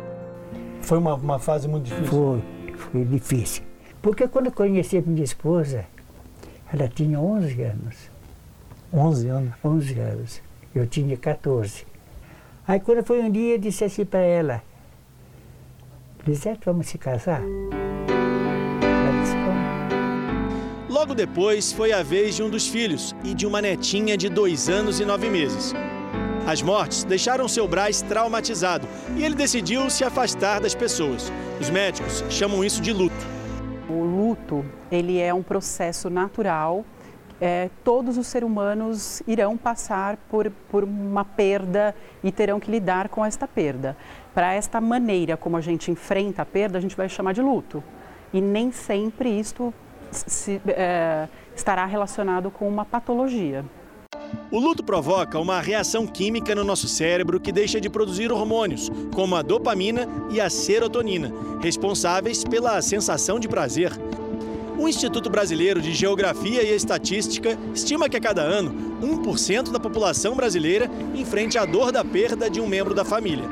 Foi 0.81 0.99
uma, 0.99 1.15
uma 1.15 1.39
fase 1.39 1.69
muito 1.69 1.85
difícil? 1.85 2.07
Foi, 2.09 2.43
foi 2.77 3.05
difícil. 3.05 3.70
Porque 4.03 4.27
quando 4.27 4.47
eu 4.47 4.53
conheci 4.53 5.01
minha 5.07 5.23
esposa, 5.25 5.85
ela 6.73 6.89
tinha 6.89 7.21
11 7.21 7.63
anos. 7.63 7.97
11 8.93 9.29
anos? 9.29 9.53
11 9.65 9.99
anos. 9.99 10.43
Eu 10.75 10.87
tinha 10.87 11.17
14. 11.17 11.87
Aí 12.67 12.81
quando 12.81 13.05
foi 13.05 13.21
um 13.21 13.31
dia, 13.31 13.55
eu 13.55 13.59
disse 13.59 13.85
assim 13.85 14.05
para 14.05 14.21
ela, 14.21 14.63
Lisete, 16.27 16.61
vamos 16.65 16.87
se 16.87 16.99
casar? 16.99 17.43
Ela 17.43 19.23
disse, 19.23 19.35
como? 19.35 20.95
Logo 20.95 21.15
depois, 21.15 21.73
foi 21.73 21.93
a 21.93 22.03
vez 22.03 22.37
de 22.37 22.43
um 22.43 22.51
dos 22.51 22.69
filhos 22.69 23.15
e 23.25 23.35
de 23.35 23.47
uma 23.47 23.61
netinha 23.61 24.17
de 24.17 24.29
dois 24.29 24.69
anos 24.69 25.01
e 25.01 25.05
nove 25.05 25.29
meses. 25.29 25.75
As 26.47 26.63
mortes 26.63 27.05
deixaram 27.05 27.47
seu 27.49 27.69
Braz 27.69 28.03
traumatizado 28.03 28.87
e 29.17 29.25
ele 29.25 29.35
decidiu 29.35 29.91
se 29.91 30.05
afastar 30.05 30.61
das 30.61 30.75
pessoas. 30.75 31.33
Os 31.61 31.69
médicos 31.71 32.25
chamam 32.29 32.65
isso 32.65 32.81
de 32.81 32.93
luto. 32.93 33.40
Ele 34.91 35.19
é 35.19 35.33
um 35.33 35.43
processo 35.43 36.11
natural. 36.11 36.85
É, 37.41 37.71
todos 37.83 38.19
os 38.19 38.27
seres 38.27 38.47
humanos 38.47 39.23
irão 39.27 39.57
passar 39.57 40.19
por, 40.29 40.51
por 40.71 40.85
uma 40.85 41.25
perda 41.25 41.95
e 42.23 42.31
terão 42.31 42.61
que 42.61 42.71
lidar 42.71 43.09
com 43.09 43.25
esta 43.25 43.49
perda. 43.49 43.97
Para 44.35 44.53
esta 44.53 44.81
maneira 44.81 45.37
como 45.37 45.57
a 45.57 45.61
gente 45.61 45.91
enfrenta 45.91 46.43
a 46.43 46.47
perda, 46.47 46.77
a 46.77 46.81
gente 46.81 46.97
vai 46.97 47.09
chamar 47.09 47.33
de 47.33 47.41
luto. 47.41 47.83
E 48.33 48.41
nem 48.41 48.71
sempre 48.71 49.29
isto 49.31 49.73
se, 50.11 50.61
é, 50.69 51.29
estará 51.55 51.87
relacionado 51.87 52.51
com 52.51 52.69
uma 52.69 52.85
patologia. 52.85 53.65
O 54.51 54.59
luto 54.59 54.83
provoca 54.83 55.39
uma 55.39 55.61
reação 55.61 56.07
química 56.07 56.55
no 56.55 56.65
nosso 56.65 56.89
cérebro 56.89 57.41
que 57.41 57.53
deixa 57.53 57.81
de 57.81 57.89
produzir 57.89 58.33
hormônios, 58.33 58.91
como 59.15 59.37
a 59.37 59.43
dopamina 59.43 60.07
e 60.31 60.41
a 60.41 60.51
serotonina, 60.51 61.33
responsáveis 61.61 62.45
pela 62.45 62.81
sensação 62.83 63.39
de 63.39 63.49
prazer. 63.49 63.93
O 64.81 64.89
Instituto 64.89 65.29
Brasileiro 65.29 65.79
de 65.79 65.93
Geografia 65.93 66.63
e 66.63 66.75
Estatística 66.75 67.51
estima 67.75 68.09
que 68.09 68.17
a 68.17 68.21
cada 68.21 68.41
ano, 68.41 68.99
1% 69.03 69.71
da 69.71 69.79
população 69.79 70.35
brasileira 70.35 70.91
enfrente 71.15 71.59
a 71.59 71.67
dor 71.67 71.93
da 71.93 72.03
perda 72.03 72.49
de 72.49 72.63
um 72.63 72.67
membro 72.67 72.95
da 72.95 73.05
família. 73.05 73.45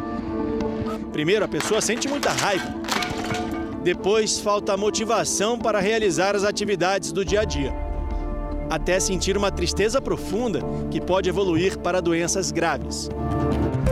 Primeiro, 1.12 1.44
a 1.44 1.48
pessoa 1.48 1.82
sente 1.82 2.08
muita 2.08 2.30
raiva. 2.30 2.74
Depois, 3.84 4.40
falta 4.40 4.74
motivação 4.74 5.58
para 5.58 5.80
realizar 5.80 6.34
as 6.34 6.44
atividades 6.44 7.12
do 7.12 7.22
dia 7.22 7.42
a 7.42 7.44
dia. 7.44 7.74
Até 8.70 8.98
sentir 8.98 9.36
uma 9.36 9.50
tristeza 9.50 10.00
profunda 10.00 10.60
que 10.90 10.98
pode 10.98 11.28
evoluir 11.28 11.76
para 11.78 12.00
doenças 12.00 12.50
graves. 12.50 13.10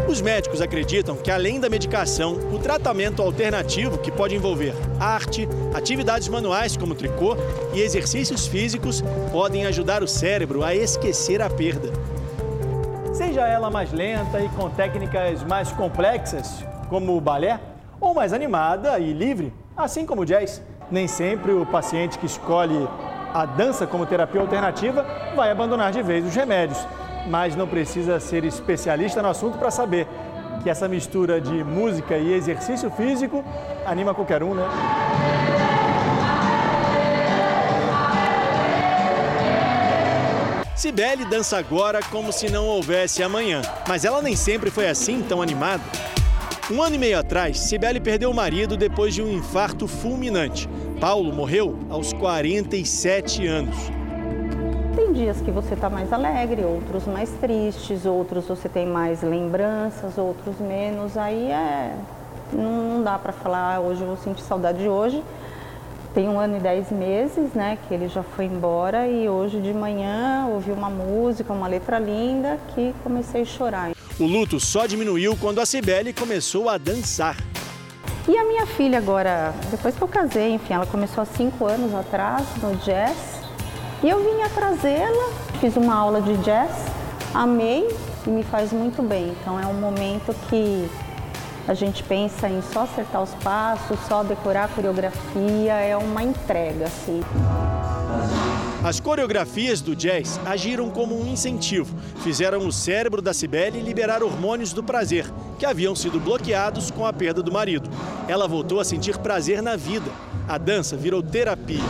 Os 0.09 0.21
médicos 0.21 0.61
acreditam 0.61 1.17
que, 1.17 1.33
além 1.33 1.59
da 1.59 1.69
medicação, 1.69 2.35
o 2.53 2.61
tratamento 2.61 3.21
alternativo, 3.21 3.99
que 3.99 4.13
pode 4.13 4.37
envolver 4.37 4.73
arte, 5.01 5.49
atividades 5.75 6.29
manuais 6.29 6.77
como 6.77 6.95
tricô 6.95 7.37
e 7.75 7.81
exercícios 7.81 8.47
físicos, 8.47 9.03
podem 9.33 9.67
ajudar 9.67 10.05
o 10.05 10.09
cérebro 10.09 10.63
a 10.63 10.73
esquecer 10.73 11.43
a 11.43 11.51
perda. 11.51 11.91
Seja 13.13 13.49
ela 13.49 13.69
mais 13.69 13.93
lenta 13.93 14.41
e 14.41 14.49
com 14.51 14.71
técnicas 14.71 15.43
mais 15.43 15.73
complexas, 15.73 16.65
como 16.89 17.17
o 17.17 17.21
balé, 17.21 17.59
ou 18.01 18.15
mais 18.15 18.33
animada 18.33 19.01
e 19.01 19.13
livre, 19.13 19.53
assim 19.77 20.07
como 20.07 20.23
o 20.23 20.27
jazz. 20.27 20.63
Nem 20.89 21.09
sempre 21.09 21.51
o 21.51 21.67
paciente 21.67 22.17
que 22.17 22.27
escolhe 22.27 22.89
a 23.35 23.45
dança 23.45 23.89
como 23.89 24.07
terapia 24.07 24.41
alternativa 24.41 25.05
vai 25.35 25.51
abandonar 25.51 25.91
de 25.91 26.01
vez 26.01 26.25
os 26.25 26.35
remédios 26.35 26.79
mas 27.27 27.57
não 27.57 27.67
precisa 27.67 28.19
ser 28.21 28.45
especialista 28.45 29.23
no 29.23 29.29
assunto 29.29 29.59
para 29.59 29.71
saber 29.71 30.07
que 30.63 30.71
essa 30.71 30.89
mistura 30.89 31.41
de 31.41 31.63
música 31.63 32.17
e 32.17 32.33
exercício 32.33 32.91
físico 32.91 33.45
anima 33.85 34.15
qualquer 34.15 34.43
um, 34.43 34.55
né? 34.55 34.65
Sibeli 40.75 41.25
dança 41.25 41.57
agora 41.57 42.01
como 42.11 42.33
se 42.33 42.51
não 42.51 42.67
houvesse 42.67 43.23
amanhã, 43.23 43.63
mas 43.89 44.05
ela 44.05 44.21
nem 44.21 44.37
sempre 44.37 44.71
foi 44.71 44.89
assim 44.89 45.23
tão 45.23 45.41
animada. 45.41 45.83
Um 46.71 46.83
ano 46.83 46.97
e 46.97 46.99
meio 46.99 47.19
atrás, 47.19 47.59
Sibeli 47.61 48.01
perdeu 48.01 48.31
o 48.31 48.35
marido 48.35 48.77
depois 48.77 49.15
de 49.15 49.23
um 49.23 49.33
infarto 49.33 49.87
fulminante. 49.87 50.69
Paulo 51.01 51.33
morreu 51.33 51.79
aos 51.89 52.13
47 52.13 53.47
anos. 53.47 53.96
Dias 55.17 55.41
que 55.41 55.51
você 55.51 55.73
está 55.73 55.89
mais 55.89 56.13
alegre, 56.13 56.63
outros 56.63 57.07
mais 57.07 57.31
tristes, 57.41 58.05
outros 58.05 58.45
você 58.45 58.69
tem 58.69 58.87
mais 58.87 59.23
lembranças, 59.23 60.19
outros 60.19 60.59
menos. 60.61 61.17
Aí 61.17 61.51
é. 61.51 61.97
Não 62.53 63.03
dá 63.03 63.19
para 63.19 63.33
falar, 63.33 63.81
hoje 63.81 64.03
eu 64.03 64.09
vou 64.09 64.19
sentir 64.19 64.43
saudade 64.43 64.77
de 64.77 64.89
hoje. 64.91 65.25
Tem 66.13 66.29
um 66.29 66.39
ano 66.39 66.59
e 66.59 66.61
dez 66.61 66.91
meses, 66.91 67.55
né, 67.55 67.79
que 67.89 67.95
ele 67.95 68.09
já 68.09 68.23
foi 68.23 68.45
embora 68.45 69.09
e 69.09 69.27
hoje 69.27 69.59
de 69.63 69.73
manhã 69.73 70.49
ouvi 70.51 70.71
uma 70.71 70.91
música, 70.91 71.51
uma 71.51 71.67
letra 71.67 71.99
linda 71.99 72.59
que 72.75 72.95
comecei 73.03 73.41
a 73.41 73.45
chorar. 73.47 73.93
O 74.21 74.27
luto 74.27 74.61
só 74.61 74.85
diminuiu 74.85 75.35
quando 75.41 75.63
a 75.63 75.67
Cibele 75.67 76.13
começou 76.13 76.69
a 76.69 76.77
dançar. 76.77 77.37
E 78.29 78.37
a 78.37 78.45
minha 78.45 78.67
filha 78.67 78.99
agora, 78.99 79.55
depois 79.71 79.97
que 79.97 80.03
eu 80.03 80.09
casei, 80.09 80.53
enfim, 80.53 80.75
ela 80.75 80.85
começou 80.85 81.23
há 81.23 81.25
cinco 81.25 81.65
anos 81.65 81.95
atrás 81.95 82.45
no 82.63 82.77
jazz. 82.77 83.36
E 84.07 84.09
eu 84.09 84.23
vim 84.23 84.37
trazê-la, 84.55 85.33
fiz 85.61 85.77
uma 85.77 85.93
aula 85.93 86.23
de 86.23 86.37
jazz, 86.37 86.71
amei 87.35 87.89
e 88.25 88.31
me 88.31 88.45
faz 88.45 88.73
muito 88.73 89.03
bem. 89.03 89.35
Então 89.41 89.59
é 89.59 89.67
um 89.67 89.75
momento 89.75 90.33
que 90.49 90.89
a 91.67 91.75
gente 91.75 92.05
pensa 92.05 92.49
em 92.49 92.63
só 92.63 92.83
acertar 92.83 93.21
os 93.21 93.35
passos, 93.43 93.99
só 94.07 94.23
decorar 94.23 94.67
a 94.67 94.69
coreografia, 94.69 95.73
é 95.73 95.97
uma 95.97 96.23
entrega, 96.23 96.85
assim. 96.85 97.21
As 98.85 99.01
coreografias 99.01 99.81
do 99.81 99.97
jazz 99.97 100.39
agiram 100.47 100.89
como 100.89 101.21
um 101.21 101.27
incentivo. 101.27 101.93
Fizeram 102.23 102.65
o 102.65 102.71
cérebro 102.71 103.21
da 103.21 103.35
Cibele 103.35 103.81
liberar 103.81 104.23
hormônios 104.23 104.73
do 104.73 104.85
prazer, 104.85 105.27
que 105.59 105.67
haviam 105.67 105.97
sido 105.97 106.21
bloqueados 106.21 106.93
com 106.93 107.05
a 107.05 107.13
perda 107.13 107.43
do 107.43 107.51
marido. 107.51 107.91
Ela 108.29 108.47
voltou 108.47 108.79
a 108.79 108.85
sentir 108.85 109.19
prazer 109.19 109.61
na 109.61 109.75
vida. 109.75 110.13
A 110.47 110.59
dança 110.59 110.97
virou 110.97 111.21
terapia 111.25 111.83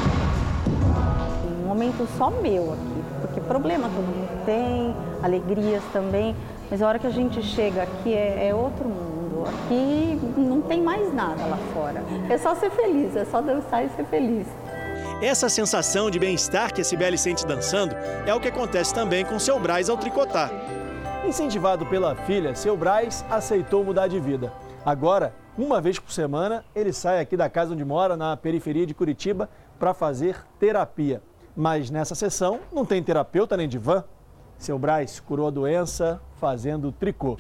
momento 1.87 2.09
só 2.17 2.31
meu 2.31 2.73
aqui, 2.73 3.05
porque 3.21 3.41
problema 3.41 3.89
todo 3.89 4.05
mundo 4.05 4.45
tem, 4.45 4.95
alegrias 5.23 5.83
também, 5.93 6.35
mas 6.71 6.83
a 6.83 6.89
hora 6.89 6.99
que 6.99 7.07
a 7.07 7.11
gente 7.11 7.43
chega 7.43 7.83
aqui 7.83 8.13
é, 8.13 8.49
é 8.49 8.55
outro 8.55 8.89
mundo. 8.89 9.45
Aqui 9.47 10.19
não 10.37 10.61
tem 10.61 10.83
mais 10.83 11.13
nada 11.15 11.45
lá 11.45 11.59
fora. 11.73 12.03
É 12.29 12.37
só 12.37 12.55
ser 12.55 12.71
feliz, 12.71 13.15
é 13.15 13.25
só 13.25 13.41
dançar 13.41 13.85
e 13.85 13.89
ser 13.91 14.05
feliz. 14.07 14.47
Essa 15.23 15.49
sensação 15.49 16.11
de 16.11 16.19
bem-estar 16.19 16.75
que 16.75 16.81
a 16.81 16.85
Cibele 16.85 17.17
sente 17.17 17.47
dançando 17.47 17.95
é 18.27 18.35
o 18.35 18.41
que 18.41 18.49
acontece 18.49 18.93
também 18.93 19.25
com 19.25 19.39
seu 19.39 19.59
Braz 19.61 19.89
ao 19.89 19.97
tricotar. 19.97 20.51
Incentivado 21.25 21.87
pela 21.87 22.15
filha, 22.15 22.55
seu 22.55 22.77
Braz 22.77 23.25
aceitou 23.31 23.85
mudar 23.85 24.09
de 24.09 24.19
vida. 24.19 24.53
Agora, 24.85 25.33
uma 25.57 25.81
vez 25.81 25.99
por 25.99 26.13
semana, 26.13 26.65
ele 26.75 26.93
sai 26.93 27.21
aqui 27.21 27.37
da 27.37 27.49
casa 27.49 27.73
onde 27.73 27.85
mora, 27.85 28.17
na 28.17 28.37
periferia 28.37 28.87
de 28.87 28.95
Curitiba, 28.95 29.49
para 29.79 29.95
fazer 29.95 30.37
terapia. 30.59 31.23
Mas 31.57 31.91
nessa 31.91 32.15
sessão 32.15 32.61
não 32.71 32.85
tem 32.85 33.03
terapeuta 33.03 33.57
nem 33.57 33.69
divã. 33.69 34.05
Seu 34.59 34.79
Braz 34.79 35.21
curou 35.21 35.47
a 35.47 35.51
doença 35.51 36.21
fazendo 36.39 36.93
tricô. 36.93 37.39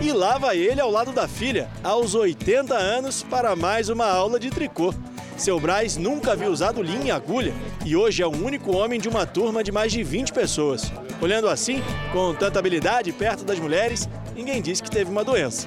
E 0.00 0.12
lá 0.12 0.38
vai 0.38 0.56
ele 0.56 0.80
ao 0.80 0.90
lado 0.90 1.12
da 1.12 1.28
filha, 1.28 1.68
aos 1.84 2.14
80 2.14 2.74
anos, 2.74 3.22
para 3.22 3.54
mais 3.54 3.90
uma 3.90 4.06
aula 4.06 4.40
de 4.40 4.48
tricô. 4.48 4.94
Seu 5.36 5.60
Braz 5.60 5.96
nunca 5.96 6.32
havia 6.32 6.50
usado 6.50 6.82
linha 6.82 7.06
e 7.06 7.10
agulha 7.10 7.52
e 7.84 7.96
hoje 7.96 8.22
é 8.22 8.26
o 8.26 8.30
único 8.30 8.76
homem 8.76 9.00
de 9.00 9.08
uma 9.08 9.26
turma 9.26 9.64
de 9.64 9.72
mais 9.72 9.92
de 9.92 10.02
20 10.02 10.32
pessoas. 10.32 10.92
Olhando 11.20 11.48
assim, 11.48 11.82
com 12.12 12.34
tanta 12.34 12.58
habilidade 12.58 13.12
perto 13.12 13.44
das 13.44 13.58
mulheres, 13.58 14.08
ninguém 14.34 14.60
diz 14.60 14.80
que 14.80 14.90
teve 14.90 15.10
uma 15.10 15.24
doença. 15.24 15.66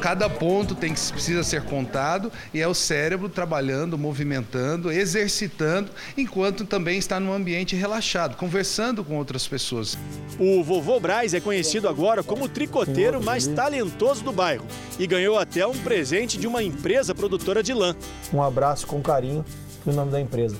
Cada 0.00 0.30
ponto 0.30 0.74
tem 0.74 0.94
que 0.94 1.12
precisa 1.12 1.44
ser 1.44 1.62
contado 1.62 2.32
e 2.54 2.60
é 2.60 2.66
o 2.66 2.72
cérebro 2.72 3.28
trabalhando, 3.28 3.98
movimentando, 3.98 4.90
exercitando, 4.90 5.90
enquanto 6.16 6.64
também 6.64 6.98
está 6.98 7.20
num 7.20 7.32
ambiente 7.32 7.76
relaxado, 7.76 8.34
conversando 8.34 9.04
com 9.04 9.16
outras 9.16 9.46
pessoas. 9.46 9.98
O 10.38 10.64
vovô 10.64 10.98
Braz 10.98 11.34
é 11.34 11.40
conhecido 11.40 11.86
agora 11.86 12.22
como 12.22 12.46
o 12.46 12.48
tricoteiro 12.48 13.22
mais 13.22 13.46
talentoso 13.46 14.24
do 14.24 14.32
bairro 14.32 14.64
e 14.98 15.06
ganhou 15.06 15.38
até 15.38 15.66
um 15.66 15.76
presente 15.78 16.38
de 16.38 16.46
uma 16.46 16.62
empresa 16.62 17.14
produtora 17.14 17.62
de 17.62 17.74
lã. 17.74 17.94
Um 18.32 18.42
abraço 18.42 18.86
com 18.86 19.02
carinho 19.02 19.44
no 19.84 19.92
nome 19.92 20.10
da 20.10 20.20
empresa. 20.20 20.56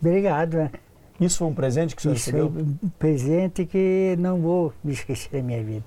Obrigado. 0.00 0.58
Né? 0.58 0.70
Isso 1.18 1.38
foi 1.38 1.48
um 1.48 1.54
presente 1.54 1.96
que 1.96 2.00
o 2.00 2.02
senhor 2.02 2.14
Isso 2.14 2.30
recebeu? 2.30 2.52
foi 2.52 2.62
um 2.62 2.90
presente 2.98 3.64
que 3.64 4.16
não 4.18 4.40
vou 4.40 4.74
me 4.84 4.92
esquecer 4.92 5.30
da 5.30 5.42
minha 5.42 5.62
vida, 5.62 5.84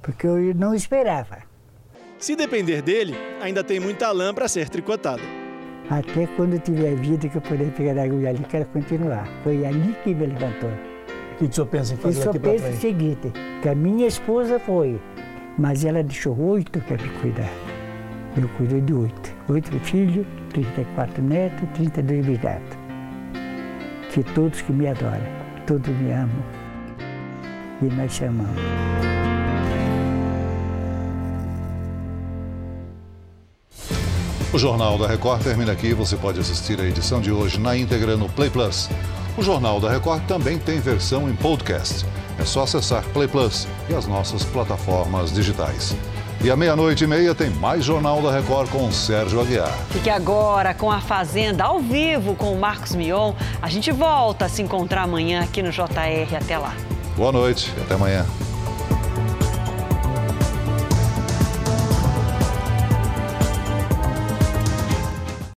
porque 0.00 0.26
eu 0.26 0.54
não 0.54 0.74
esperava. 0.74 1.51
Se 2.22 2.36
depender 2.36 2.82
dele, 2.82 3.16
ainda 3.40 3.64
tem 3.64 3.80
muita 3.80 4.12
lã 4.12 4.32
para 4.32 4.46
ser 4.46 4.68
tricotada. 4.68 5.20
Até 5.90 6.28
quando 6.36 6.52
eu 6.52 6.60
tiver 6.60 6.94
vida 6.94 7.28
que 7.28 7.34
eu 7.34 7.40
puder 7.40 7.72
pegar 7.72 8.00
a 8.00 8.04
agulha 8.04 8.28
ali, 8.28 8.44
quero 8.48 8.64
continuar. 8.66 9.26
Foi 9.42 9.66
ali 9.66 9.92
que 10.04 10.14
me 10.14 10.26
levantou. 10.26 10.70
O 10.70 11.38
que 11.38 11.44
o 11.46 11.52
senhor 11.52 11.66
pensa 11.66 11.94
em 11.94 11.96
Eu 11.96 12.00
fazer 12.00 12.22
só 12.22 12.26
daqui 12.26 12.38
para 12.38 12.50
penso 12.52 12.62
o 12.62 12.66
frente? 12.68 12.80
seguinte, 12.80 13.32
que 13.60 13.68
a 13.68 13.74
minha 13.74 14.06
esposa 14.06 14.60
foi, 14.60 15.00
mas 15.58 15.84
ela 15.84 16.00
deixou 16.00 16.40
oito 16.40 16.78
para 16.82 16.96
me 17.02 17.08
cuidar. 17.08 17.52
Eu 18.40 18.48
cuido 18.50 18.80
de 18.80 18.94
oito. 18.94 19.34
Oito 19.48 19.76
filhos, 19.80 20.24
34 20.50 21.20
netos, 21.24 21.68
32 21.74 22.24
bisnetos. 22.24 22.78
Que 24.14 24.22
todos 24.32 24.62
que 24.62 24.72
me 24.72 24.86
adoram, 24.86 25.26
todos 25.66 25.88
me 25.88 26.12
amam. 26.12 26.44
E 27.82 27.86
nós 27.86 28.12
chamamos. 28.12 28.62
O 34.52 34.58
Jornal 34.58 34.98
da 34.98 35.06
Record 35.06 35.42
termina 35.42 35.72
aqui. 35.72 35.94
Você 35.94 36.14
pode 36.14 36.38
assistir 36.38 36.78
a 36.78 36.84
edição 36.84 37.22
de 37.22 37.32
hoje 37.32 37.58
na 37.58 37.74
íntegra 37.74 38.18
no 38.18 38.28
Play 38.28 38.50
Plus. 38.50 38.90
O 39.34 39.42
Jornal 39.42 39.80
da 39.80 39.90
Record 39.90 40.24
também 40.24 40.58
tem 40.58 40.78
versão 40.78 41.26
em 41.26 41.34
podcast. 41.34 42.04
É 42.38 42.44
só 42.44 42.64
acessar 42.64 43.02
Play 43.14 43.26
Plus 43.26 43.66
e 43.88 43.94
as 43.94 44.06
nossas 44.06 44.44
plataformas 44.44 45.32
digitais. 45.32 45.96
E 46.44 46.50
à 46.50 46.56
meia-noite 46.56 47.04
e 47.04 47.06
meia 47.06 47.34
tem 47.34 47.48
mais 47.48 47.82
Jornal 47.82 48.20
da 48.20 48.30
Record 48.30 48.68
com 48.68 48.86
o 48.86 48.92
Sérgio 48.92 49.40
Aguiar. 49.40 49.72
Fique 49.88 50.10
agora 50.10 50.74
com 50.74 50.90
a 50.90 51.00
Fazenda 51.00 51.64
ao 51.64 51.78
vivo 51.78 52.34
com 52.34 52.52
o 52.52 52.60
Marcos 52.60 52.94
Mion. 52.94 53.32
A 53.62 53.70
gente 53.70 53.90
volta 53.90 54.44
a 54.44 54.48
se 54.50 54.60
encontrar 54.60 55.04
amanhã 55.04 55.42
aqui 55.42 55.62
no 55.62 55.70
JR. 55.70 56.36
Até 56.36 56.58
lá. 56.58 56.74
Boa 57.16 57.32
noite 57.32 57.72
e 57.74 57.80
até 57.80 57.94
amanhã. 57.94 58.26